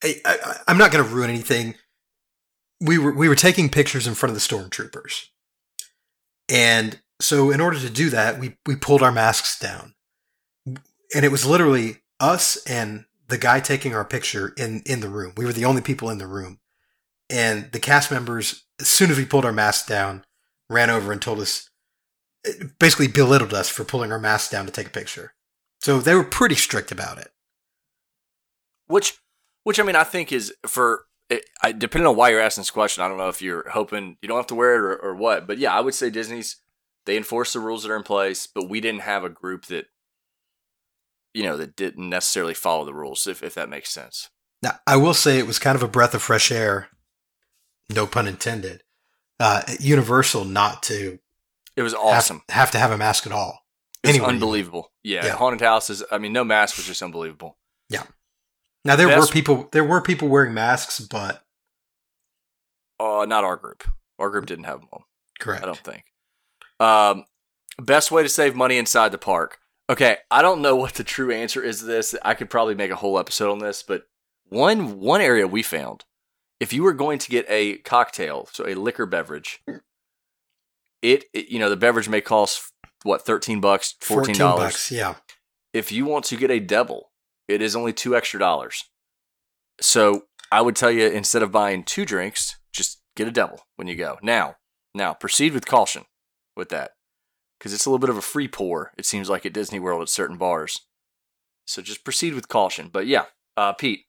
I, 0.02 0.20
I, 0.24 0.56
I'm 0.68 0.78
not 0.78 0.90
going 0.90 1.04
to 1.04 1.14
ruin 1.14 1.30
anything. 1.30 1.74
We 2.80 2.98
were 2.98 3.12
we 3.12 3.28
were 3.28 3.34
taking 3.34 3.68
pictures 3.68 4.06
in 4.06 4.14
front 4.14 4.30
of 4.30 4.34
the 4.34 4.40
stormtroopers, 4.40 5.26
and 6.48 7.00
so 7.20 7.50
in 7.50 7.60
order 7.60 7.78
to 7.78 7.90
do 7.90 8.10
that, 8.10 8.38
we 8.38 8.56
we 8.66 8.76
pulled 8.76 9.02
our 9.02 9.12
masks 9.12 9.58
down, 9.58 9.94
and 10.66 11.24
it 11.24 11.32
was 11.32 11.46
literally 11.46 12.02
us 12.20 12.56
and 12.66 13.04
the 13.28 13.38
guy 13.38 13.60
taking 13.60 13.94
our 13.94 14.04
picture 14.04 14.52
in 14.56 14.82
in 14.86 15.00
the 15.00 15.08
room. 15.08 15.32
We 15.36 15.44
were 15.44 15.52
the 15.52 15.64
only 15.64 15.82
people 15.82 16.10
in 16.10 16.18
the 16.18 16.26
room, 16.26 16.58
and 17.30 17.70
the 17.72 17.80
cast 17.80 18.10
members, 18.10 18.64
as 18.80 18.88
soon 18.88 19.10
as 19.10 19.16
we 19.16 19.24
pulled 19.24 19.44
our 19.44 19.52
masks 19.52 19.86
down, 19.86 20.24
ran 20.68 20.90
over 20.90 21.12
and 21.12 21.20
told 21.20 21.40
us, 21.40 21.70
basically 22.78 23.08
belittled 23.08 23.54
us 23.54 23.68
for 23.68 23.84
pulling 23.84 24.12
our 24.12 24.18
masks 24.18 24.50
down 24.50 24.66
to 24.66 24.72
take 24.72 24.88
a 24.88 24.90
picture. 24.90 25.34
So 25.80 26.00
they 26.00 26.14
were 26.14 26.24
pretty 26.24 26.54
strict 26.54 26.90
about 26.92 27.18
it. 27.18 27.28
Which, 28.86 29.18
which 29.64 29.80
I 29.80 29.82
mean, 29.82 29.96
I 29.96 30.04
think 30.04 30.32
is 30.32 30.52
for 30.66 31.06
it, 31.28 31.44
I, 31.62 31.72
depending 31.72 32.06
on 32.06 32.16
why 32.16 32.30
you're 32.30 32.40
asking 32.40 32.62
this 32.62 32.70
question. 32.70 33.02
I 33.02 33.08
don't 33.08 33.18
know 33.18 33.28
if 33.28 33.42
you're 33.42 33.68
hoping 33.70 34.16
you 34.22 34.28
don't 34.28 34.36
have 34.36 34.46
to 34.48 34.54
wear 34.54 34.74
it 34.74 34.78
or, 34.80 34.96
or 34.96 35.14
what, 35.14 35.46
but 35.46 35.58
yeah, 35.58 35.74
I 35.74 35.80
would 35.80 35.94
say 35.94 36.10
Disney's 36.10 36.56
they 37.04 37.16
enforce 37.16 37.52
the 37.52 37.60
rules 37.60 37.82
that 37.84 37.90
are 37.92 37.96
in 37.96 38.02
place, 38.02 38.46
but 38.46 38.68
we 38.68 38.80
didn't 38.80 39.00
have 39.02 39.22
a 39.24 39.28
group 39.28 39.66
that 39.66 39.86
you 41.34 41.42
know 41.42 41.56
that 41.56 41.76
didn't 41.76 42.08
necessarily 42.08 42.54
follow 42.54 42.84
the 42.84 42.94
rules. 42.94 43.26
If 43.26 43.42
if 43.42 43.54
that 43.54 43.68
makes 43.68 43.90
sense. 43.90 44.30
Now, 44.62 44.78
I 44.86 44.96
will 44.96 45.14
say 45.14 45.38
it 45.38 45.46
was 45.46 45.58
kind 45.58 45.76
of 45.76 45.82
a 45.82 45.88
breath 45.88 46.14
of 46.14 46.22
fresh 46.22 46.50
air, 46.50 46.88
no 47.90 48.06
pun 48.06 48.26
intended. 48.26 48.82
Uh, 49.38 49.60
Universal 49.80 50.46
not 50.46 50.82
to 50.84 51.18
It 51.76 51.82
was 51.82 51.92
awesome. 51.92 52.40
have, 52.48 52.56
have 52.56 52.70
to 52.70 52.78
have 52.78 52.90
a 52.90 52.96
mask 52.96 53.26
at 53.26 53.32
all. 53.32 53.66
It 54.02 54.06
was 54.08 54.16
Anyway. 54.16 54.28
unbelievable. 54.32 54.92
Yeah, 55.04 55.26
Yeah. 55.26 55.32
haunted 55.36 55.60
houses. 55.60 56.02
I 56.10 56.16
mean, 56.16 56.32
no 56.32 56.42
mask 56.42 56.78
was 56.78 56.86
just 56.86 57.02
unbelievable. 57.02 57.58
Now 58.86 58.96
there 58.96 59.08
Best- 59.08 59.28
were 59.28 59.32
people 59.32 59.68
there 59.72 59.84
were 59.84 60.00
people 60.00 60.28
wearing 60.28 60.54
masks, 60.54 61.00
but 61.00 61.42
Uh, 62.98 63.26
not 63.28 63.44
our 63.44 63.56
group. 63.56 63.84
Our 64.18 64.30
group 64.30 64.46
didn't 64.46 64.64
have 64.64 64.80
them 64.80 64.88
on. 64.92 65.02
correct. 65.38 65.62
I 65.62 65.66
don't 65.66 65.78
think. 65.78 66.04
Um, 66.80 67.24
best 67.78 68.10
way 68.10 68.22
to 68.22 68.28
save 68.28 68.54
money 68.54 68.78
inside 68.78 69.12
the 69.12 69.18
park. 69.18 69.58
Okay, 69.90 70.16
I 70.30 70.40
don't 70.42 70.62
know 70.62 70.74
what 70.74 70.94
the 70.94 71.04
true 71.04 71.30
answer 71.30 71.62
is 71.62 71.80
to 71.80 71.84
this. 71.84 72.14
I 72.24 72.34
could 72.34 72.48
probably 72.50 72.74
make 72.74 72.90
a 72.90 72.96
whole 72.96 73.18
episode 73.18 73.52
on 73.52 73.58
this, 73.58 73.82
but 73.82 74.04
one 74.48 74.98
one 75.00 75.20
area 75.20 75.46
we 75.46 75.62
found, 75.62 76.04
if 76.58 76.72
you 76.72 76.82
were 76.82 76.92
going 76.94 77.18
to 77.18 77.28
get 77.28 77.44
a 77.48 77.78
cocktail, 77.78 78.48
so 78.52 78.66
a 78.66 78.74
liquor 78.74 79.06
beverage, 79.06 79.62
it, 81.02 81.24
it 81.34 81.48
you 81.48 81.58
know 81.58 81.68
the 81.70 81.76
beverage 81.76 82.08
may 82.08 82.20
cost 82.20 82.72
what 83.02 83.22
thirteen 83.22 83.60
bucks, 83.60 83.94
fourteen 84.00 84.36
dollars. 84.36 84.72
bucks. 84.72 84.90
Yeah. 84.92 85.14
If 85.72 85.92
you 85.92 86.06
want 86.06 86.24
to 86.26 86.36
get 86.36 86.50
a 86.50 86.58
double, 86.60 87.10
it 87.48 87.62
is 87.62 87.76
only 87.76 87.92
two 87.92 88.16
extra 88.16 88.40
dollars. 88.40 88.84
So 89.80 90.24
I 90.50 90.62
would 90.62 90.76
tell 90.76 90.90
you 90.90 91.06
instead 91.06 91.42
of 91.42 91.52
buying 91.52 91.84
two 91.84 92.04
drinks, 92.04 92.56
just 92.72 93.00
get 93.14 93.28
a 93.28 93.32
double 93.32 93.66
when 93.76 93.88
you 93.88 93.96
go. 93.96 94.18
Now, 94.22 94.56
now 94.94 95.14
proceed 95.14 95.52
with 95.52 95.66
caution 95.66 96.04
with 96.56 96.68
that 96.70 96.92
because 97.58 97.72
it's 97.72 97.86
a 97.86 97.90
little 97.90 97.98
bit 97.98 98.10
of 98.10 98.16
a 98.16 98.22
free 98.22 98.48
pour. 98.48 98.92
It 98.96 99.06
seems 99.06 99.28
like 99.28 99.44
at 99.44 99.52
Disney 99.52 99.78
World 99.78 100.02
at 100.02 100.08
certain 100.08 100.36
bars. 100.36 100.80
So 101.66 101.82
just 101.82 102.04
proceed 102.04 102.34
with 102.34 102.48
caution. 102.48 102.88
But 102.92 103.06
yeah, 103.06 103.24
uh, 103.56 103.72
Pete, 103.72 104.04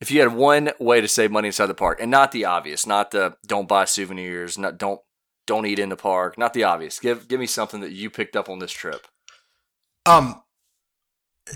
if 0.00 0.10
you 0.10 0.20
had 0.20 0.34
one 0.34 0.70
way 0.78 1.00
to 1.00 1.08
save 1.08 1.30
money 1.30 1.48
inside 1.48 1.66
the 1.66 1.74
park, 1.74 1.98
and 2.00 2.10
not 2.10 2.32
the 2.32 2.44
obvious, 2.44 2.86
not 2.86 3.10
the 3.10 3.36
don't 3.46 3.68
buy 3.68 3.84
souvenirs, 3.84 4.58
not 4.58 4.78
don't 4.78 5.00
don't 5.46 5.66
eat 5.66 5.78
in 5.78 5.88
the 5.88 5.96
park, 5.96 6.36
not 6.38 6.54
the 6.54 6.64
obvious. 6.64 6.98
Give 6.98 7.26
give 7.28 7.40
me 7.40 7.46
something 7.46 7.80
that 7.80 7.92
you 7.92 8.10
picked 8.10 8.36
up 8.36 8.48
on 8.48 8.58
this 8.58 8.72
trip. 8.72 9.06
Um, 10.06 10.42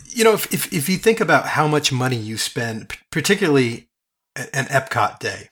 you 0.07 0.25
know, 0.25 0.33
if, 0.35 0.53
if 0.53 0.73
if 0.73 0.89
you 0.89 0.97
think 0.97 1.21
about 1.21 1.47
how 1.47 1.67
much 1.67 1.93
money 1.93 2.17
you 2.17 2.39
spend, 2.39 2.93
particularly 3.11 3.89
an 4.37 4.67
Epcot 4.67 5.19
day, 5.19 5.51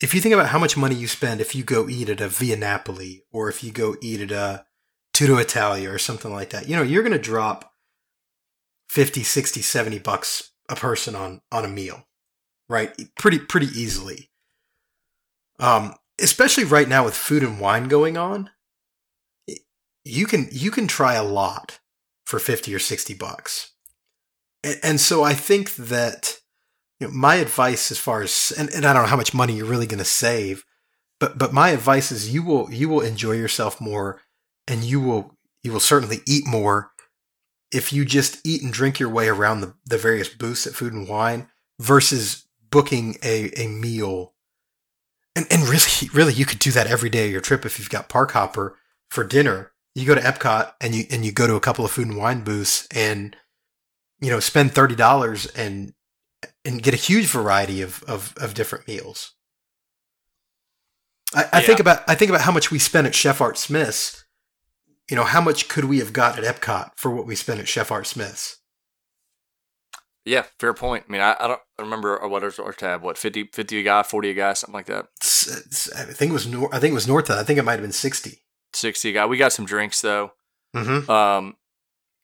if 0.00 0.14
you 0.14 0.20
think 0.20 0.34
about 0.34 0.48
how 0.48 0.58
much 0.58 0.76
money 0.76 0.94
you 0.94 1.06
spend 1.06 1.40
if 1.40 1.54
you 1.54 1.64
go 1.64 1.88
eat 1.88 2.08
at 2.08 2.20
a 2.20 2.28
Via 2.28 2.56
Napoli 2.56 3.22
or 3.32 3.48
if 3.48 3.64
you 3.64 3.72
go 3.72 3.96
eat 4.00 4.20
at 4.20 4.30
a 4.30 4.66
Tutto 5.12 5.38
Italia 5.38 5.90
or 5.90 5.98
something 5.98 6.32
like 6.32 6.50
that, 6.50 6.68
you 6.68 6.76
know, 6.76 6.82
you're 6.82 7.02
going 7.02 7.12
to 7.12 7.18
drop 7.18 7.72
50, 8.90 9.22
60, 9.22 9.62
70 9.62 9.98
bucks 10.00 10.52
a 10.68 10.76
person 10.76 11.14
on 11.14 11.40
on 11.52 11.64
a 11.64 11.68
meal, 11.68 12.06
right? 12.68 12.94
Pretty 13.16 13.38
pretty 13.38 13.68
easily. 13.68 14.30
Um, 15.58 15.94
especially 16.20 16.64
right 16.64 16.88
now 16.88 17.04
with 17.04 17.14
food 17.14 17.42
and 17.42 17.60
wine 17.60 17.88
going 17.88 18.16
on, 18.16 18.50
you 20.04 20.26
can 20.26 20.48
you 20.50 20.70
can 20.70 20.86
try 20.86 21.14
a 21.14 21.24
lot 21.24 21.80
for 22.26 22.38
50 22.38 22.74
or 22.74 22.78
60 22.78 23.14
bucks. 23.14 23.72
And, 24.82 25.00
so 25.00 25.22
I 25.22 25.32
think 25.32 25.76
that 25.76 26.38
you 26.98 27.06
know, 27.06 27.12
my 27.12 27.36
advice 27.36 27.92
as 27.92 27.98
far 27.98 28.22
as 28.22 28.52
and, 28.58 28.68
and 28.70 28.84
I 28.84 28.92
don't 28.92 29.04
know 29.04 29.08
how 29.08 29.16
much 29.16 29.32
money 29.32 29.54
you're 29.54 29.66
really 29.66 29.86
going 29.86 30.00
to 30.00 30.04
save, 30.04 30.64
but 31.20 31.38
but 31.38 31.52
my 31.52 31.70
advice 31.70 32.10
is 32.10 32.34
you 32.34 32.42
will 32.42 32.68
you 32.72 32.88
will 32.88 33.00
enjoy 33.00 33.32
yourself 33.32 33.80
more 33.80 34.22
and 34.66 34.82
you 34.82 35.00
will 35.00 35.36
you 35.62 35.70
will 35.70 35.80
certainly 35.80 36.18
eat 36.26 36.46
more 36.46 36.90
if 37.72 37.92
you 37.92 38.04
just 38.04 38.44
eat 38.44 38.62
and 38.62 38.72
drink 38.72 38.98
your 38.98 39.08
way 39.08 39.28
around 39.28 39.60
the, 39.60 39.74
the 39.84 39.98
various 39.98 40.28
booths 40.28 40.66
at 40.66 40.74
food 40.74 40.92
and 40.92 41.08
wine 41.08 41.48
versus 41.78 42.46
booking 42.70 43.16
a, 43.22 43.50
a 43.56 43.68
meal 43.68 44.34
and 45.36 45.46
and 45.50 45.68
really 45.68 46.08
really 46.12 46.32
you 46.32 46.44
could 46.44 46.58
do 46.58 46.72
that 46.72 46.88
every 46.88 47.10
day 47.10 47.26
of 47.26 47.32
your 47.32 47.40
trip 47.40 47.64
if 47.64 47.78
you've 47.78 47.90
got 47.90 48.08
park 48.08 48.32
hopper 48.32 48.76
for 49.10 49.22
dinner 49.22 49.72
you 50.00 50.06
go 50.06 50.14
to 50.14 50.20
epcot 50.20 50.72
and 50.80 50.94
you 50.94 51.04
and 51.10 51.24
you 51.24 51.32
go 51.32 51.46
to 51.46 51.54
a 51.54 51.60
couple 51.60 51.84
of 51.84 51.90
food 51.90 52.06
and 52.06 52.16
wine 52.16 52.42
booths 52.42 52.86
and 52.94 53.36
you 54.20 54.30
know 54.30 54.40
spend 54.40 54.72
$30 54.72 55.50
and 55.56 55.92
and 56.64 56.82
get 56.82 56.94
a 56.94 56.98
huge 56.98 57.26
variety 57.26 57.82
of 57.82 58.02
of, 58.04 58.34
of 58.38 58.54
different 58.54 58.86
meals 58.86 59.36
I, 61.34 61.48
I 61.54 61.62
think 61.62 61.80
about 61.80 62.02
I 62.08 62.14
think 62.14 62.30
about 62.30 62.42
how 62.42 62.52
much 62.52 62.70
we 62.70 62.78
spent 62.78 63.06
at 63.06 63.14
Chef 63.14 63.40
Art 63.40 63.58
Smith's. 63.58 64.24
You 65.10 65.16
know, 65.16 65.24
how 65.24 65.40
much 65.40 65.68
could 65.68 65.84
we 65.84 66.00
have 66.00 66.12
got 66.12 66.38
at 66.38 66.44
Epcot 66.44 66.90
for 66.96 67.12
what 67.12 67.26
we 67.26 67.36
spent 67.36 67.60
at 67.60 67.68
Chef 67.68 67.92
Art 67.92 68.06
Smith's? 68.06 68.58
Yeah, 70.24 70.46
fair 70.58 70.74
point. 70.74 71.04
I 71.08 71.12
mean, 71.12 71.20
I, 71.20 71.36
I 71.38 71.46
don't 71.46 71.60
remember 71.78 72.18
what 72.26 72.42
our, 72.42 72.72
tab. 72.72 73.02
What 73.02 73.16
50, 73.16 73.50
50 73.52 73.78
a 73.78 73.82
guy, 73.84 74.02
forty 74.02 74.30
a 74.30 74.34
guy, 74.34 74.52
something 74.54 74.74
like 74.74 74.86
that. 74.86 75.06
I 75.96 76.02
think 76.12 76.30
it 76.30 76.32
was 76.32 76.46
I 76.72 76.78
think 76.80 76.92
it 76.92 76.94
was 76.94 77.06
north 77.06 77.30
of. 77.30 77.38
I 77.38 77.44
think 77.44 77.58
it 77.58 77.64
might 77.64 77.72
have 77.72 77.82
been 77.82 77.92
sixty. 77.92 78.42
Sixty 78.76 79.12
guy. 79.12 79.26
We 79.26 79.36
got 79.36 79.52
some 79.52 79.64
drinks 79.64 80.00
though. 80.00 80.32
Mm-hmm. 80.74 81.10
Um, 81.10 81.56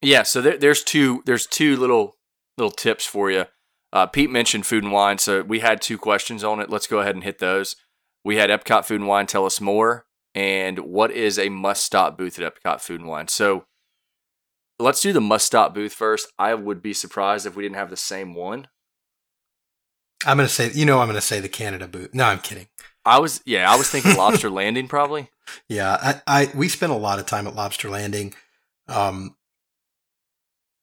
yeah. 0.00 0.22
So 0.22 0.40
there, 0.40 0.58
there's 0.58 0.84
two. 0.84 1.22
There's 1.26 1.46
two 1.46 1.76
little 1.76 2.16
little 2.58 2.70
tips 2.70 3.06
for 3.06 3.30
you. 3.30 3.46
Uh, 3.92 4.06
Pete 4.06 4.30
mentioned 4.30 4.66
food 4.66 4.84
and 4.84 4.92
wine, 4.92 5.18
so 5.18 5.42
we 5.42 5.60
had 5.60 5.82
two 5.82 5.98
questions 5.98 6.42
on 6.42 6.60
it. 6.60 6.70
Let's 6.70 6.86
go 6.86 7.00
ahead 7.00 7.14
and 7.14 7.24
hit 7.24 7.38
those. 7.38 7.76
We 8.24 8.36
had 8.36 8.50
Epcot 8.50 8.84
Food 8.84 9.00
and 9.00 9.08
Wine 9.08 9.26
tell 9.26 9.44
us 9.44 9.60
more, 9.60 10.06
and 10.34 10.78
what 10.78 11.10
is 11.10 11.38
a 11.38 11.48
must 11.48 11.84
stop 11.84 12.16
booth 12.16 12.38
at 12.38 12.54
Epcot 12.54 12.80
Food 12.80 13.00
and 13.00 13.08
Wine. 13.08 13.28
So 13.28 13.66
let's 14.78 15.02
do 15.02 15.12
the 15.12 15.20
must 15.20 15.46
stop 15.46 15.74
booth 15.74 15.92
first. 15.92 16.32
I 16.38 16.54
would 16.54 16.80
be 16.82 16.94
surprised 16.94 17.46
if 17.46 17.56
we 17.56 17.62
didn't 17.64 17.76
have 17.76 17.90
the 17.90 17.96
same 17.96 18.34
one. 18.34 18.68
I'm 20.24 20.36
gonna 20.36 20.48
say, 20.48 20.70
you 20.72 20.86
know, 20.86 21.00
I'm 21.00 21.08
gonna 21.08 21.20
say 21.20 21.40
the 21.40 21.48
Canada 21.48 21.88
booth. 21.88 22.14
No, 22.14 22.24
I'm 22.24 22.38
kidding. 22.38 22.68
I 23.04 23.18
was 23.18 23.42
yeah, 23.44 23.70
I 23.70 23.76
was 23.76 23.90
thinking 23.90 24.16
Lobster 24.16 24.50
Landing 24.60 24.88
probably. 24.88 25.30
Yeah, 25.68 25.96
I, 26.00 26.22
I 26.44 26.50
we 26.54 26.68
spent 26.68 26.92
a 26.92 26.96
lot 26.96 27.18
of 27.18 27.26
time 27.26 27.46
at 27.46 27.54
Lobster 27.54 27.90
Landing. 27.90 28.34
Um, 28.88 29.36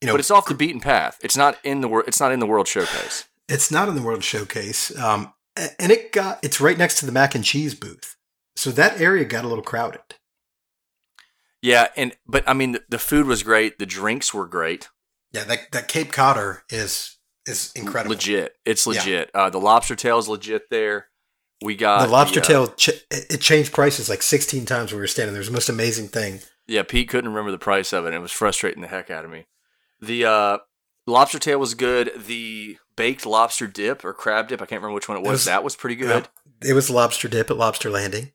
you 0.01 0.07
know, 0.07 0.13
but 0.13 0.19
it's 0.19 0.31
off 0.31 0.47
the 0.47 0.53
beaten 0.53 0.79
path. 0.81 1.17
It's 1.21 1.35
not 1.37 1.57
in 1.63 1.81
the 1.81 1.87
world. 1.87 2.07
It's 2.07 2.19
not 2.19 2.31
in 2.31 2.39
the 2.39 2.45
World 2.45 2.67
Showcase. 2.67 3.25
it's 3.47 3.69
not 3.71 3.89
in 3.89 3.95
the 3.95 4.01
World 4.01 4.23
Showcase. 4.23 4.97
Um, 4.97 5.33
and 5.57 5.91
it 5.91 6.11
got 6.13 6.39
it's 6.41 6.61
right 6.61 6.77
next 6.77 6.99
to 6.99 7.05
the 7.05 7.11
mac 7.11 7.35
and 7.35 7.43
cheese 7.43 7.75
booth, 7.75 8.15
so 8.55 8.71
that 8.71 9.01
area 9.01 9.25
got 9.25 9.43
a 9.43 9.47
little 9.47 9.63
crowded. 9.63 10.01
Yeah, 11.61 11.87
and 11.97 12.15
but 12.25 12.47
I 12.47 12.53
mean, 12.53 12.71
the, 12.73 12.83
the 12.87 12.99
food 12.99 13.25
was 13.25 13.43
great. 13.43 13.77
The 13.79 13.85
drinks 13.85 14.33
were 14.33 14.47
great. 14.47 14.87
Yeah, 15.33 15.43
that 15.43 15.71
that 15.73 15.87
Cape 15.89 16.11
Codder 16.13 16.63
is 16.69 17.17
is 17.45 17.73
incredible. 17.75 18.15
Legit. 18.15 18.55
It's 18.65 18.85
Yeah. 18.87 18.93
legit. 18.93 19.31
Uh, 19.33 19.49
the 19.49 19.59
lobster 19.59 19.95
tail 19.97 20.17
is 20.19 20.29
legit 20.29 20.69
there. 20.69 21.07
We 21.61 21.75
got 21.75 22.05
the 22.05 22.11
lobster 22.11 22.39
uh, 22.39 22.43
tail 22.43 22.67
ch- 22.69 22.89
it 22.89 23.05
it 23.29 23.41
changed 23.41 23.73
prices 23.73 24.09
like 24.09 24.21
16 24.21 24.65
times 24.65 24.91
when 24.91 24.97
we 24.99 25.03
were 25.03 25.07
standing 25.07 25.33
there. 25.33 25.39
It 25.39 25.45
was 25.45 25.47
the 25.49 25.53
most 25.53 25.69
amazing 25.69 26.07
thing. 26.07 26.39
Yeah, 26.67 26.83
Pete 26.83 27.09
couldn't 27.09 27.29
remember 27.29 27.51
the 27.51 27.57
price 27.57 27.91
of 27.93 28.05
it. 28.05 28.09
and 28.09 28.15
It 28.17 28.21
was 28.21 28.31
frustrating 28.31 28.81
the 28.81 28.87
heck 28.87 29.09
out 29.09 29.25
of 29.25 29.31
me. 29.31 29.45
The 30.01 30.25
uh, 30.25 30.57
lobster 31.07 31.39
tail 31.39 31.59
was 31.59 31.73
good. 31.73 32.11
The 32.27 32.77
baked 32.95 33.25
lobster 33.25 33.67
dip 33.67 34.05
or 34.05 34.13
crab 34.13 34.47
dip, 34.47 34.61
I 34.61 34.65
can't 34.65 34.81
remember 34.81 34.93
which 34.95 35.09
one 35.09 35.17
it 35.17 35.23
was. 35.23 35.31
was- 35.31 35.45
that 35.45 35.63
was 35.63 35.75
pretty 35.75 35.95
good. 35.95 36.27
It 36.61 36.73
was 36.73 36.89
lobster 36.89 37.27
dip 37.27 37.49
at 37.49 37.57
Lobster 37.57 37.89
Landing. 37.89 38.31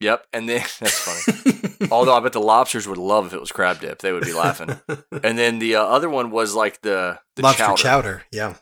Yep. 0.00 0.26
And 0.32 0.48
then 0.48 0.60
that's 0.80 0.98
funny. 0.98 1.88
Although 1.90 2.14
I 2.16 2.20
bet 2.20 2.32
the 2.32 2.40
lobsters 2.40 2.86
would 2.86 2.98
love 2.98 3.26
if 3.26 3.32
it 3.32 3.40
was 3.40 3.50
crab 3.52 3.80
dip. 3.80 4.00
They 4.00 4.12
would 4.12 4.24
be 4.24 4.32
laughing. 4.32 4.78
And 5.24 5.36
then 5.38 5.58
the 5.58 5.76
uh, 5.76 5.82
other 5.84 6.08
one 6.10 6.30
was 6.30 6.54
like 6.54 6.80
the, 6.82 7.18
the 7.34 7.42
lobster 7.42 7.64
chowder. 7.64 7.76
chowder. 7.82 8.22
Yeah. 8.30 8.54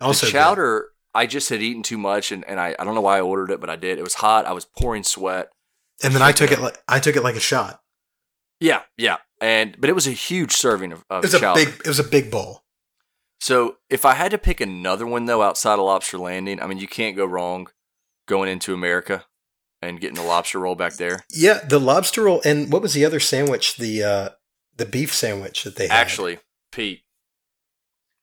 Also 0.00 0.26
the 0.26 0.32
chowder, 0.32 0.88
I 1.18 1.26
just 1.26 1.48
had 1.48 1.60
eaten 1.62 1.82
too 1.82 1.98
much, 1.98 2.30
and, 2.32 2.44
and 2.48 2.58
I, 2.60 2.74
I 2.78 2.84
don't 2.84 2.94
know 2.94 3.00
why 3.00 3.18
I 3.18 3.20
ordered 3.20 3.50
it, 3.50 3.60
but 3.60 3.70
I 3.70 3.76
did. 3.76 3.98
It 3.98 4.02
was 4.02 4.14
hot. 4.14 4.46
I 4.46 4.52
was 4.52 4.64
pouring 4.64 5.02
sweat. 5.04 5.50
and 6.04 6.14
then 6.14 6.22
I 6.22 6.32
took 6.32 6.50
it 6.52 6.60
like 6.60 6.78
I 6.86 7.00
took 7.00 7.16
it 7.16 7.22
like 7.22 7.36
a 7.36 7.40
shot. 7.40 7.80
Yeah, 8.60 8.82
yeah. 8.96 9.18
And 9.40 9.76
but 9.80 9.88
it 9.90 9.94
was 9.94 10.06
a 10.06 10.12
huge 10.28 10.52
serving 10.52 10.92
of, 10.92 11.04
of 11.10 11.24
It 11.24 11.28
was 11.28 11.34
a 11.34 11.40
chowder. 11.40 11.64
big 11.64 11.74
it 11.84 11.88
was 11.88 11.98
a 11.98 12.04
big 12.04 12.30
bowl. 12.30 12.62
So 13.40 13.76
if 13.88 14.04
I 14.04 14.14
had 14.14 14.30
to 14.32 14.38
pick 14.38 14.60
another 14.60 15.06
one 15.06 15.26
though, 15.26 15.42
outside 15.42 15.74
of 15.78 15.84
Lobster 15.84 16.18
Landing, 16.18 16.60
I 16.62 16.66
mean 16.66 16.78
you 16.78 16.88
can't 16.88 17.16
go 17.16 17.24
wrong. 17.24 17.68
going 18.26 18.48
into 18.50 18.74
America 18.74 19.24
and 19.80 20.00
getting 20.00 20.16
the 20.16 20.22
lobster 20.22 20.58
roll 20.58 20.74
back 20.74 20.94
there. 20.94 21.24
Yeah, 21.30 21.60
the 21.64 21.78
lobster 21.80 22.24
roll 22.24 22.42
and 22.44 22.72
what 22.72 22.82
was 22.82 22.94
the 22.94 23.04
other 23.04 23.20
sandwich? 23.20 23.76
The 23.76 24.02
uh 24.02 24.28
the 24.76 24.86
beef 24.86 25.14
sandwich 25.14 25.62
that 25.64 25.76
they 25.76 25.86
had. 25.88 25.96
Actually, 25.96 26.38
Pete, 26.72 27.02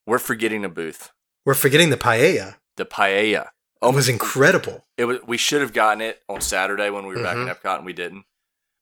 we're 0.06 0.20
forgetting 0.20 0.64
a 0.66 0.70
booth. 0.70 1.12
we're 1.46 1.54
forgetting 1.54 1.90
the 1.92 1.98
paella. 1.98 2.56
The 2.78 2.86
paella. 2.86 3.50
It 3.82 3.94
was 3.94 4.10
incredible. 4.10 4.86
It 4.98 5.06
was. 5.06 5.20
We 5.28 5.38
should 5.38 5.62
have 5.62 5.74
gotten 5.74 6.02
it 6.02 6.22
on 6.28 6.42
Saturday 6.42 6.90
when 6.90 7.06
we 7.06 7.16
were 7.16 7.24
back 7.24 7.38
in 7.38 7.48
Epcot, 7.48 7.78
and 7.78 7.86
we 7.86 7.94
didn't. 7.94 8.26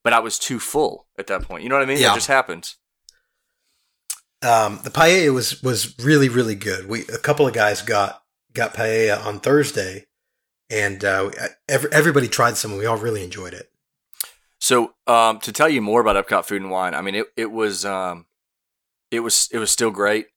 But 0.04 0.14
I 0.14 0.20
was 0.20 0.40
too 0.40 0.60
full 0.60 1.08
at 1.18 1.28
that 1.28 1.44
point. 1.44 1.64
You 1.64 1.70
know 1.70 1.76
what 1.76 1.84
I 1.84 1.88
mean? 1.88 2.00
Yeah. 2.00 2.12
It 2.12 2.16
just 2.16 2.28
happens. 2.28 2.78
Um, 4.42 4.80
the 4.84 4.90
paella 4.90 5.34
was 5.34 5.62
was 5.64 5.98
really 6.00 6.30
really 6.30 6.56
good. 6.56 6.88
We 6.88 7.02
a 7.08 7.18
couple 7.18 7.48
of 7.48 7.54
guys 7.54 7.82
got 7.82 8.24
got 8.54 8.74
paella 8.74 9.26
on 9.26 9.40
Thursday, 9.40 10.06
and 10.70 11.04
uh, 11.04 11.32
every, 11.68 11.92
everybody 11.92 12.28
tried 12.28 12.58
some, 12.58 12.72
and 12.72 12.80
we 12.80 12.86
all 12.86 12.98
really 12.98 13.24
enjoyed 13.24 13.54
it. 13.54 13.70
So, 14.60 14.94
um, 15.08 15.40
to 15.42 15.52
tell 15.52 15.68
you 15.68 15.82
more 15.82 16.00
about 16.00 16.16
Epcot 16.26 16.46
Food 16.46 16.62
and 16.62 16.72
Wine, 16.72 16.94
I 16.94 17.02
mean, 17.02 17.16
it 17.16 17.28
it 17.36 17.52
was 17.52 17.84
um, 17.86 18.26
it 19.12 19.20
was 19.20 19.50
it 19.52 19.60
was 19.60 19.72
still 19.72 19.92
great. 19.92 20.28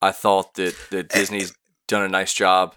I 0.00 0.12
thought 0.12 0.54
that 0.54 0.74
that 0.90 1.08
Disney's 1.08 1.54
done 1.88 2.02
a 2.02 2.08
nice 2.08 2.32
job. 2.34 2.74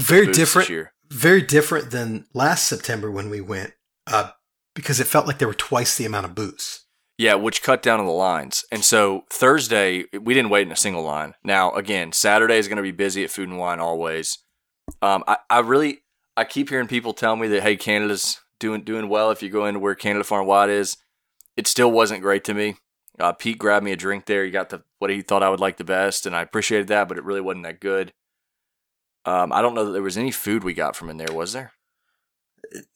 Very 0.00 0.32
different, 0.32 0.68
year. 0.68 0.92
very 1.10 1.42
different 1.42 1.90
than 1.90 2.26
last 2.34 2.66
September 2.66 3.10
when 3.10 3.30
we 3.30 3.40
went, 3.40 3.72
uh, 4.06 4.30
because 4.74 5.00
it 5.00 5.06
felt 5.06 5.26
like 5.26 5.38
there 5.38 5.48
were 5.48 5.54
twice 5.54 5.96
the 5.96 6.06
amount 6.06 6.26
of 6.26 6.34
booths. 6.34 6.86
Yeah, 7.18 7.34
which 7.34 7.62
cut 7.62 7.82
down 7.82 8.00
on 8.00 8.06
the 8.06 8.12
lines. 8.12 8.64
And 8.72 8.82
so 8.82 9.24
Thursday, 9.30 10.04
we 10.18 10.32
didn't 10.32 10.48
wait 10.48 10.66
in 10.66 10.72
a 10.72 10.76
single 10.76 11.02
line. 11.02 11.34
Now, 11.44 11.70
again, 11.72 12.12
Saturday 12.12 12.56
is 12.56 12.66
going 12.66 12.78
to 12.78 12.82
be 12.82 12.92
busy 12.92 13.24
at 13.24 13.30
Food 13.30 13.50
and 13.50 13.58
Wine 13.58 13.78
always. 13.78 14.38
Um, 15.02 15.22
I, 15.28 15.36
I 15.50 15.58
really, 15.60 15.98
I 16.36 16.44
keep 16.44 16.70
hearing 16.70 16.86
people 16.86 17.12
tell 17.12 17.36
me 17.36 17.46
that 17.48 17.62
hey, 17.62 17.76
Canada's 17.76 18.40
doing 18.58 18.84
doing 18.84 19.08
well 19.08 19.30
if 19.30 19.42
you 19.42 19.50
go 19.50 19.66
into 19.66 19.80
where 19.80 19.94
Canada 19.94 20.24
Far 20.24 20.40
and 20.40 20.48
Wide 20.48 20.70
is. 20.70 20.96
It 21.56 21.66
still 21.66 21.90
wasn't 21.90 22.22
great 22.22 22.44
to 22.44 22.54
me. 22.54 22.76
Uh, 23.18 23.32
Pete 23.32 23.58
grabbed 23.58 23.84
me 23.84 23.92
a 23.92 23.96
drink 23.96 24.24
there. 24.24 24.44
He 24.44 24.50
got 24.50 24.70
the 24.70 24.82
what 24.98 25.10
he 25.10 25.20
thought 25.20 25.42
I 25.42 25.50
would 25.50 25.60
like 25.60 25.76
the 25.76 25.84
best, 25.84 26.24
and 26.24 26.34
I 26.34 26.42
appreciated 26.42 26.86
that, 26.88 27.06
but 27.06 27.18
it 27.18 27.24
really 27.24 27.40
wasn't 27.40 27.64
that 27.64 27.80
good. 27.80 28.12
Um, 29.24 29.52
I 29.52 29.60
don't 29.62 29.74
know 29.74 29.84
that 29.86 29.92
there 29.92 30.02
was 30.02 30.16
any 30.16 30.30
food 30.30 30.64
we 30.64 30.72
got 30.74 30.96
from 30.96 31.10
in 31.10 31.16
there. 31.18 31.32
Was 31.32 31.52
there? 31.52 31.72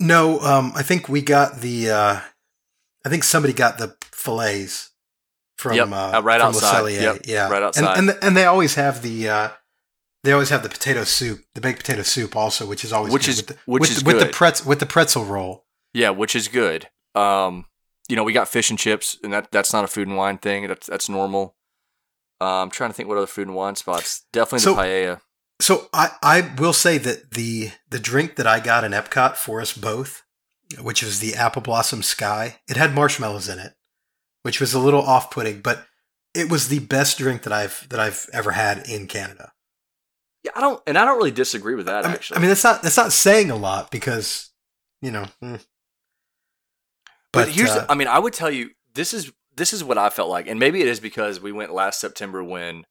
No, 0.01 0.41
um, 0.41 0.73
I 0.75 0.83
think 0.83 1.09
we 1.09 1.21
got 1.23 1.61
the. 1.61 1.91
Uh, 1.91 2.21
I 3.05 3.09
think 3.09 3.25
somebody 3.25 3.53
got 3.53 3.79
the 3.79 3.97
fillets 4.13 4.91
from 5.59 5.77
Yep, 5.77 5.89
uh, 5.91 6.13
uh, 6.17 6.21
right 6.23 6.41
from 6.41 6.49
outside. 6.49 6.89
Yep, 6.93 7.23
yeah, 7.27 7.49
right 7.49 7.63
outside. 7.63 7.99
And 7.99 8.11
and, 8.11 8.19
and 8.23 8.37
they 8.37 8.45
always 8.45 8.75
have 8.77 9.03
the. 9.03 9.29
Uh, 9.29 9.49
they 10.23 10.33
always 10.33 10.49
have 10.49 10.63
the 10.63 10.71
potato 10.71 11.05
soup, 11.05 11.41
the 11.55 11.61
baked 11.61 11.81
potato 11.81 12.03
soup, 12.03 12.35
also, 12.35 12.67
which 12.67 12.83
is 12.83 12.93
always 12.95 13.13
Which 13.13 13.27
good 13.27 13.31
is- 13.31 13.37
with 13.39 13.47
the, 13.49 13.57
which 13.67 13.81
with, 13.81 13.91
is 13.91 14.05
with 14.05 14.21
the 14.21 14.27
pretzel 14.27 14.69
with 14.69 14.81
the 14.81 14.87
pretzel 14.87 15.25
roll. 15.25 15.67
Yeah, 15.93 16.11
which 16.11 16.35
is 16.35 16.49
good. 16.49 16.89
Um, 17.15 17.67
you 18.09 18.17
know, 18.17 18.25
we 18.25 18.33
got 18.33 18.49
fish 18.49 18.71
and 18.71 18.79
chips, 18.79 19.19
and 19.23 19.33
that 19.33 19.51
that's 19.53 19.73
not 19.73 19.85
a 19.85 19.87
food 19.89 20.09
and 20.09 20.17
wine 20.17 20.39
thing. 20.39 20.67
That's 20.67 20.87
that's 20.87 21.09
normal. 21.09 21.57
Uh, 22.41 22.63
I'm 22.63 22.71
trying 22.71 22.91
to 22.91 22.95
think 22.95 23.09
what 23.09 23.19
other 23.19 23.27
food 23.27 23.49
and 23.49 23.57
wine 23.57 23.77
spots. 23.77 24.25
Definitely 24.33 24.61
So- 24.61 24.75
the 24.75 24.81
paella. 24.83 25.21
So 25.65 25.89
I, 25.95 26.11
I 26.23 26.53
will 26.59 26.75
say 26.75 26.99
that 26.99 27.31
the 27.31 27.71
the 27.89 27.99
drink 27.99 28.37
that 28.37 28.47
I 28.47 28.61
got 28.61 28.85
in 28.85 28.93
Epcot 28.93 29.37
for 29.37 29.63
us 29.63 29.75
both, 29.75 30.23
which 30.79 31.03
was 31.03 31.21
the 31.21 31.35
Apple 31.35 31.63
Blossom 31.63 32.03
Sky, 32.03 32.59
it 32.69 32.77
had 32.77 32.95
marshmallows 32.95 33.49
in 33.49 33.59
it, 33.59 33.73
which 34.43 34.61
was 34.61 34.75
a 34.75 34.79
little 34.79 35.01
off 35.01 35.31
putting, 35.31 35.63
but 35.63 35.87
it 36.35 36.51
was 36.51 36.69
the 36.69 36.81
best 36.81 37.17
drink 37.17 37.45
that 37.45 37.53
I've 37.55 37.89
that 37.89 37.99
I've 37.99 38.29
ever 38.31 38.51
had 38.51 38.87
in 38.87 39.07
Canada. 39.07 39.53
Yeah, 40.43 40.51
I 40.55 40.61
don't, 40.61 40.83
and 40.87 40.99
I 40.99 41.07
don't 41.07 41.17
really 41.17 41.31
disagree 41.31 41.77
with 41.77 41.87
that. 41.87 42.05
I 42.05 42.09
mean, 42.09 42.15
actually, 42.17 42.37
I 42.37 42.41
mean 42.41 42.49
that's 42.51 42.65
not 42.65 42.83
that's 42.83 42.99
not 42.99 43.13
saying 43.13 43.51
a 43.51 43.57
lot 43.57 43.91
because 43.91 44.51
you 45.01 45.13
know. 45.13 45.25
mm. 45.43 45.65
but, 47.33 47.49
here's, 47.49 47.71
uh, 47.71 47.87
the, 47.87 47.91
I 47.91 47.95
mean, 47.95 48.09
I 48.09 48.19
would 48.19 48.35
tell 48.35 48.51
you 48.51 48.73
this 48.93 49.15
is 49.15 49.33
this 49.57 49.73
is 49.73 49.83
what 49.83 49.97
I 49.97 50.11
felt 50.11 50.29
like, 50.29 50.47
and 50.47 50.61
maybe 50.61 50.83
it 50.83 50.89
is 50.89 51.01
because 51.01 51.41
we 51.41 51.53
went 51.53 51.73
last 51.73 52.03
September 52.03 52.45
when 52.45 52.85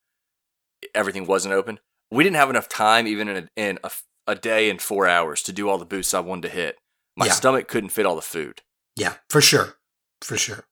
everything 0.95 1.27
wasn't 1.27 1.53
open. 1.53 1.77
We 2.13 2.23
didn't 2.23 2.35
have 2.37 2.49
enough 2.49 2.69
time, 2.69 3.07
even 3.07 3.27
in 3.27 3.37
a, 3.37 3.49
in 3.55 3.79
a, 3.83 3.91
a 4.27 4.35
day 4.35 4.69
and 4.69 4.81
four 4.81 5.07
hours, 5.07 5.41
to 5.43 5.51
do 5.53 5.67
all 5.69 5.77
the 5.77 5.85
booths 5.85 6.13
I 6.13 6.19
wanted 6.19 6.43
to 6.43 6.49
hit. 6.55 6.77
My 7.15 7.25
Yeah. 7.25 7.31
stomach 7.33 7.67
couldn't 7.67 7.89
fit 7.89 8.05
all 8.05 8.15
the 8.15 8.21
food. 8.21 8.61
yeah, 8.95 9.15
for 9.29 9.41
sure, 9.41 9.75
for 10.21 10.37
sure. 10.37 10.65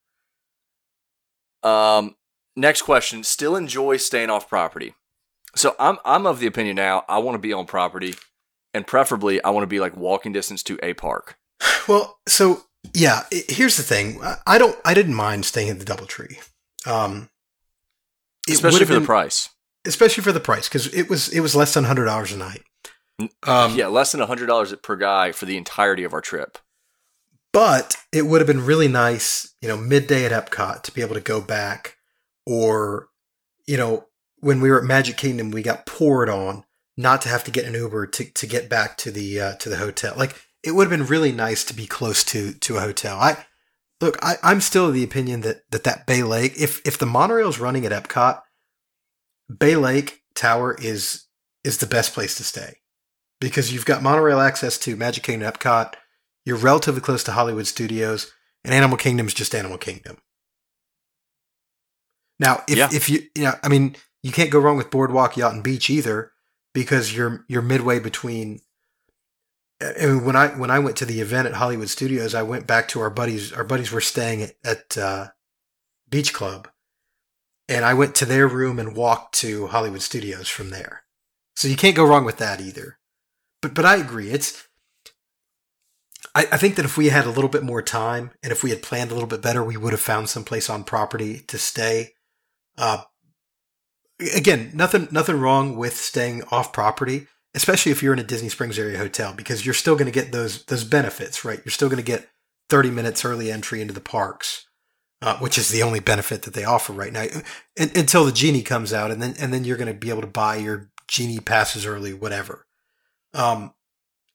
Um, 1.62 2.16
next 2.56 2.82
question. 2.82 3.24
Still 3.24 3.56
enjoy 3.56 3.96
staying 3.96 4.30
off 4.30 4.48
property. 4.48 4.94
So 5.54 5.76
I'm 5.78 5.98
I'm 6.04 6.26
of 6.26 6.38
the 6.40 6.46
opinion 6.46 6.76
now. 6.76 7.04
I 7.08 7.18
want 7.18 7.34
to 7.34 7.38
be 7.40 7.52
on 7.52 7.66
property, 7.66 8.14
and 8.72 8.86
preferably 8.86 9.42
I 9.44 9.50
want 9.50 9.62
to 9.64 9.68
be 9.68 9.80
like 9.80 9.96
walking 9.96 10.32
distance 10.32 10.62
to 10.64 10.78
a 10.82 10.94
park. 10.94 11.36
Well, 11.88 12.18
so 12.28 12.62
yeah, 12.94 13.24
here's 13.30 13.76
the 13.76 13.82
thing. 13.82 14.20
I- 14.46 14.58
don't. 14.58 14.78
I 14.84 14.94
didn't 14.94 15.14
mind 15.14 15.44
staying 15.44 15.68
at 15.68 15.78
the 15.80 15.84
DoubleTree, 15.84 16.36
um, 16.86 17.28
especially 18.48 18.84
for 18.86 18.94
the 18.94 19.00
price. 19.00 19.48
Especially 19.86 20.22
for 20.22 20.32
the 20.32 20.40
price 20.40 20.68
because 20.68 20.92
it 20.94 21.08
was 21.08 21.28
it 21.28 21.40
was 21.40 21.54
less 21.56 21.74
than 21.74 21.84
hundred 21.84 22.04
dollars 22.06 22.32
a 22.32 22.36
night. 22.36 22.62
Um, 23.46 23.76
yeah, 23.76 23.86
less 23.88 24.12
than 24.12 24.20
hundred 24.20 24.46
dollars 24.46 24.74
per 24.82 24.96
guy 24.96 25.32
for 25.32 25.46
the 25.46 25.56
entirety 25.56 26.04
of 26.04 26.12
our 26.14 26.20
trip. 26.20 26.58
but 27.52 27.96
it 28.12 28.22
would 28.26 28.40
have 28.40 28.46
been 28.46 28.64
really 28.64 28.88
nice, 28.88 29.54
you 29.60 29.68
know, 29.68 29.76
midday 29.76 30.24
at 30.24 30.32
Epcot 30.32 30.82
to 30.82 30.92
be 30.92 31.02
able 31.02 31.14
to 31.14 31.20
go 31.20 31.40
back, 31.40 31.96
or 32.46 33.08
you 33.66 33.76
know, 33.76 34.06
when 34.40 34.60
we 34.60 34.70
were 34.70 34.78
at 34.78 34.84
Magic 34.84 35.16
Kingdom, 35.16 35.50
we 35.50 35.62
got 35.62 35.86
poured 35.86 36.28
on, 36.28 36.64
not 36.96 37.22
to 37.22 37.28
have 37.28 37.44
to 37.44 37.50
get 37.50 37.64
an 37.66 37.74
Uber 37.74 38.06
to 38.06 38.24
to 38.24 38.46
get 38.46 38.68
back 38.68 38.96
to 38.98 39.10
the 39.10 39.40
uh, 39.40 39.54
to 39.56 39.68
the 39.68 39.76
hotel. 39.76 40.14
Like 40.16 40.34
it 40.64 40.72
would 40.72 40.90
have 40.90 40.98
been 40.98 41.06
really 41.06 41.32
nice 41.32 41.64
to 41.64 41.74
be 41.74 41.86
close 41.86 42.24
to 42.24 42.52
to 42.54 42.76
a 42.78 42.80
hotel. 42.80 43.18
I 43.18 43.44
look, 44.00 44.18
I, 44.22 44.36
I'm 44.42 44.60
still 44.60 44.88
of 44.88 44.94
the 44.94 45.04
opinion 45.04 45.42
that 45.42 45.70
that 45.70 45.84
that 45.84 46.06
Bay 46.06 46.22
Lake, 46.22 46.54
if 46.58 46.80
if 46.86 46.96
the 46.98 47.06
monorail 47.06 47.48
is 47.48 47.60
running 47.60 47.84
at 47.86 47.92
Epcot, 47.92 48.40
Bay 49.58 49.76
Lake 49.76 50.22
Tower 50.34 50.76
is 50.80 51.26
is 51.64 51.78
the 51.78 51.86
best 51.86 52.12
place 52.14 52.36
to 52.36 52.44
stay 52.44 52.78
because 53.40 53.72
you've 53.72 53.84
got 53.84 54.02
monorail 54.02 54.40
access 54.40 54.78
to 54.78 54.96
Magic 54.96 55.22
Kingdom, 55.24 55.46
and 55.46 55.54
Epcot. 55.58 55.94
You're 56.44 56.56
relatively 56.56 57.00
close 57.00 57.22
to 57.24 57.32
Hollywood 57.32 57.66
Studios, 57.66 58.32
and 58.64 58.74
Animal 58.74 58.96
Kingdom 58.96 59.26
is 59.26 59.34
just 59.34 59.54
Animal 59.54 59.78
Kingdom. 59.78 60.18
Now, 62.38 62.64
if 62.68 62.76
Yeah. 62.76 62.88
if 62.92 63.08
you 63.08 63.22
you 63.36 63.44
know, 63.44 63.54
I 63.62 63.68
mean, 63.68 63.96
you 64.22 64.32
can't 64.32 64.50
go 64.50 64.58
wrong 64.58 64.76
with 64.76 64.90
Boardwalk, 64.90 65.36
Yacht, 65.36 65.54
and 65.54 65.62
Beach 65.62 65.90
either 65.90 66.32
because 66.74 67.14
you're 67.14 67.44
you're 67.48 67.62
midway 67.62 67.98
between. 67.98 68.60
I 69.80 70.06
mean, 70.06 70.24
when 70.24 70.36
I 70.36 70.48
when 70.48 70.70
I 70.70 70.78
went 70.78 70.96
to 70.98 71.04
the 71.04 71.20
event 71.20 71.46
at 71.48 71.54
Hollywood 71.54 71.90
Studios, 71.90 72.34
I 72.34 72.42
went 72.42 72.66
back 72.66 72.88
to 72.88 73.00
our 73.00 73.10
buddies. 73.10 73.52
Our 73.52 73.64
buddies 73.64 73.90
were 73.92 74.00
staying 74.00 74.42
at, 74.42 74.54
at 74.64 74.98
uh, 74.98 75.28
Beach 76.08 76.32
Club, 76.32 76.68
and 77.72 77.84
I 77.84 77.94
went 77.94 78.14
to 78.16 78.26
their 78.26 78.46
room 78.46 78.78
and 78.78 78.94
walked 78.94 79.34
to 79.36 79.68
Hollywood 79.68 80.02
Studios 80.02 80.48
from 80.48 80.70
there. 80.70 81.04
So 81.56 81.68
you 81.68 81.76
can't 81.76 81.96
go 81.96 82.04
wrong 82.04 82.24
with 82.24 82.36
that 82.38 82.60
either. 82.60 82.98
But 83.60 83.74
but 83.74 83.84
I 83.84 83.96
agree. 83.96 84.30
It's 84.30 84.68
I, 86.34 86.46
I 86.52 86.56
think 86.56 86.76
that 86.76 86.84
if 86.84 86.96
we 86.96 87.08
had 87.08 87.26
a 87.26 87.30
little 87.30 87.50
bit 87.50 87.62
more 87.62 87.82
time 87.82 88.32
and 88.42 88.52
if 88.52 88.62
we 88.62 88.70
had 88.70 88.82
planned 88.82 89.10
a 89.10 89.14
little 89.14 89.28
bit 89.28 89.42
better, 89.42 89.62
we 89.62 89.76
would 89.76 89.92
have 89.92 90.00
found 90.00 90.28
some 90.28 90.44
place 90.44 90.68
on 90.68 90.84
property 90.84 91.40
to 91.48 91.58
stay. 91.58 92.10
Uh, 92.76 93.02
again, 94.34 94.70
nothing 94.74 95.08
nothing 95.10 95.38
wrong 95.38 95.76
with 95.76 95.96
staying 95.96 96.42
off 96.50 96.72
property, 96.72 97.26
especially 97.54 97.92
if 97.92 98.02
you're 98.02 98.12
in 98.12 98.18
a 98.18 98.24
Disney 98.24 98.48
Springs 98.48 98.78
area 98.78 98.98
hotel, 98.98 99.32
because 99.34 99.64
you're 99.64 99.74
still 99.74 99.94
going 99.94 100.12
to 100.12 100.20
get 100.20 100.32
those 100.32 100.64
those 100.64 100.84
benefits, 100.84 101.44
right? 101.44 101.60
You're 101.64 101.72
still 101.72 101.88
going 101.88 102.02
to 102.02 102.12
get 102.12 102.28
30 102.70 102.90
minutes 102.90 103.24
early 103.24 103.50
entry 103.50 103.80
into 103.80 103.94
the 103.94 104.00
parks, 104.00 104.66
uh, 105.22 105.38
which 105.38 105.56
is 105.56 105.68
the 105.68 105.82
only 105.82 106.00
benefit 106.00 106.42
that 106.42 106.52
they 106.52 106.64
offer 106.64 106.92
right 106.92 107.12
now, 107.12 107.22
un- 107.78 107.92
until 107.94 108.24
the 108.24 108.32
genie 108.32 108.62
comes 108.62 108.92
out, 108.92 109.10
and 109.10 109.22
then 109.22 109.34
and 109.38 109.54
then 109.54 109.64
you're 109.64 109.76
going 109.76 109.92
to 109.92 109.98
be 109.98 110.10
able 110.10 110.20
to 110.20 110.26
buy 110.26 110.56
your 110.56 110.90
genie 111.06 111.38
passes 111.38 111.86
early, 111.86 112.12
whatever. 112.12 112.66
Um, 113.32 113.72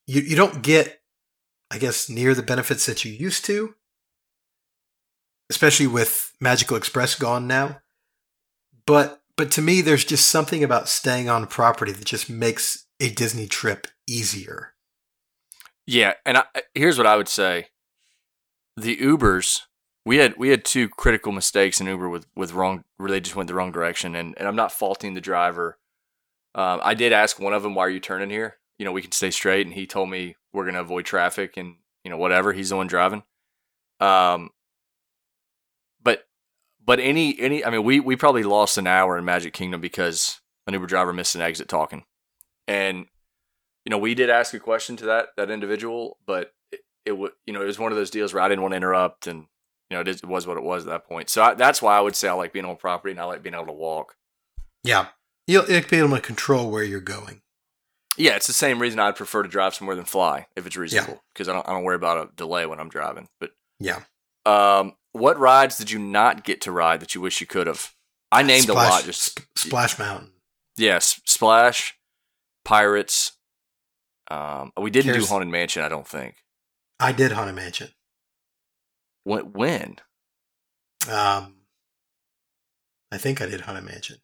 you 0.06 0.22
you 0.22 0.34
don't 0.34 0.62
get, 0.62 1.02
I 1.70 1.78
guess, 1.78 2.08
near 2.08 2.34
the 2.34 2.42
benefits 2.42 2.86
that 2.86 3.04
you 3.04 3.12
used 3.12 3.44
to, 3.44 3.74
especially 5.50 5.86
with 5.86 6.32
Magical 6.40 6.76
Express 6.76 7.14
gone 7.14 7.46
now. 7.46 7.80
But 8.86 9.20
but 9.36 9.50
to 9.52 9.62
me, 9.62 9.82
there's 9.82 10.06
just 10.06 10.28
something 10.28 10.64
about 10.64 10.88
staying 10.88 11.28
on 11.28 11.46
property 11.46 11.92
that 11.92 12.04
just 12.06 12.30
makes 12.30 12.86
a 12.98 13.10
Disney 13.10 13.46
trip 13.46 13.86
easier. 14.06 14.72
Yeah, 15.86 16.14
and 16.24 16.38
I, 16.38 16.44
here's 16.74 16.96
what 16.96 17.06
I 17.06 17.16
would 17.16 17.28
say: 17.28 17.66
the 18.74 18.96
Ubers. 18.96 19.60
We 20.08 20.16
had 20.16 20.38
we 20.38 20.48
had 20.48 20.64
two 20.64 20.88
critical 20.88 21.32
mistakes 21.32 21.82
in 21.82 21.86
Uber 21.86 22.08
with 22.08 22.26
with 22.34 22.54
wrong. 22.54 22.84
Where 22.96 23.10
they 23.10 23.20
just 23.20 23.36
went 23.36 23.46
the 23.46 23.54
wrong 23.54 23.72
direction, 23.72 24.14
and 24.14 24.34
and 24.38 24.48
I'm 24.48 24.56
not 24.56 24.72
faulting 24.72 25.12
the 25.12 25.20
driver. 25.20 25.76
Um, 26.54 26.80
I 26.82 26.94
did 26.94 27.12
ask 27.12 27.38
one 27.38 27.52
of 27.52 27.62
them, 27.62 27.74
"Why 27.74 27.84
are 27.84 27.90
you 27.90 28.00
turning 28.00 28.30
here?" 28.30 28.56
You 28.78 28.86
know, 28.86 28.92
we 28.92 29.02
can 29.02 29.12
stay 29.12 29.30
straight, 29.30 29.66
and 29.66 29.74
he 29.74 29.86
told 29.86 30.08
me 30.08 30.36
we're 30.50 30.64
to 30.70 30.80
avoid 30.80 31.04
traffic, 31.04 31.58
and 31.58 31.76
you 32.04 32.10
know 32.10 32.16
whatever. 32.16 32.54
He's 32.54 32.70
the 32.70 32.76
one 32.76 32.86
driving. 32.86 33.22
Um, 34.00 34.48
but 36.02 36.26
but 36.82 37.00
any 37.00 37.38
any 37.38 37.62
I 37.62 37.68
mean 37.68 37.84
we 37.84 38.00
we 38.00 38.16
probably 38.16 38.44
lost 38.44 38.78
an 38.78 38.86
hour 38.86 39.18
in 39.18 39.26
Magic 39.26 39.52
Kingdom 39.52 39.82
because 39.82 40.40
an 40.66 40.72
Uber 40.72 40.86
driver 40.86 41.12
missed 41.12 41.34
an 41.34 41.42
exit 41.42 41.68
talking, 41.68 42.04
and 42.66 43.04
you 43.84 43.90
know, 43.90 43.98
we 43.98 44.14
did 44.14 44.30
ask 44.30 44.54
a 44.54 44.58
question 44.58 44.96
to 44.96 45.04
that 45.04 45.26
that 45.36 45.50
individual, 45.50 46.16
but 46.24 46.54
it, 46.72 46.80
it 47.04 47.12
you 47.46 47.52
know, 47.52 47.60
it 47.60 47.66
was 47.66 47.78
one 47.78 47.92
of 47.92 47.98
those 47.98 48.08
deals 48.08 48.32
where 48.32 48.42
I 48.42 48.48
didn't 48.48 48.62
want 48.62 48.72
to 48.72 48.78
interrupt, 48.78 49.26
and 49.26 49.48
you 49.90 49.96
know, 49.96 50.00
it, 50.02 50.08
is, 50.08 50.16
it 50.16 50.26
was 50.26 50.46
what 50.46 50.56
it 50.56 50.62
was 50.62 50.86
at 50.86 50.90
that 50.90 51.08
point. 51.08 51.30
So 51.30 51.42
I, 51.42 51.54
that's 51.54 51.80
why 51.80 51.96
I 51.96 52.00
would 52.00 52.14
say 52.16 52.28
I 52.28 52.32
like 52.32 52.52
being 52.52 52.64
on 52.64 52.76
property 52.76 53.12
and 53.12 53.20
I 53.20 53.24
like 53.24 53.42
being 53.42 53.54
able 53.54 53.66
to 53.66 53.72
walk. 53.72 54.16
Yeah, 54.84 55.06
you'll, 55.46 55.68
you'll 55.70 55.82
be 55.88 55.98
able 55.98 56.16
to 56.16 56.20
control 56.20 56.70
where 56.70 56.84
you're 56.84 57.00
going. 57.00 57.42
Yeah, 58.16 58.34
it's 58.36 58.46
the 58.48 58.52
same 58.52 58.80
reason 58.80 58.98
I'd 58.98 59.14
prefer 59.16 59.42
to 59.44 59.48
drive 59.48 59.74
somewhere 59.74 59.94
than 59.96 60.04
fly 60.04 60.46
if 60.56 60.66
it's 60.66 60.76
reasonable 60.76 61.22
because 61.32 61.48
I 61.48 61.52
don't 61.52 61.68
I 61.68 61.72
don't 61.72 61.84
worry 61.84 61.94
about 61.96 62.28
a 62.28 62.34
delay 62.36 62.66
when 62.66 62.80
I'm 62.80 62.88
driving. 62.88 63.28
But 63.40 63.50
Yeah, 63.78 64.00
um, 64.44 64.94
what 65.12 65.38
rides 65.38 65.78
did 65.78 65.90
you 65.90 65.98
not 65.98 66.44
get 66.44 66.60
to 66.62 66.72
ride 66.72 67.00
that 67.00 67.14
you 67.14 67.20
wish 67.20 67.40
you 67.40 67.46
could 67.46 67.66
have? 67.66 67.94
I 68.32 68.42
named 68.42 68.64
Splash, 68.64 68.88
a 68.88 68.90
lot. 68.90 69.04
Just 69.04 69.22
Sp- 69.22 69.46
Splash 69.56 69.98
Mountain. 69.98 70.32
yes, 70.76 71.20
Splash, 71.26 71.94
Pirates. 72.64 73.32
Um, 74.30 74.72
we 74.78 74.90
didn't 74.90 75.14
do 75.18 75.24
Haunted 75.24 75.48
Mansion. 75.48 75.82
I 75.82 75.88
don't 75.88 76.06
think. 76.06 76.34
I 77.00 77.12
did 77.12 77.32
Haunted 77.32 77.54
Mansion. 77.54 77.88
When? 79.28 79.52
when? 79.52 79.96
Um, 81.10 81.54
I 83.12 83.18
think 83.18 83.40
I 83.40 83.46
did 83.46 83.62
Haunted 83.62 83.84
Mansion. 83.84 84.18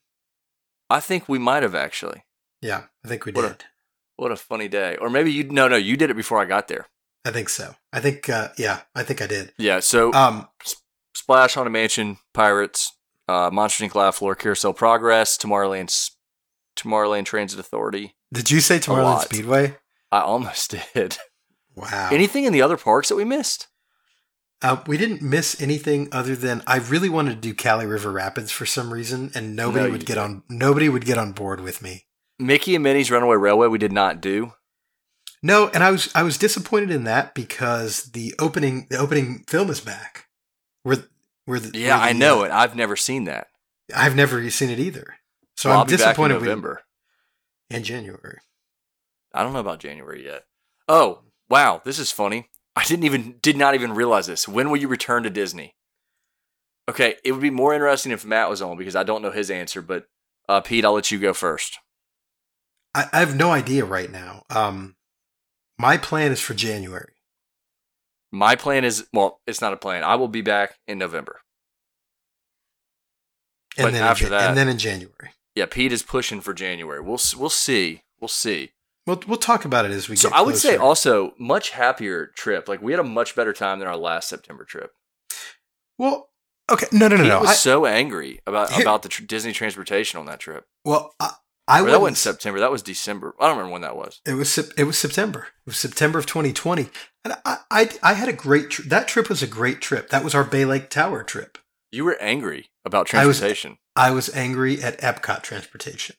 I 0.90 1.00
think 1.00 1.28
we 1.28 1.38
might 1.38 1.62
have 1.62 1.74
actually. 1.74 2.24
Yeah, 2.60 2.84
I 3.04 3.08
think 3.08 3.24
we 3.24 3.32
What 3.32 3.44
a- 3.44 3.48
did. 3.48 3.64
What 4.16 4.32
a 4.32 4.36
funny 4.36 4.68
day. 4.68 4.96
Or 4.96 5.10
maybe 5.10 5.32
you 5.32 5.44
no 5.44 5.66
no 5.68 5.76
you 5.76 5.96
did 5.96 6.08
it 6.10 6.16
before 6.16 6.40
I 6.40 6.44
got 6.44 6.68
there. 6.68 6.86
I 7.24 7.30
think 7.30 7.48
so. 7.48 7.74
I 7.92 8.00
think, 8.00 8.28
uh, 8.28 8.48
yeah, 8.58 8.82
I 8.94 9.02
think 9.02 9.20
I 9.22 9.26
did. 9.26 9.52
Yeah. 9.58 9.80
So 9.80 10.12
Um, 10.12 10.48
Splash 11.14 11.54
Haunted 11.54 11.72
Mansion, 11.72 12.18
Pirates, 12.34 12.92
uh, 13.28 13.50
Monster 13.52 13.84
Inc. 13.84 13.94
Laugh 13.94 14.16
Floor, 14.16 14.34
Carousel 14.34 14.74
Progress, 14.74 15.36
Tomorrowland, 15.38 16.10
Tomorrowland 16.76 17.24
Transit 17.24 17.58
Authority. 17.58 18.14
did 18.32 18.50
you 18.50 18.60
say 18.60 18.78
Tomorrowland. 18.78 19.22
Speedway? 19.24 19.76
I 20.12 20.20
almost 20.20 20.70
did. 20.94 21.16
Wow. 21.74 22.10
Anything 22.12 22.44
in 22.44 22.52
the 22.52 22.62
other 22.62 22.76
parks 22.76 23.08
that 23.08 23.16
we 23.16 23.24
missed? 23.24 23.66
Uh, 24.64 24.82
we 24.86 24.96
didn't 24.96 25.20
miss 25.20 25.60
anything 25.60 26.08
other 26.10 26.34
than 26.34 26.62
I 26.66 26.78
really 26.78 27.10
wanted 27.10 27.34
to 27.34 27.40
do 27.40 27.54
Kali 27.54 27.84
River 27.84 28.10
Rapids 28.10 28.50
for 28.50 28.64
some 28.64 28.92
reason, 28.92 29.30
and 29.34 29.54
nobody 29.54 29.84
No, 29.84 29.90
would 29.92 30.06
get 30.06 30.16
on. 30.16 30.42
Nobody 30.48 30.88
would 30.88 31.04
get 31.04 31.18
on 31.18 31.32
board 31.32 31.60
with 31.60 31.82
me. 31.82 32.06
Mickey 32.38 32.74
and 32.74 32.82
Minnie's 32.82 33.10
Runaway 33.10 33.36
Railway 33.36 33.68
we 33.68 33.76
did 33.78 33.92
not 33.92 34.22
do. 34.22 34.54
No, 35.42 35.68
and 35.68 35.84
I 35.84 35.90
was 35.90 36.10
I 36.14 36.22
was 36.22 36.38
disappointed 36.38 36.90
in 36.90 37.04
that 37.04 37.34
because 37.34 38.04
the 38.12 38.34
opening 38.38 38.86
the 38.88 38.96
opening 38.96 39.44
film 39.46 39.68
is 39.68 39.80
back. 39.82 40.28
Where 40.82 41.04
where 41.44 41.60
the 41.60 41.78
Yeah, 41.78 41.98
where 41.98 42.08
I 42.08 42.12
know 42.14 42.40
uh, 42.40 42.44
it. 42.44 42.50
I've 42.50 42.74
never 42.74 42.96
seen 42.96 43.24
that. 43.24 43.48
I've 43.94 44.16
never 44.16 44.48
seen 44.48 44.70
it 44.70 44.78
either. 44.80 45.16
So 45.58 45.68
Well, 45.68 45.76
I'll 45.76 45.82
I'm 45.82 45.86
be 45.88 45.92
back 45.92 46.00
in 46.00 46.06
disappointed 46.08 46.34
we- 46.40 46.46
November. 46.48 46.80
in 47.68 47.82
January. 47.82 48.38
I 49.34 49.42
don't 49.42 49.52
know 49.52 49.58
about 49.60 49.80
January 49.80 50.24
yet. 50.24 50.44
Oh, 50.88 51.20
wow, 51.50 51.82
this 51.84 51.98
is 51.98 52.10
funny. 52.10 52.48
I 52.76 52.84
didn't 52.84 53.04
even 53.04 53.36
did 53.40 53.56
not 53.56 53.74
even 53.74 53.92
realize 53.94 54.26
this. 54.26 54.48
When 54.48 54.68
will 54.70 54.76
you 54.78 54.88
return 54.88 55.22
to 55.22 55.30
Disney? 55.30 55.74
Okay, 56.88 57.16
it 57.24 57.32
would 57.32 57.40
be 57.40 57.50
more 57.50 57.72
interesting 57.72 58.12
if 58.12 58.24
Matt 58.24 58.50
was 58.50 58.60
on 58.60 58.76
because 58.76 58.96
I 58.96 59.04
don't 59.04 59.22
know 59.22 59.30
his 59.30 59.50
answer, 59.50 59.80
but 59.80 60.06
uh, 60.48 60.60
Pete, 60.60 60.84
I'll 60.84 60.92
let 60.92 61.10
you 61.10 61.18
go 61.18 61.32
first. 61.32 61.78
I, 62.94 63.06
I 63.12 63.20
have 63.20 63.36
no 63.36 63.50
idea 63.52 63.84
right 63.84 64.10
now. 64.10 64.42
Um, 64.50 64.96
my 65.78 65.96
plan 65.96 66.30
is 66.32 66.40
for 66.40 66.54
January. 66.54 67.12
My 68.30 68.56
plan 68.56 68.84
is 68.84 69.06
well, 69.12 69.40
it's 69.46 69.60
not 69.60 69.72
a 69.72 69.76
plan. 69.76 70.02
I 70.02 70.16
will 70.16 70.28
be 70.28 70.42
back 70.42 70.74
in 70.88 70.98
November. 70.98 71.40
And 73.76 73.86
But 73.86 73.92
then 73.92 74.02
after 74.02 74.24
in, 74.26 74.30
that- 74.32 74.48
and 74.48 74.58
then 74.58 74.68
in 74.68 74.78
January. 74.78 75.30
Yeah, 75.54 75.66
Pete 75.70 75.92
is 75.92 76.02
pushing 76.02 76.40
for 76.40 76.52
January. 76.52 77.00
We'll 77.00 77.20
we'll 77.38 77.48
see. 77.48 78.02
We'll 78.20 78.26
see. 78.28 78.72
We'll 79.06 79.22
we'll 79.26 79.36
talk 79.38 79.64
about 79.64 79.84
it 79.84 79.90
as 79.90 80.08
we 80.08 80.16
So 80.16 80.30
I 80.32 80.40
would 80.40 80.56
say 80.56 80.76
also 80.76 81.34
much 81.38 81.70
happier 81.70 82.28
trip. 82.36 82.68
Like 82.68 82.80
we 82.82 82.92
had 82.92 83.00
a 83.00 83.04
much 83.04 83.36
better 83.36 83.52
time 83.52 83.78
than 83.78 83.88
our 83.88 83.96
last 83.96 84.28
September 84.28 84.64
trip. 84.64 84.92
Well, 85.98 86.30
okay, 86.70 86.86
no, 86.92 87.08
no, 87.08 87.16
no, 87.16 87.22
Pete 87.22 87.28
no. 87.28 87.38
was 87.40 87.48
I, 87.48 87.52
was 87.52 87.58
so 87.60 87.86
angry 87.86 88.40
about 88.46 88.72
Here- 88.72 88.82
about 88.82 89.02
the 89.02 89.08
tr- 89.08 89.24
Disney 89.24 89.52
transportation 89.52 90.18
on 90.18 90.26
that 90.26 90.40
trip. 90.40 90.64
well, 90.84 91.14
I, 91.20 91.32
I 91.68 91.82
Or 91.82 91.90
that 91.90 92.00
wasn't 92.00 92.16
September. 92.18 92.60
That 92.60 92.70
was 92.72 92.82
December. 92.82 93.34
I 93.38 93.46
don't 93.48 93.56
remember 93.58 93.72
when 93.72 93.82
that 93.82 93.96
was. 93.96 94.20
It 94.26 94.34
was 94.34 94.56
it 94.58 94.84
was 94.84 94.98
September. 94.98 95.40
It 95.66 95.70
was 95.70 95.76
September 95.76 96.18
of 96.18 96.26
2020, 96.26 96.88
and 97.24 97.34
I 97.44 97.58
I, 97.70 97.90
I 98.02 98.14
had 98.14 98.28
a 98.28 98.32
great 98.34 98.70
tr- 98.70 98.88
that 98.88 99.06
trip 99.08 99.28
was 99.28 99.42
a 99.42 99.46
great 99.46 99.80
trip. 99.80 100.08
That 100.10 100.24
was 100.24 100.34
our 100.34 100.44
Bay 100.44 100.64
Lake 100.64 100.88
Tower 100.90 101.22
trip. 101.22 101.58
You 101.92 102.04
were 102.04 102.16
angry 102.20 102.70
about 102.84 103.12
I 103.14 103.26
was- 103.26 103.38
transportation. 103.38 103.76
I 103.96 104.10
was 104.10 104.34
angry 104.34 104.82
at 104.82 104.98
Epcot 105.00 105.42
transportation. 105.42 106.16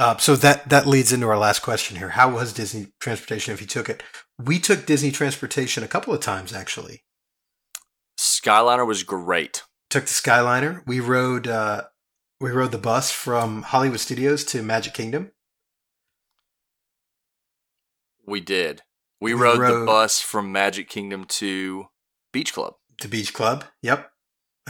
Uh, 0.00 0.16
so 0.16 0.34
that 0.34 0.66
that 0.70 0.86
leads 0.86 1.12
into 1.12 1.28
our 1.28 1.36
last 1.36 1.60
question 1.60 1.98
here. 1.98 2.08
How 2.08 2.30
was 2.30 2.54
Disney 2.54 2.86
transportation 3.00 3.52
if 3.52 3.60
you 3.60 3.66
took 3.66 3.90
it? 3.90 4.02
We 4.42 4.58
took 4.58 4.86
Disney 4.86 5.10
transportation 5.10 5.84
a 5.84 5.88
couple 5.88 6.14
of 6.14 6.20
times 6.20 6.54
actually. 6.54 7.04
Skyliner 8.18 8.86
was 8.86 9.02
great. 9.02 9.62
Took 9.90 10.04
the 10.04 10.10
Skyliner. 10.10 10.80
We 10.86 11.00
rode 11.00 11.46
uh, 11.46 11.82
we 12.40 12.50
rode 12.50 12.72
the 12.72 12.78
bus 12.78 13.10
from 13.10 13.60
Hollywood 13.60 14.00
Studios 14.00 14.42
to 14.44 14.62
Magic 14.62 14.94
Kingdom. 14.94 15.32
We 18.26 18.40
did. 18.40 18.80
We, 19.20 19.34
We 19.34 19.40
rode, 19.42 19.82
the 19.82 19.84
bus 19.84 20.22
from 20.22 20.50
Magic 20.50 20.88
Kingdom 20.88 21.26
to 21.26 21.88
Beach 22.32 22.54
Club. 22.54 22.76
to 23.02 23.08
Beach 23.08 23.34
Club. 23.34 23.66
Yep. 23.82 24.09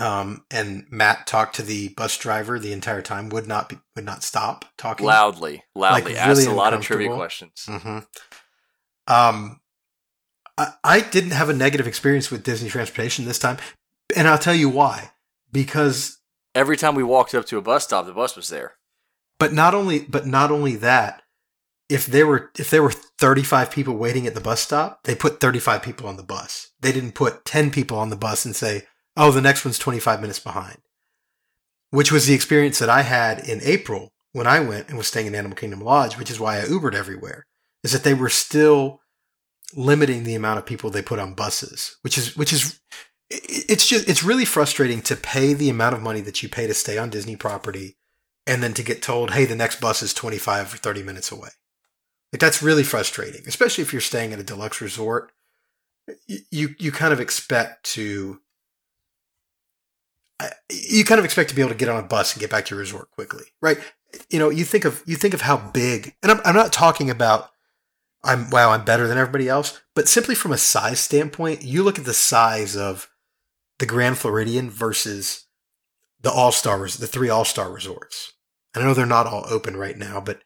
Um, 0.00 0.44
and 0.50 0.86
Matt 0.90 1.26
talked 1.26 1.56
to 1.56 1.62
the 1.62 1.88
bus 1.90 2.16
driver 2.16 2.58
the 2.58 2.72
entire 2.72 3.02
time. 3.02 3.28
Would 3.28 3.46
not 3.46 3.68
be, 3.68 3.78
would 3.94 4.04
not 4.04 4.22
stop 4.22 4.64
talking 4.78 5.06
Loudly, 5.06 5.62
loudly. 5.74 6.12
Like, 6.14 6.20
Asked 6.20 6.38
really 6.38 6.50
a 6.52 6.56
lot 6.56 6.72
of 6.72 6.80
trivia 6.82 7.14
questions. 7.14 7.66
hmm 7.68 7.98
Um, 9.06 9.60
I, 10.56 10.72
I 10.82 11.00
didn't 11.00 11.32
have 11.32 11.48
a 11.48 11.54
negative 11.54 11.86
experience 11.86 12.30
with 12.30 12.44
Disney 12.44 12.68
transportation 12.68 13.24
this 13.24 13.38
time, 13.38 13.58
and 14.16 14.28
I'll 14.28 14.38
tell 14.38 14.54
you 14.54 14.68
why. 14.68 15.10
Because, 15.52 16.18
Every 16.54 16.76
time 16.76 16.94
we 16.94 17.02
walked 17.02 17.34
up 17.34 17.44
to 17.46 17.58
a 17.58 17.62
bus 17.62 17.84
stop, 17.84 18.06
the 18.06 18.12
bus 18.12 18.36
was 18.36 18.48
there. 18.48 18.74
but 19.38 19.52
not 19.52 19.74
only, 19.74 20.00
but 20.00 20.26
not 20.26 20.50
only 20.50 20.76
that. 20.76 21.22
If 21.88 22.06
there 22.06 22.26
were 22.26 22.50
if 22.56 22.70
there 22.70 22.82
were 22.84 22.92
35 22.92 23.70
people 23.72 23.96
waiting 23.96 24.26
at 24.26 24.34
the 24.34 24.40
bus 24.40 24.60
stop, 24.60 25.02
they 25.04 25.14
put 25.16 25.40
35 25.40 25.82
people 25.82 26.06
on 26.08 26.16
the 26.16 26.22
bus. 26.22 26.70
They 26.80 26.92
didn't 26.92 27.16
put 27.16 27.44
10 27.44 27.70
people 27.72 27.98
on 27.98 28.10
the 28.10 28.16
bus 28.16 28.44
and 28.44 28.54
say, 28.54 28.84
"Oh, 29.16 29.30
the 29.30 29.40
next 29.40 29.64
one's 29.64 29.78
25 29.78 30.20
minutes 30.20 30.40
behind." 30.40 30.78
Which 31.90 32.12
was 32.12 32.26
the 32.26 32.34
experience 32.34 32.78
that 32.78 32.88
I 32.88 33.02
had 33.02 33.40
in 33.40 33.60
April 33.62 34.12
when 34.32 34.46
I 34.46 34.60
went 34.60 34.88
and 34.88 34.96
was 34.96 35.08
staying 35.08 35.26
in 35.26 35.34
Animal 35.34 35.56
Kingdom 35.56 35.80
Lodge, 35.80 36.16
which 36.16 36.30
is 36.30 36.38
why 36.38 36.60
I 36.60 36.64
Ubered 36.64 36.94
everywhere. 36.94 37.46
Is 37.82 37.92
that 37.92 38.04
they 38.04 38.14
were 38.14 38.28
still 38.28 39.00
limiting 39.74 40.24
the 40.24 40.34
amount 40.34 40.58
of 40.58 40.66
people 40.66 40.90
they 40.90 41.02
put 41.02 41.18
on 41.18 41.34
buses, 41.34 41.96
which 42.02 42.18
is 42.18 42.36
which 42.36 42.52
is 42.52 42.80
it's 43.30 43.86
just 43.86 44.08
it's 44.08 44.24
really 44.24 44.44
frustrating 44.44 45.00
to 45.02 45.16
pay 45.16 45.54
the 45.54 45.70
amount 45.70 45.94
of 45.94 46.02
money 46.02 46.20
that 46.20 46.42
you 46.42 46.48
pay 46.48 46.66
to 46.66 46.74
stay 46.74 46.98
on 46.98 47.10
Disney 47.10 47.36
property 47.36 47.96
and 48.46 48.62
then 48.62 48.74
to 48.74 48.82
get 48.82 49.02
told, 49.02 49.32
"Hey, 49.32 49.44
the 49.44 49.54
next 49.54 49.80
bus 49.80 50.02
is 50.02 50.12
25 50.12 50.74
or 50.74 50.76
30 50.76 51.02
minutes 51.02 51.30
away." 51.30 51.50
Like 52.32 52.40
that's 52.40 52.62
really 52.62 52.84
frustrating, 52.84 53.42
especially 53.46 53.82
if 53.82 53.92
you're 53.92 54.00
staying 54.00 54.32
at 54.32 54.40
a 54.40 54.44
deluxe 54.44 54.80
resort. 54.80 55.32
You 56.26 56.74
you 56.78 56.92
kind 56.92 57.12
of 57.12 57.20
expect 57.20 57.84
to 57.92 58.40
you 60.70 61.04
kind 61.04 61.18
of 61.18 61.24
expect 61.24 61.50
to 61.50 61.56
be 61.56 61.62
able 61.62 61.72
to 61.72 61.76
get 61.76 61.88
on 61.88 62.02
a 62.02 62.06
bus 62.06 62.32
and 62.32 62.40
get 62.40 62.50
back 62.50 62.64
to 62.66 62.74
your 62.74 62.80
resort 62.80 63.10
quickly, 63.10 63.44
right? 63.60 63.78
You 64.28 64.38
know, 64.38 64.50
you 64.50 64.64
think 64.64 64.84
of 64.84 65.02
you 65.06 65.16
think 65.16 65.34
of 65.34 65.42
how 65.42 65.56
big, 65.56 66.14
and 66.22 66.32
I'm 66.32 66.40
I'm 66.44 66.54
not 66.54 66.72
talking 66.72 67.10
about 67.10 67.50
I'm 68.22 68.50
wow 68.50 68.70
I'm 68.70 68.84
better 68.84 69.06
than 69.06 69.18
everybody 69.18 69.48
else, 69.48 69.80
but 69.94 70.08
simply 70.08 70.34
from 70.34 70.52
a 70.52 70.58
size 70.58 71.00
standpoint, 71.00 71.62
you 71.62 71.82
look 71.82 71.98
at 71.98 72.04
the 72.04 72.14
size 72.14 72.76
of 72.76 73.08
the 73.78 73.86
Grand 73.86 74.18
Floridian 74.18 74.70
versus 74.70 75.46
the 76.20 76.30
All 76.30 76.52
Stars, 76.52 76.98
the 76.98 77.06
three 77.06 77.28
All 77.28 77.44
Star 77.44 77.70
resorts. 77.70 78.32
And 78.74 78.84
I 78.84 78.86
know 78.86 78.94
they're 78.94 79.06
not 79.06 79.26
all 79.26 79.44
open 79.48 79.76
right 79.76 79.96
now, 79.96 80.20
but 80.20 80.42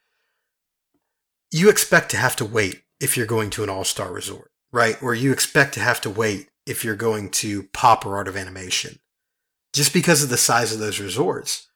you 1.51 1.69
expect 1.69 2.11
to 2.13 2.17
have 2.17 2.37
to 2.37 2.45
wait 2.45 2.83
if 3.01 3.17
you're 3.17 3.27
going 3.27 3.51
to 3.51 3.63
an 3.63 3.71
All 3.71 3.85
Star 3.85 4.13
resort, 4.13 4.51
right? 4.73 5.01
Or 5.03 5.15
you 5.15 5.33
expect 5.33 5.75
to 5.75 5.81
have 5.81 6.01
to 6.03 6.11
wait 6.11 6.49
if 6.67 6.85
you're 6.85 6.97
going 6.97 7.31
to 7.31 7.65
Pop 7.75 8.07
or 8.07 8.17
Art 8.17 8.29
of 8.29 8.37
Animation, 8.37 8.99
just 9.75 9.93
because 9.93 10.23
of 10.23 10.31
the 10.31 10.37
size 10.39 10.73
of 10.73 10.79
those 10.79 11.01
resorts. 11.01 11.67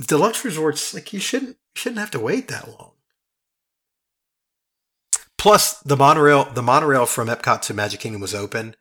Deluxe 0.00 0.44
resorts, 0.44 0.94
like 0.94 1.12
you 1.12 1.20
shouldn't 1.20 1.56
shouldn't 1.74 1.98
have 1.98 2.10
to 2.12 2.20
wait 2.20 2.48
that 2.48 2.68
long. 2.68 2.92
Plus, 5.36 5.78
the 5.80 5.96
monorail 5.96 6.44
the 6.44 6.62
monorail 6.62 7.04
from 7.04 7.28
Epcot 7.28 7.60
to 7.62 7.74
Magic 7.74 8.00
Kingdom 8.00 8.20
was 8.20 8.34
open. 8.34 8.76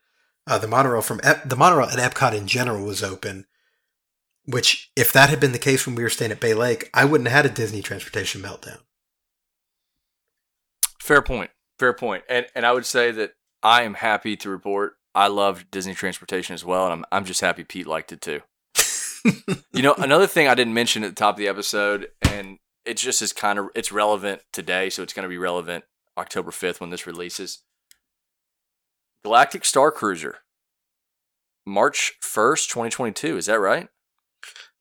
Uh, 0.47 0.57
the 0.57 0.67
monorail 0.67 1.01
from 1.01 1.19
Ep- 1.23 1.49
the 1.49 1.55
monorail 1.55 1.89
at 1.89 1.99
Epcot 1.99 2.37
in 2.37 2.47
general 2.47 2.85
was 2.85 3.03
open. 3.03 3.45
Which, 4.45 4.91
if 4.95 5.13
that 5.13 5.29
had 5.29 5.39
been 5.39 5.53
the 5.53 5.59
case 5.59 5.85
when 5.85 5.95
we 5.95 6.03
were 6.03 6.09
staying 6.09 6.31
at 6.31 6.41
Bay 6.41 6.53
Lake, 6.53 6.89
I 6.93 7.05
wouldn't 7.05 7.29
have 7.29 7.45
had 7.45 7.51
a 7.51 7.53
Disney 7.53 7.81
transportation 7.81 8.41
meltdown. 8.41 8.79
Fair 11.01 11.21
point. 11.21 11.51
Fair 11.79 11.93
point. 11.93 12.23
And 12.29 12.45
and 12.53 12.65
I 12.65 12.73
would 12.73 12.85
say 12.85 13.11
that 13.11 13.33
I 13.61 13.83
am 13.83 13.95
happy 13.95 14.35
to 14.37 14.49
report 14.49 14.95
I 15.15 15.27
loved 15.27 15.69
Disney 15.71 15.93
transportation 15.93 16.53
as 16.53 16.65
well, 16.65 16.85
and 16.85 16.93
I'm 16.93 17.05
I'm 17.11 17.25
just 17.25 17.41
happy 17.41 17.63
Pete 17.63 17.87
liked 17.87 18.11
it 18.11 18.21
too. 18.21 18.41
You 19.73 19.81
know, 19.81 19.95
another 19.97 20.27
thing 20.27 20.47
I 20.47 20.53
didn't 20.53 20.73
mention 20.73 21.03
at 21.03 21.09
the 21.09 21.15
top 21.15 21.35
of 21.35 21.39
the 21.39 21.47
episode, 21.47 22.09
and 22.29 22.59
it 22.85 22.97
just 22.97 23.21
is 23.21 23.33
kind 23.33 23.57
of 23.57 23.69
it's 23.73 23.91
relevant 23.91 24.41
today, 24.51 24.89
so 24.89 25.01
it's 25.01 25.13
going 25.13 25.23
to 25.23 25.29
be 25.29 25.37
relevant 25.37 25.85
October 26.17 26.51
fifth 26.51 26.81
when 26.81 26.89
this 26.89 27.07
releases. 27.07 27.63
Galactic 29.23 29.63
Star 29.65 29.91
Cruiser, 29.91 30.39
March 31.65 32.13
first, 32.21 32.69
twenty 32.69 32.89
twenty 32.89 33.13
two. 33.13 33.37
Is 33.37 33.45
that 33.45 33.59
right? 33.59 33.87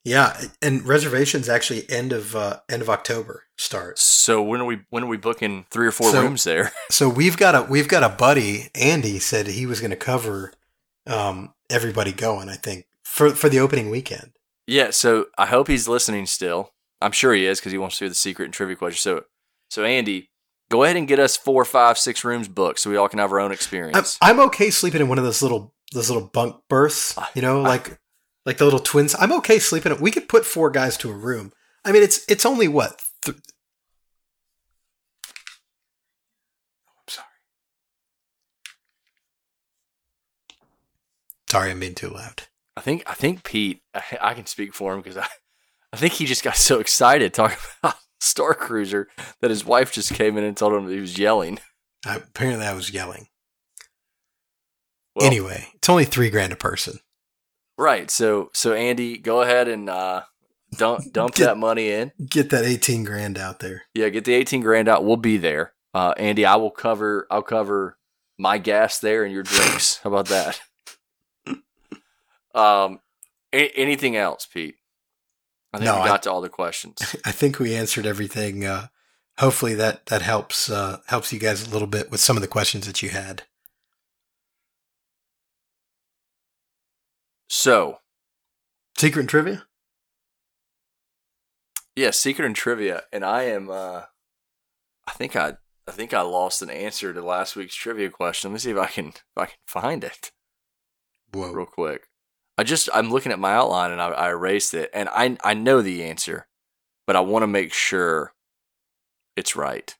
Yeah, 0.05 0.39
and 0.61 0.85
reservations 0.85 1.47
actually 1.47 1.89
end 1.89 2.11
of 2.11 2.35
uh, 2.35 2.59
end 2.69 2.81
of 2.81 2.89
October 2.89 3.43
start. 3.57 3.97
So 3.97 4.41
when 4.41 4.59
are 4.61 4.65
we 4.65 4.81
when 4.89 5.03
are 5.03 5.07
we 5.07 5.17
booking 5.17 5.65
three 5.69 5.87
or 5.87 5.91
four 5.91 6.11
So- 6.11 6.21
rooms 6.21 6.43
there? 6.43 6.71
So 6.91 7.09
we've 7.09 7.37
got 7.37 7.55
a 7.55 7.61
we've 7.63 7.87
got 7.87 8.03
a 8.03 8.09
buddy. 8.09 8.69
Andy 8.75 9.17
said 9.19 9.47
he 9.47 9.65
was 9.65 9.79
going 9.79 9.91
to 9.91 9.97
cover 9.97 10.53
um, 11.07 11.53
everybody 11.69 12.11
going. 12.11 12.49
I 12.49 12.55
think 12.55 12.85
for 13.03 13.29
for 13.31 13.49
the 13.49 13.59
opening 13.59 13.89
weekend. 13.89 14.31
Yeah, 14.67 14.91
so 14.91 15.27
I 15.37 15.47
hope 15.47 15.67
he's 15.67 15.87
listening 15.87 16.25
still. 16.25 16.71
I'm 17.01 17.11
sure 17.11 17.33
he 17.33 17.45
is 17.45 17.59
because 17.59 17.71
he 17.73 17.77
wants 17.77 17.97
to 17.97 18.05
do 18.05 18.09
the 18.09 18.15
secret 18.15 18.45
and 18.45 18.53
trivia 18.53 18.77
question. 18.77 18.99
So, 19.01 19.25
so 19.69 19.83
Andy, 19.83 20.29
go 20.71 20.83
ahead 20.83 20.95
and 20.95 21.05
get 21.07 21.19
us 21.19 21.35
four, 21.35 21.65
five, 21.65 21.97
six 21.97 22.23
rooms 22.23 22.47
booked 22.47 22.79
so 22.79 22.89
we 22.89 22.95
all 22.95 23.09
can 23.09 23.19
have 23.19 23.31
our 23.33 23.39
own 23.41 23.47
I'm, 23.47 23.53
experience. 23.53 24.17
I'm 24.21 24.39
okay 24.39 24.69
sleeping 24.69 25.01
in 25.01 25.09
one 25.09 25.17
of 25.17 25.25
those 25.25 25.41
little 25.41 25.73
those 25.93 26.09
little 26.09 26.27
bunk 26.27 26.55
berths. 26.69 27.17
You 27.35 27.41
know, 27.41 27.61
like 27.61 27.99
like 28.45 28.57
the 28.57 28.65
little 28.65 28.79
twins. 28.79 29.15
I'm 29.19 29.31
okay 29.33 29.59
sleeping. 29.59 29.91
in 29.91 30.01
We 30.01 30.11
could 30.11 30.27
put 30.27 30.45
four 30.45 30.69
guys 30.69 30.97
to 30.97 31.11
a 31.11 31.15
room. 31.15 31.51
I 31.85 31.91
mean, 31.91 32.03
it's 32.03 32.25
it's 32.29 32.45
only 32.45 32.67
what. 32.67 33.01
Th- 33.23 33.37
oh, 36.87 36.91
I'm 36.97 37.07
sorry. 37.07 37.27
Sorry, 41.49 41.71
I'm 41.71 41.79
being 41.79 41.95
too 41.95 42.09
loud. 42.09 42.43
I 42.75 42.81
think 42.81 43.03
I 43.05 43.13
think 43.13 43.43
Pete, 43.43 43.81
I, 43.93 44.03
I 44.21 44.33
can 44.33 44.45
speak 44.45 44.73
for 44.73 44.93
him 44.93 45.01
because 45.01 45.17
I, 45.17 45.27
I 45.91 45.97
think 45.97 46.13
he 46.13 46.25
just 46.25 46.43
got 46.43 46.55
so 46.55 46.79
excited 46.79 47.33
talking 47.33 47.57
about 47.83 47.95
Star 48.19 48.53
Cruiser 48.53 49.07
that 49.41 49.51
his 49.51 49.65
wife 49.65 49.91
just 49.91 50.13
came 50.13 50.37
in 50.37 50.43
and 50.43 50.57
told 50.57 50.73
him 50.73 50.85
that 50.85 50.93
he 50.93 51.01
was 51.01 51.17
yelling. 51.17 51.59
I, 52.05 52.15
apparently, 52.17 52.65
I 52.65 52.73
was 52.73 52.91
yelling. 52.91 53.27
Well, 55.15 55.27
anyway, 55.27 55.67
it's 55.75 55.89
only 55.89 56.05
three 56.05 56.29
grand 56.29 56.51
a 56.51 56.55
person. 56.55 56.99
Right? 57.77 58.09
So 58.11 58.49
so 58.53 58.73
Andy, 58.73 59.17
go 59.17 59.41
ahead 59.41 59.67
and 59.67 59.89
uh, 59.89 60.23
dump 60.77 61.03
dump 61.13 61.35
Get- 61.35 61.45
that 61.45 61.57
money 61.57 61.89
in. 61.89 62.11
Get 62.29 62.49
that 62.51 62.65
eighteen 62.65 63.03
grand 63.03 63.37
out 63.37 63.59
there. 63.59 63.83
Yeah, 63.93 64.09
get 64.09 64.25
the 64.25 64.33
eighteen 64.33 64.61
grand 64.61 64.87
out. 64.87 65.03
We'll 65.05 65.17
be 65.17 65.37
there. 65.37 65.73
Uh, 65.93 66.13
Andy, 66.17 66.45
I 66.45 66.55
will 66.55 66.71
cover. 66.71 67.27
I'll 67.29 67.41
cover 67.43 67.97
my 68.37 68.57
gas 68.57 68.99
there 68.99 69.23
and 69.23 69.31
your 69.33 69.43
drinks. 69.43 69.97
How 69.97 70.09
about 70.13 70.27
that? 70.27 70.59
um, 72.55 72.99
a- 73.51 73.69
anything 73.75 74.15
else, 74.15 74.45
Pete? 74.45 74.75
I 75.73 75.77
think 75.77 75.85
No, 75.85 75.95
we 75.95 76.01
I- 76.01 76.07
got 76.07 76.23
to 76.23 76.31
all 76.31 76.41
the 76.41 76.49
questions. 76.49 77.15
I 77.25 77.31
think 77.31 77.59
we 77.59 77.75
answered 77.75 78.05
everything. 78.05 78.65
Uh, 78.65 78.87
hopefully 79.39 79.73
that 79.75 80.05
that 80.07 80.21
helps 80.21 80.69
uh, 80.69 80.99
helps 81.07 81.33
you 81.33 81.39
guys 81.39 81.65
a 81.65 81.69
little 81.69 81.87
bit 81.87 82.11
with 82.11 82.19
some 82.19 82.37
of 82.37 82.41
the 82.41 82.47
questions 82.47 82.85
that 82.87 83.01
you 83.01 83.09
had. 83.09 83.43
So, 87.55 87.99
Secret 88.97 89.21
and 89.21 89.29
trivia. 89.29 89.67
yeah, 91.95 92.09
secret 92.09 92.47
and 92.47 92.55
trivia, 92.55 93.03
and 93.13 93.23
I 93.23 93.43
am. 93.43 93.69
Uh, 93.69 94.05
I 95.05 95.11
think 95.11 95.35
I. 95.35 95.57
I 95.87 95.91
think 95.91 96.15
I 96.15 96.21
lost 96.21 96.63
an 96.63 96.71
answer 96.71 97.13
to 97.13 97.21
last 97.21 97.55
week's 97.55 97.75
trivia 97.75 98.09
question. 98.09 98.49
Let 98.49 98.53
me 98.53 98.59
see 98.59 98.71
if 98.71 98.77
I 98.77 98.87
can. 98.87 99.09
If 99.09 99.37
I 99.37 99.45
can 99.45 99.55
find 99.67 100.03
it. 100.03 100.31
Whoa. 101.31 101.51
real 101.51 101.67
quick. 101.67 102.07
I 102.57 102.63
just 102.63 102.89
I'm 102.91 103.11
looking 103.11 103.31
at 103.31 103.37
my 103.37 103.53
outline 103.53 103.91
and 103.91 104.01
I, 104.01 104.07
I 104.07 104.29
erased 104.29 104.73
it, 104.73 104.89
and 104.91 105.07
I 105.09 105.37
I 105.43 105.53
know 105.53 105.83
the 105.83 106.03
answer, 106.03 106.47
but 107.05 107.15
I 107.15 107.19
want 107.19 107.43
to 107.43 107.47
make 107.47 107.71
sure 107.71 108.33
it's 109.35 109.55
right. 109.55 109.95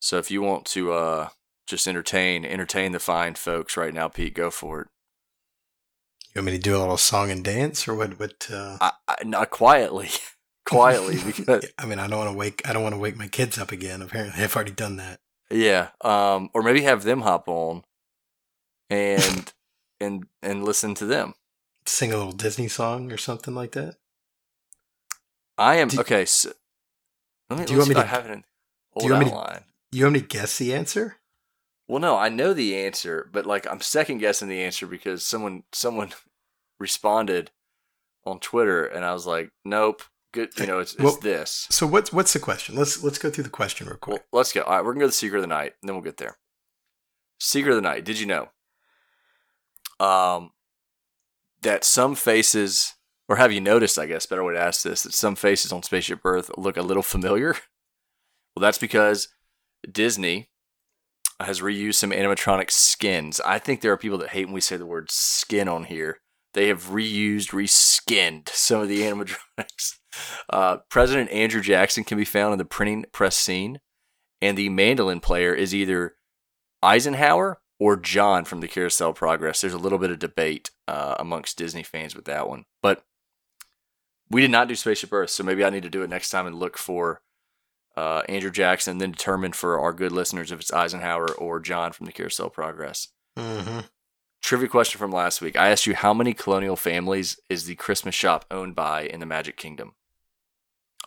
So 0.00 0.16
if 0.16 0.30
you 0.30 0.40
want 0.40 0.64
to 0.68 0.90
uh 0.90 1.28
just 1.66 1.86
entertain 1.86 2.46
entertain 2.46 2.92
the 2.92 2.98
fine 2.98 3.34
folks 3.34 3.76
right 3.76 3.92
now, 3.92 4.08
Pete, 4.08 4.32
go 4.32 4.50
for 4.50 4.80
it. 4.80 4.88
You 6.34 6.40
want 6.40 6.46
me 6.46 6.52
to 6.52 6.58
do 6.58 6.76
a 6.76 6.78
little 6.78 6.96
song 6.96 7.30
and 7.30 7.44
dance, 7.44 7.88
or 7.88 7.94
what? 7.94 8.18
What? 8.20 8.48
Uh, 8.52 8.78
I, 8.80 8.92
I 9.08 9.24
not 9.24 9.50
quietly, 9.50 10.10
quietly 10.66 11.18
because 11.26 11.64
I 11.78 11.86
mean, 11.86 11.98
I 11.98 12.06
don't 12.06 12.18
want 12.18 12.30
to 12.30 12.36
wake. 12.36 12.62
I 12.68 12.72
don't 12.72 12.82
want 12.82 12.94
to 12.94 12.98
wake 13.00 13.16
my 13.16 13.28
kids 13.28 13.58
up 13.58 13.72
again. 13.72 14.02
Apparently, 14.02 14.42
I've 14.42 14.54
already 14.54 14.72
done 14.72 14.96
that. 14.96 15.20
yeah, 15.50 15.88
um, 16.02 16.50
or 16.54 16.62
maybe 16.62 16.82
have 16.82 17.02
them 17.02 17.22
hop 17.22 17.48
on 17.48 17.82
and 18.90 19.52
and 20.00 20.26
and 20.42 20.64
listen 20.64 20.94
to 20.96 21.06
them. 21.06 21.34
Sing 21.86 22.12
a 22.12 22.16
little 22.18 22.32
Disney 22.32 22.68
song 22.68 23.10
or 23.10 23.16
something 23.16 23.54
like 23.54 23.72
that. 23.72 23.96
I 25.56 25.76
am 25.76 25.88
Do- 25.88 26.00
okay. 26.00 26.24
So, 26.26 26.52
let 27.50 27.58
me. 27.60 27.64
do 27.64 27.72
you 27.72 27.78
want 27.78 27.88
me 27.88 27.94
to- 27.96 28.02
have 28.04 28.26
it 28.26 28.30
in 28.32 28.44
do 28.98 29.06
you 29.06 29.12
want 29.12 29.24
me 29.24 29.30
to-. 29.30 29.62
You 29.92 30.04
want 30.04 30.14
me 30.14 30.20
to 30.20 30.26
guess 30.26 30.58
the 30.58 30.74
answer? 30.74 31.17
Well, 31.88 32.00
no, 32.00 32.16
I 32.18 32.28
know 32.28 32.52
the 32.52 32.76
answer, 32.76 33.28
but 33.32 33.46
like 33.46 33.66
I'm 33.66 33.80
second 33.80 34.18
guessing 34.18 34.48
the 34.48 34.60
answer 34.62 34.86
because 34.86 35.26
someone 35.26 35.62
someone 35.72 36.12
responded 36.78 37.50
on 38.26 38.38
Twitter, 38.40 38.84
and 38.84 39.04
I 39.04 39.14
was 39.14 39.26
like, 39.26 39.50
nope, 39.64 40.02
good, 40.32 40.50
you 40.58 40.66
know, 40.66 40.80
it's, 40.80 40.92
it's 40.92 41.02
Well- 41.02 41.16
this. 41.16 41.66
So 41.70 41.86
what's 41.86 42.12
what's 42.12 42.34
the 42.34 42.38
question? 42.40 42.76
Let's 42.76 43.02
let's 43.02 43.18
go 43.18 43.30
through 43.30 43.44
the 43.44 43.50
question 43.50 43.86
real 43.86 43.96
quick. 43.96 44.16
Well, 44.30 44.40
let's 44.40 44.52
go. 44.52 44.62
All 44.62 44.76
right, 44.76 44.84
we're 44.84 44.92
gonna 44.92 45.04
go 45.04 45.06
to 45.06 45.10
the 45.10 45.12
secret 45.12 45.38
of 45.38 45.42
the 45.42 45.46
night, 45.48 45.72
and 45.80 45.88
then 45.88 45.94
we'll 45.96 46.04
get 46.04 46.18
there. 46.18 46.36
Secret 47.40 47.70
of 47.70 47.76
the 47.76 47.82
night. 47.88 48.04
Did 48.04 48.20
you 48.20 48.26
know? 48.26 48.48
Um, 50.00 50.50
that 51.62 51.84
some 51.84 52.14
faces, 52.14 52.94
or 53.28 53.36
have 53.36 53.50
you 53.52 53.60
noticed? 53.60 53.98
I 53.98 54.06
guess 54.06 54.26
better 54.26 54.44
way 54.44 54.52
to 54.54 54.60
ask 54.60 54.82
this: 54.82 55.02
that 55.04 55.14
some 55.14 55.34
faces 55.36 55.72
on 55.72 55.82
Spaceship 55.82 56.20
Earth 56.24 56.50
look 56.58 56.76
a 56.76 56.82
little 56.82 57.02
familiar. 57.02 57.54
Well, 58.56 58.62
that's 58.62 58.78
because 58.78 59.28
Disney 59.88 60.48
has 61.40 61.60
reused 61.60 61.94
some 61.94 62.10
animatronic 62.10 62.70
skins. 62.70 63.40
I 63.40 63.58
think 63.58 63.80
there 63.80 63.92
are 63.92 63.98
people 63.98 64.18
that 64.18 64.30
hate 64.30 64.46
when 64.46 64.54
we 64.54 64.60
say 64.60 64.76
the 64.76 64.86
word 64.86 65.10
skin 65.10 65.68
on 65.68 65.84
here. 65.84 66.18
They 66.54 66.68
have 66.68 66.86
reused, 66.86 67.50
reskinned 67.50 68.48
some 68.48 68.80
of 68.80 68.88
the 68.88 69.00
animatronics. 69.02 69.98
Uh, 70.50 70.78
President 70.88 71.30
Andrew 71.30 71.60
Jackson 71.60 72.04
can 72.04 72.18
be 72.18 72.24
found 72.24 72.52
in 72.52 72.58
the 72.58 72.64
printing 72.64 73.04
press 73.12 73.36
scene, 73.36 73.80
and 74.42 74.56
the 74.56 74.68
mandolin 74.68 75.20
player 75.20 75.54
is 75.54 75.74
either 75.74 76.16
Eisenhower 76.82 77.60
or 77.78 77.96
John 77.96 78.44
from 78.44 78.60
the 78.60 78.68
Carousel 78.68 79.12
Progress. 79.12 79.60
There's 79.60 79.72
a 79.72 79.78
little 79.78 79.98
bit 79.98 80.10
of 80.10 80.18
debate 80.18 80.70
uh, 80.88 81.14
amongst 81.18 81.58
Disney 81.58 81.84
fans 81.84 82.16
with 82.16 82.24
that 82.24 82.48
one, 82.48 82.64
but 82.82 83.04
we 84.30 84.40
did 84.40 84.50
not 84.50 84.68
do 84.68 84.74
Spaceship 84.74 85.12
Earth, 85.12 85.30
so 85.30 85.44
maybe 85.44 85.64
I 85.64 85.70
need 85.70 85.84
to 85.84 85.90
do 85.90 86.02
it 86.02 86.10
next 86.10 86.30
time 86.30 86.46
and 86.46 86.56
look 86.56 86.76
for 86.76 87.22
uh, 87.98 88.22
Andrew 88.28 88.52
Jackson, 88.52 88.98
then 88.98 89.10
determine 89.10 89.52
for 89.52 89.80
our 89.80 89.92
good 89.92 90.12
listeners 90.12 90.52
if 90.52 90.60
it's 90.60 90.72
Eisenhower 90.72 91.32
or 91.32 91.58
John 91.58 91.90
from 91.90 92.06
the 92.06 92.12
Carousel 92.12 92.48
Progress. 92.48 93.08
Mm-hmm. 93.36 93.80
Trivia 94.40 94.68
question 94.68 95.00
from 95.00 95.10
last 95.10 95.40
week. 95.40 95.56
I 95.56 95.70
asked 95.70 95.84
you 95.84 95.96
how 95.96 96.14
many 96.14 96.32
colonial 96.32 96.76
families 96.76 97.40
is 97.48 97.64
the 97.64 97.74
Christmas 97.74 98.14
shop 98.14 98.44
owned 98.52 98.76
by 98.76 99.02
in 99.02 99.18
the 99.18 99.26
Magic 99.26 99.56
Kingdom? 99.56 99.96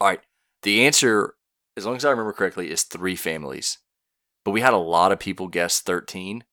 All 0.01 0.09
right. 0.09 0.19
The 0.63 0.85
answer, 0.85 1.35
as 1.77 1.85
long 1.85 1.95
as 1.95 2.03
I 2.03 2.11
remember 2.11 2.33
correctly, 2.33 2.69
is 2.69 2.83
three 2.83 3.15
families. 3.15 3.77
But 4.43 4.51
we 4.51 4.59
had 4.59 4.73
a 4.73 4.77
lot 4.77 5.13
of 5.13 5.19
people 5.19 5.47
guess 5.47 5.79
13. 5.79 6.43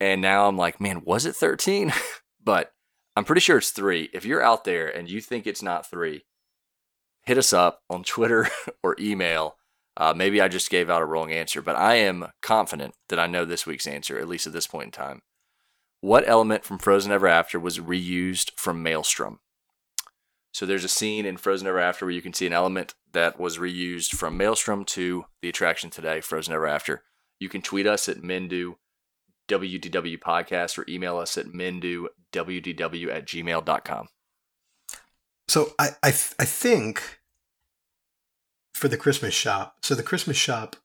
And 0.00 0.20
now 0.20 0.48
I'm 0.48 0.56
like, 0.56 0.80
man, 0.80 1.02
was 1.04 1.26
it 1.26 1.36
13? 1.36 1.92
but 2.44 2.72
I'm 3.14 3.24
pretty 3.24 3.40
sure 3.40 3.58
it's 3.58 3.70
three. 3.70 4.10
If 4.12 4.24
you're 4.24 4.42
out 4.42 4.64
there 4.64 4.88
and 4.88 5.08
you 5.08 5.20
think 5.20 5.46
it's 5.46 5.62
not 5.62 5.88
three, 5.88 6.24
hit 7.26 7.38
us 7.38 7.52
up 7.52 7.82
on 7.90 8.02
Twitter 8.02 8.48
or 8.82 8.96
email. 8.98 9.56
Uh, 9.96 10.12
maybe 10.14 10.40
I 10.40 10.48
just 10.48 10.70
gave 10.70 10.90
out 10.90 11.02
a 11.02 11.06
wrong 11.06 11.32
answer, 11.32 11.62
but 11.62 11.76
I 11.76 11.96
am 11.96 12.26
confident 12.42 12.94
that 13.08 13.18
I 13.18 13.26
know 13.26 13.44
this 13.44 13.66
week's 13.66 13.86
answer, 13.86 14.18
at 14.18 14.28
least 14.28 14.46
at 14.46 14.52
this 14.52 14.66
point 14.66 14.86
in 14.86 14.90
time. 14.90 15.22
What 16.00 16.28
element 16.28 16.64
from 16.64 16.78
Frozen 16.78 17.12
Ever 17.12 17.26
After 17.26 17.58
was 17.58 17.78
reused 17.78 18.52
from 18.56 18.82
Maelstrom? 18.82 19.40
So 20.52 20.66
there's 20.66 20.84
a 20.84 20.88
scene 20.88 21.26
in 21.26 21.36
Frozen 21.36 21.66
Ever 21.66 21.80
After 21.80 22.04
where 22.04 22.14
you 22.14 22.22
can 22.22 22.34
see 22.34 22.46
an 22.46 22.52
element 22.52 22.94
that 23.12 23.40
was 23.40 23.58
reused 23.58 24.10
from 24.10 24.36
Maelstrom 24.36 24.84
to 24.86 25.24
the 25.40 25.48
attraction 25.48 25.90
today, 25.90 26.20
Frozen 26.20 26.54
Ever 26.54 26.66
After. 26.66 27.02
You 27.40 27.48
can 27.48 27.62
tweet 27.62 27.86
us 27.86 28.08
at 28.08 28.18
Mendu 28.18 28.74
WDW 29.48 30.18
podcast 30.18 30.78
or 30.78 30.84
email 30.88 31.18
us 31.18 31.38
at 31.38 31.46
mendowdw 31.46 32.08
at 33.14 33.26
gmail.com. 33.26 34.08
So 35.48 35.72
I 35.78 35.90
I 36.02 36.10
th- 36.10 36.34
I 36.38 36.44
think 36.44 37.15
for 38.76 38.88
the 38.88 38.96
Christmas 38.96 39.34
shop. 39.34 39.78
So 39.82 39.94
the 39.94 40.02
Christmas 40.02 40.36
shop 40.36 40.76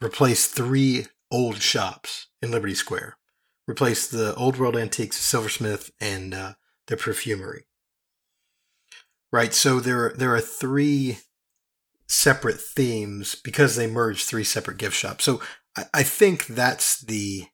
replaced 0.00 0.54
three 0.54 1.06
old 1.30 1.62
shops 1.62 2.28
in 2.42 2.50
Liberty 2.50 2.74
Square. 2.74 3.16
Replaced 3.66 4.10
the 4.10 4.34
Old 4.34 4.58
World 4.58 4.76
Antiques, 4.76 5.16
Silversmith, 5.16 5.90
and 6.00 6.34
uh, 6.34 6.52
the 6.88 6.96
Perfumery. 6.96 7.62
Right. 9.32 9.54
So 9.54 9.80
there 9.80 10.12
there 10.16 10.34
are 10.34 10.40
three 10.40 11.18
separate 12.06 12.60
themes 12.60 13.34
because 13.34 13.76
they 13.76 13.86
merged 13.86 14.28
three 14.28 14.44
separate 14.44 14.76
gift 14.76 14.96
shops. 14.96 15.24
So 15.24 15.40
I, 15.76 15.84
I 15.94 16.02
think 16.02 16.46
that's 16.46 17.00
the 17.00 17.46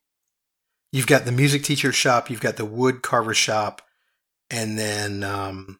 you've 0.91 1.07
got 1.07 1.25
the 1.25 1.31
music 1.31 1.63
teacher 1.63 1.93
shop, 1.93 2.29
you've 2.29 2.41
got 2.41 2.57
the 2.57 2.65
wood 2.65 3.01
carver 3.01 3.35
shop, 3.35 3.81
and 4.49 4.77
then 4.77 5.23
um, 5.23 5.79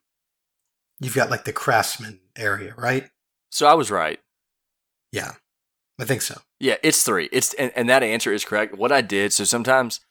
you've 1.02 1.16
got 1.16 1.32
like 1.32 1.44
the 1.44 1.52
craftsman 1.52 2.22
area, 2.38 2.74
right? 2.78 3.10
So 3.50 3.68
I 3.68 3.74
was 3.74 3.92
right. 3.92 4.20
Yeah, 5.12 5.34
I 6.00 6.06
think 6.06 6.22
so. 6.22 6.42
Yeah, 6.60 6.76
it's 6.84 7.04
three. 7.04 7.30
It's 7.32 7.54
and, 7.56 7.72
and 7.76 7.90
that 7.90 8.04
answer 8.04 8.32
is 8.32 8.46
correct. 8.46 8.78
What 8.78 8.92
I 8.92 9.02
did. 9.02 9.34
So 9.34 9.44
sometimes 9.44 10.02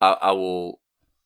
I, 0.00 0.16
I 0.20 0.32
will. 0.32 0.80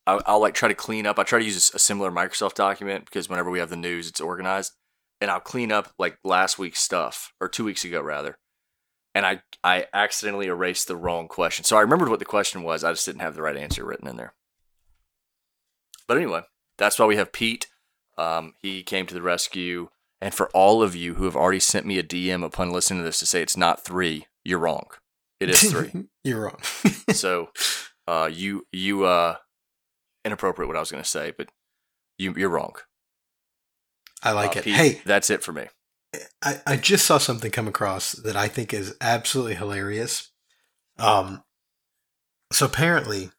I, 0.06 0.20
I'll 0.26 0.40
like 0.40 0.54
try 0.54 0.68
to 0.68 0.74
clean 0.74 1.06
up. 1.06 1.18
I 1.18 1.22
try 1.22 1.38
to 1.38 1.44
use 1.44 1.72
a 1.72 1.78
similar 1.78 2.10
Microsoft 2.10 2.54
document 2.54 3.04
because 3.04 3.28
whenever 3.28 3.50
we 3.50 3.60
have 3.60 3.70
the 3.70 3.76
news, 3.76 4.08
it's 4.08 4.20
organized, 4.20 4.72
and 5.20 5.30
I'll 5.30 5.40
clean 5.40 5.70
up 5.70 5.92
like 5.98 6.18
last 6.24 6.58
week's 6.58 6.80
stuff 6.80 7.32
or 7.40 7.48
two 7.48 7.64
weeks 7.64 7.84
ago 7.84 8.00
rather, 8.00 8.38
and 9.14 9.24
I 9.24 9.42
I 9.62 9.86
accidentally 9.94 10.46
erased 10.46 10.88
the 10.88 10.96
wrong 10.96 11.28
question. 11.28 11.64
So 11.64 11.76
I 11.76 11.82
remembered 11.82 12.08
what 12.08 12.18
the 12.18 12.24
question 12.24 12.64
was. 12.64 12.82
I 12.82 12.92
just 12.92 13.06
didn't 13.06 13.20
have 13.20 13.36
the 13.36 13.42
right 13.42 13.56
answer 13.56 13.84
written 13.84 14.08
in 14.08 14.16
there. 14.16 14.34
But 16.08 16.16
anyway, 16.16 16.42
that's 16.78 16.98
why 16.98 17.06
we 17.06 17.16
have 17.16 17.32
Pete. 17.32 17.68
Um, 18.18 18.54
he 18.60 18.82
came 18.82 19.06
to 19.06 19.14
the 19.14 19.22
rescue. 19.22 19.88
And 20.22 20.32
for 20.32 20.48
all 20.54 20.84
of 20.84 20.94
you 20.94 21.14
who 21.14 21.24
have 21.24 21.34
already 21.34 21.58
sent 21.58 21.84
me 21.84 21.98
a 21.98 22.02
DM 22.04 22.44
upon 22.44 22.70
listening 22.70 23.00
to 23.00 23.04
this 23.04 23.18
to 23.18 23.26
say 23.26 23.42
it's 23.42 23.56
not 23.56 23.84
three, 23.84 24.26
you're 24.44 24.60
wrong. 24.60 24.86
It 25.40 25.50
is 25.50 25.60
three. 25.70 25.90
You're 26.24 26.42
wrong. 26.42 26.60
so, 27.12 27.48
uh, 28.06 28.30
you 28.32 28.64
you 28.70 29.04
uh, 29.04 29.34
inappropriate 30.24 30.68
what 30.68 30.76
I 30.76 30.80
was 30.80 30.92
going 30.92 31.02
to 31.02 31.08
say, 31.08 31.32
but 31.36 31.48
you 32.16 32.32
you're 32.36 32.48
wrong. 32.48 32.74
I 34.22 34.30
like 34.30 34.54
Uh, 34.56 34.60
it. 34.60 34.64
Pete, 34.66 34.74
Hey, 34.76 35.00
that's 35.04 35.30
it 35.30 35.42
for 35.42 35.52
me. 35.52 35.66
I, 36.44 36.60
I 36.64 36.76
just 36.76 37.04
saw 37.06 37.18
something 37.18 37.50
come 37.50 37.66
across 37.66 38.12
that 38.12 38.36
I 38.36 38.46
think 38.46 38.72
is 38.72 38.94
absolutely 39.00 39.56
hilarious. 39.56 40.30
Um, 40.96 41.42
so 42.52 42.66
apparently, 42.66 43.30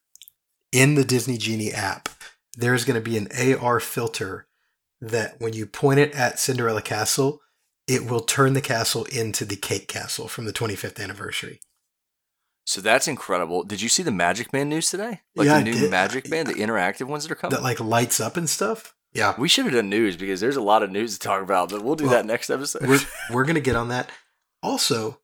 in 0.73 0.95
the 0.95 1.05
Disney 1.05 1.38
Genie 1.38 1.71
app, 1.71 2.09
there's 2.57 2.84
going 2.84 3.01
to 3.01 3.09
be 3.09 3.15
an 3.17 3.29
AR 3.61 3.79
filter 3.79 4.47
that 5.10 5.36
when 5.39 5.54
you 5.54 5.66
point 5.66 5.99
it 5.99 6.14
at 6.14 6.39
Cinderella 6.39 6.82
Castle, 6.82 7.41
it 7.88 8.10
will 8.10 8.22
turn 8.22 8.54
the 8.54 8.62
castle 8.62 9.04
into 9.06 9.43
the 9.45 9.56
Cake 9.56 9.88
Castle 9.88 10.28
from 10.28 10.45
the 10.45 10.54
25th 10.54 11.01
anniversary. 11.01 11.60
So 12.66 12.80
that's 12.80 13.08
incredible. 13.10 13.64
Did 13.64 13.82
you 13.82 13.89
see 13.89 14.04
the 14.04 14.12
MagicBand 14.12 14.68
news 14.68 14.89
today? 14.89 15.20
Like 15.36 15.47
Yeah, 15.47 15.58
the 15.60 15.64
new. 15.66 15.74
MagicBand, 15.89 16.45
the 16.47 16.54
interactive 16.54 17.08
ones 17.08 17.24
that 17.24 17.32
are 17.32 17.36
coming. 17.36 17.56
That 17.56 17.64
like 17.64 17.80
lights 17.82 18.22
up 18.22 18.38
and 18.38 18.49
stuff. 18.49 18.95
Yeah, 19.12 19.36
we 19.38 19.49
should 19.49 19.66
have 19.66 19.74
done 19.74 19.89
news 19.89 20.16
because 20.16 20.39
there's 20.39 20.56
a 20.56 20.62
lot 20.62 20.82
of 20.82 20.89
news 20.89 21.14
to 21.14 21.20
talk 21.20 21.41
about, 21.43 21.70
but 21.70 21.84
we'll 21.84 21.95
do 21.95 22.06
Well, 22.06 22.14
that 22.14 22.26
next 22.26 22.49
episode. 22.49 22.88
we're 22.88 22.99
we're 23.32 23.43
gonna 23.45 23.60
get 23.60 23.76
on 23.76 23.89
that. 23.89 24.10
Also, 24.64 25.20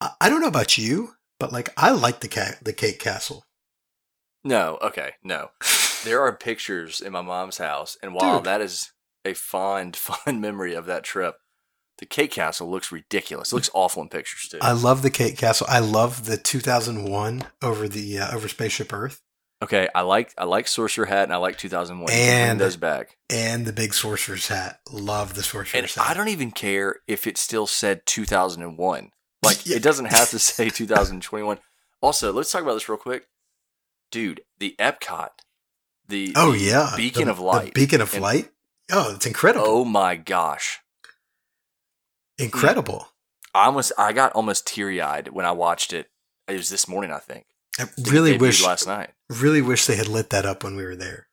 I, 0.00 0.28
don't 0.30 0.40
know 0.40 0.48
about 0.48 0.76
you, 0.78 1.12
but 1.38 1.52
like 1.52 1.68
I 1.76 1.90
like 1.90 2.20
the 2.20 2.28
cat 2.28 2.58
the 2.64 2.72
Cake 2.72 2.98
Castle. 2.98 3.44
no, 4.42 4.78
okay, 4.82 5.12
no. 5.22 5.50
There 6.04 6.20
are 6.22 6.34
pictures 6.36 7.00
in 7.00 7.12
my 7.12 7.22
mom's 7.22 7.58
house, 7.58 7.96
and 8.02 8.14
while 8.14 8.38
Dude. 8.38 8.46
that 8.46 8.60
is 8.60 8.90
a 9.24 9.34
fond, 9.34 9.96
fond 9.96 10.40
memory 10.40 10.74
of 10.74 10.86
that 10.86 11.04
trip, 11.04 11.36
the 11.98 12.06
cake 12.06 12.32
castle 12.32 12.70
looks 12.70 12.90
ridiculous. 12.92 13.52
It 13.52 13.54
looks 13.54 13.70
awful 13.74 14.02
in 14.02 14.08
pictures 14.08 14.48
too. 14.50 14.58
I 14.60 14.72
love 14.72 15.02
the 15.02 15.10
Cake 15.10 15.36
Castle. 15.38 15.66
I 15.70 15.78
love 15.78 16.24
the 16.26 16.36
2001 16.36 17.42
over 17.62 17.88
the 17.88 18.18
uh, 18.18 18.34
over 18.36 18.48
Spaceship 18.48 18.92
Earth 18.92 19.20
okay, 19.62 19.88
I 19.94 20.02
like 20.02 20.34
I 20.36 20.44
like 20.44 20.68
Sorcerer 20.68 21.06
Hat, 21.06 21.22
and 21.24 21.32
I 21.32 21.36
like 21.36 21.56
2001. 21.56 22.12
And- 22.12 22.60
those 22.60 22.76
back. 22.76 23.16
and 23.30 23.64
the 23.64 23.72
big 23.72 23.94
Sorcerer's 23.94 24.48
Hat. 24.48 24.80
Love 24.92 25.34
the 25.34 25.42
Sorcerer's 25.42 25.74
And 25.74 25.90
Hat. 25.90 26.10
I 26.10 26.14
don't 26.14 26.28
even 26.28 26.50
care 26.50 26.96
if 27.06 27.26
it 27.26 27.38
still 27.38 27.66
said 27.66 28.04
2001. 28.04 29.10
Like 29.42 29.64
Yeah. 29.66 29.76
it 29.76 29.82
doesn't 29.82 30.06
have 30.06 30.28
to 30.30 30.38
say 30.38 30.68
2021. 30.68 31.58
Also, 32.02 32.30
let's 32.32 32.52
talk 32.52 32.62
about 32.62 32.74
this 32.74 32.88
real 32.88 32.98
quick, 32.98 33.28
dude. 34.10 34.42
The 34.58 34.74
Epcot, 34.78 35.30
the 36.08 36.32
oh 36.36 36.52
the 36.52 36.58
yeah, 36.58 36.92
beacon 36.96 37.26
The- 37.26 37.30
of 37.30 37.38
light, 37.38 37.72
the 37.72 37.80
beacon 37.80 38.00
of 38.02 38.12
And- 38.12 38.22
light. 38.22 38.50
Oh, 38.92 39.14
it's 39.14 39.26
incredible, 39.26 39.66
Oh 39.66 39.84
my 39.84 40.16
gosh, 40.16 40.80
incredible. 42.38 43.08
I 43.54 43.66
almost 43.66 43.92
I 43.98 44.12
got 44.12 44.32
almost 44.32 44.66
teary 44.66 45.00
eyed 45.00 45.28
when 45.28 45.46
I 45.46 45.52
watched 45.52 45.92
it. 45.92 46.08
It 46.48 46.54
was 46.54 46.68
this 46.70 46.88
morning, 46.88 47.10
I 47.12 47.18
think. 47.18 47.46
I 47.78 47.86
really 48.10 48.36
wish, 48.36 48.64
last 48.64 48.86
night. 48.86 49.10
really 49.30 49.62
wish 49.62 49.86
they 49.86 49.96
had 49.96 50.08
lit 50.08 50.30
that 50.30 50.46
up 50.46 50.62
when 50.62 50.76
we 50.76 50.84
were 50.84 50.96
there. 50.96 51.28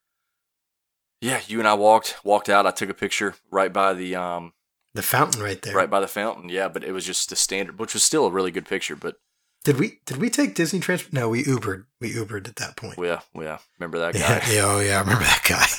Yeah, 1.20 1.42
you 1.48 1.60
and 1.60 1.68
I 1.68 1.74
walked 1.76 2.18
walked 2.24 2.50
out. 2.50 2.66
I 2.66 2.72
took 2.72 2.90
a 2.90 2.94
picture 2.96 3.36
right 3.52 3.72
by 3.72 3.94
the 3.94 4.16
um 4.16 4.54
The 4.94 5.02
fountain 5.04 5.42
right 5.44 5.62
there. 5.62 5.76
right 5.76 5.90
by 5.90 6.00
the 6.00 6.08
fountain. 6.08 6.50
Yeah, 6.50 6.68
but 6.68 6.84
it 6.84 6.94
was 6.94 7.06
just 7.06 7.30
the 7.30 7.36
standard, 7.36 7.80
which 7.80 7.94
was 7.94 8.04
still 8.04 8.26
a 8.26 8.32
really 8.32 8.52
good 8.52 8.66
picture. 8.66 8.96
But 8.96 9.18
Did 9.64 9.78
we 9.80 10.00
did 10.06 10.18
we 10.18 10.30
take 10.30 10.56
Disney 10.56 10.80
transport? 10.80 11.14
No, 11.14 11.30
we 11.30 11.44
Ubered. 11.44 11.86
We 12.00 12.14
Ubered 12.14 12.48
at 12.48 12.56
that 12.58 12.76
point. 12.78 12.98
yeah, 12.98 13.20
yeah. 13.36 13.60
Remember 13.80 14.00
that 14.00 14.14
guy? 14.14 14.20
yeah, 14.20 14.50
yeah, 14.52 14.62
oh 14.66 14.80
yeah, 14.80 14.98
I 14.98 15.02
remember 15.02 15.24
that 15.26 15.44
guy. 15.48 15.66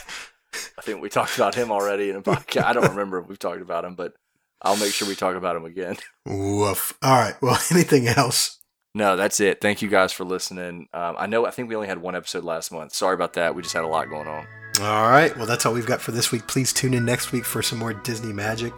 I 0.78 0.82
think 0.82 1.02
we 1.02 1.08
talked 1.08 1.36
about 1.36 1.54
him 1.54 1.70
already 1.70 2.10
in 2.10 2.16
a 2.16 2.22
podcast. 2.22 2.64
I 2.64 2.72
don't 2.72 2.90
remember 2.90 3.18
if 3.18 3.28
we've 3.28 3.38
talked 3.38 3.62
about 3.62 3.84
him, 3.84 3.94
but 3.94 4.14
I'll 4.60 4.76
make 4.76 4.92
sure 4.92 5.08
we 5.08 5.14
talk 5.14 5.36
about 5.36 5.56
him 5.56 5.64
again. 5.64 5.96
Woof. 6.26 6.96
All 7.02 7.18
right. 7.18 7.34
Well, 7.42 7.58
anything 7.70 8.08
else? 8.08 8.58
No, 8.94 9.16
that's 9.16 9.40
it. 9.40 9.60
Thank 9.60 9.80
you 9.80 9.88
guys 9.88 10.12
for 10.12 10.24
listening. 10.24 10.88
Um, 10.92 11.16
I 11.18 11.26
know 11.26 11.46
I 11.46 11.50
think 11.50 11.68
we 11.68 11.74
only 11.74 11.88
had 11.88 11.98
one 11.98 12.14
episode 12.14 12.44
last 12.44 12.70
month. 12.70 12.94
Sorry 12.94 13.14
about 13.14 13.32
that. 13.34 13.54
We 13.54 13.62
just 13.62 13.74
had 13.74 13.84
a 13.84 13.88
lot 13.88 14.10
going 14.10 14.28
on. 14.28 14.46
All 14.80 15.08
right. 15.08 15.34
Well, 15.36 15.46
that's 15.46 15.64
all 15.64 15.72
we've 15.72 15.86
got 15.86 16.00
for 16.00 16.12
this 16.12 16.30
week. 16.30 16.46
Please 16.46 16.72
tune 16.72 16.92
in 16.94 17.04
next 17.04 17.32
week 17.32 17.44
for 17.44 17.62
some 17.62 17.78
more 17.78 17.94
Disney 17.94 18.32
magic. 18.32 18.72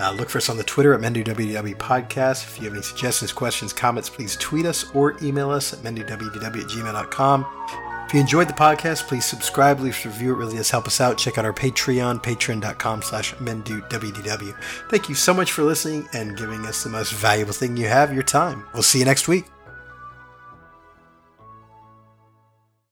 Uh, 0.00 0.10
look 0.12 0.28
for 0.28 0.38
us 0.38 0.48
on 0.48 0.56
the 0.56 0.64
Twitter 0.64 0.94
at 0.94 1.00
MenduWWW 1.00 1.76
Podcast. 1.76 2.44
If 2.44 2.58
you 2.58 2.64
have 2.64 2.72
any 2.72 2.82
suggestions, 2.82 3.32
questions, 3.32 3.72
comments, 3.72 4.10
please 4.10 4.36
tweet 4.36 4.66
us 4.66 4.90
or 4.94 5.16
email 5.22 5.50
us 5.50 5.72
at 5.72 5.78
MenduWWW 5.80 6.42
at 6.42 6.68
gmail.com. 6.68 7.91
If 8.12 8.16
you 8.16 8.20
enjoyed 8.20 8.46
the 8.46 8.52
podcast, 8.52 9.08
please 9.08 9.24
subscribe, 9.24 9.80
leave 9.80 9.98
a 10.04 10.08
review. 10.10 10.34
It 10.34 10.36
really 10.36 10.56
does 10.56 10.68
help 10.68 10.86
us 10.86 11.00
out. 11.00 11.16
Check 11.16 11.38
out 11.38 11.46
our 11.46 11.52
Patreon, 11.54 12.22
patreon.com 12.22 13.00
slash 13.00 13.32
MenduWWW. 13.36 14.54
Thank 14.90 15.08
you 15.08 15.14
so 15.14 15.32
much 15.32 15.52
for 15.52 15.62
listening 15.62 16.06
and 16.12 16.36
giving 16.36 16.66
us 16.66 16.84
the 16.84 16.90
most 16.90 17.14
valuable 17.14 17.54
thing 17.54 17.74
you 17.74 17.86
have, 17.86 18.12
your 18.12 18.22
time. 18.22 18.66
We'll 18.74 18.82
see 18.82 18.98
you 18.98 19.06
next 19.06 19.28
week. 19.28 19.46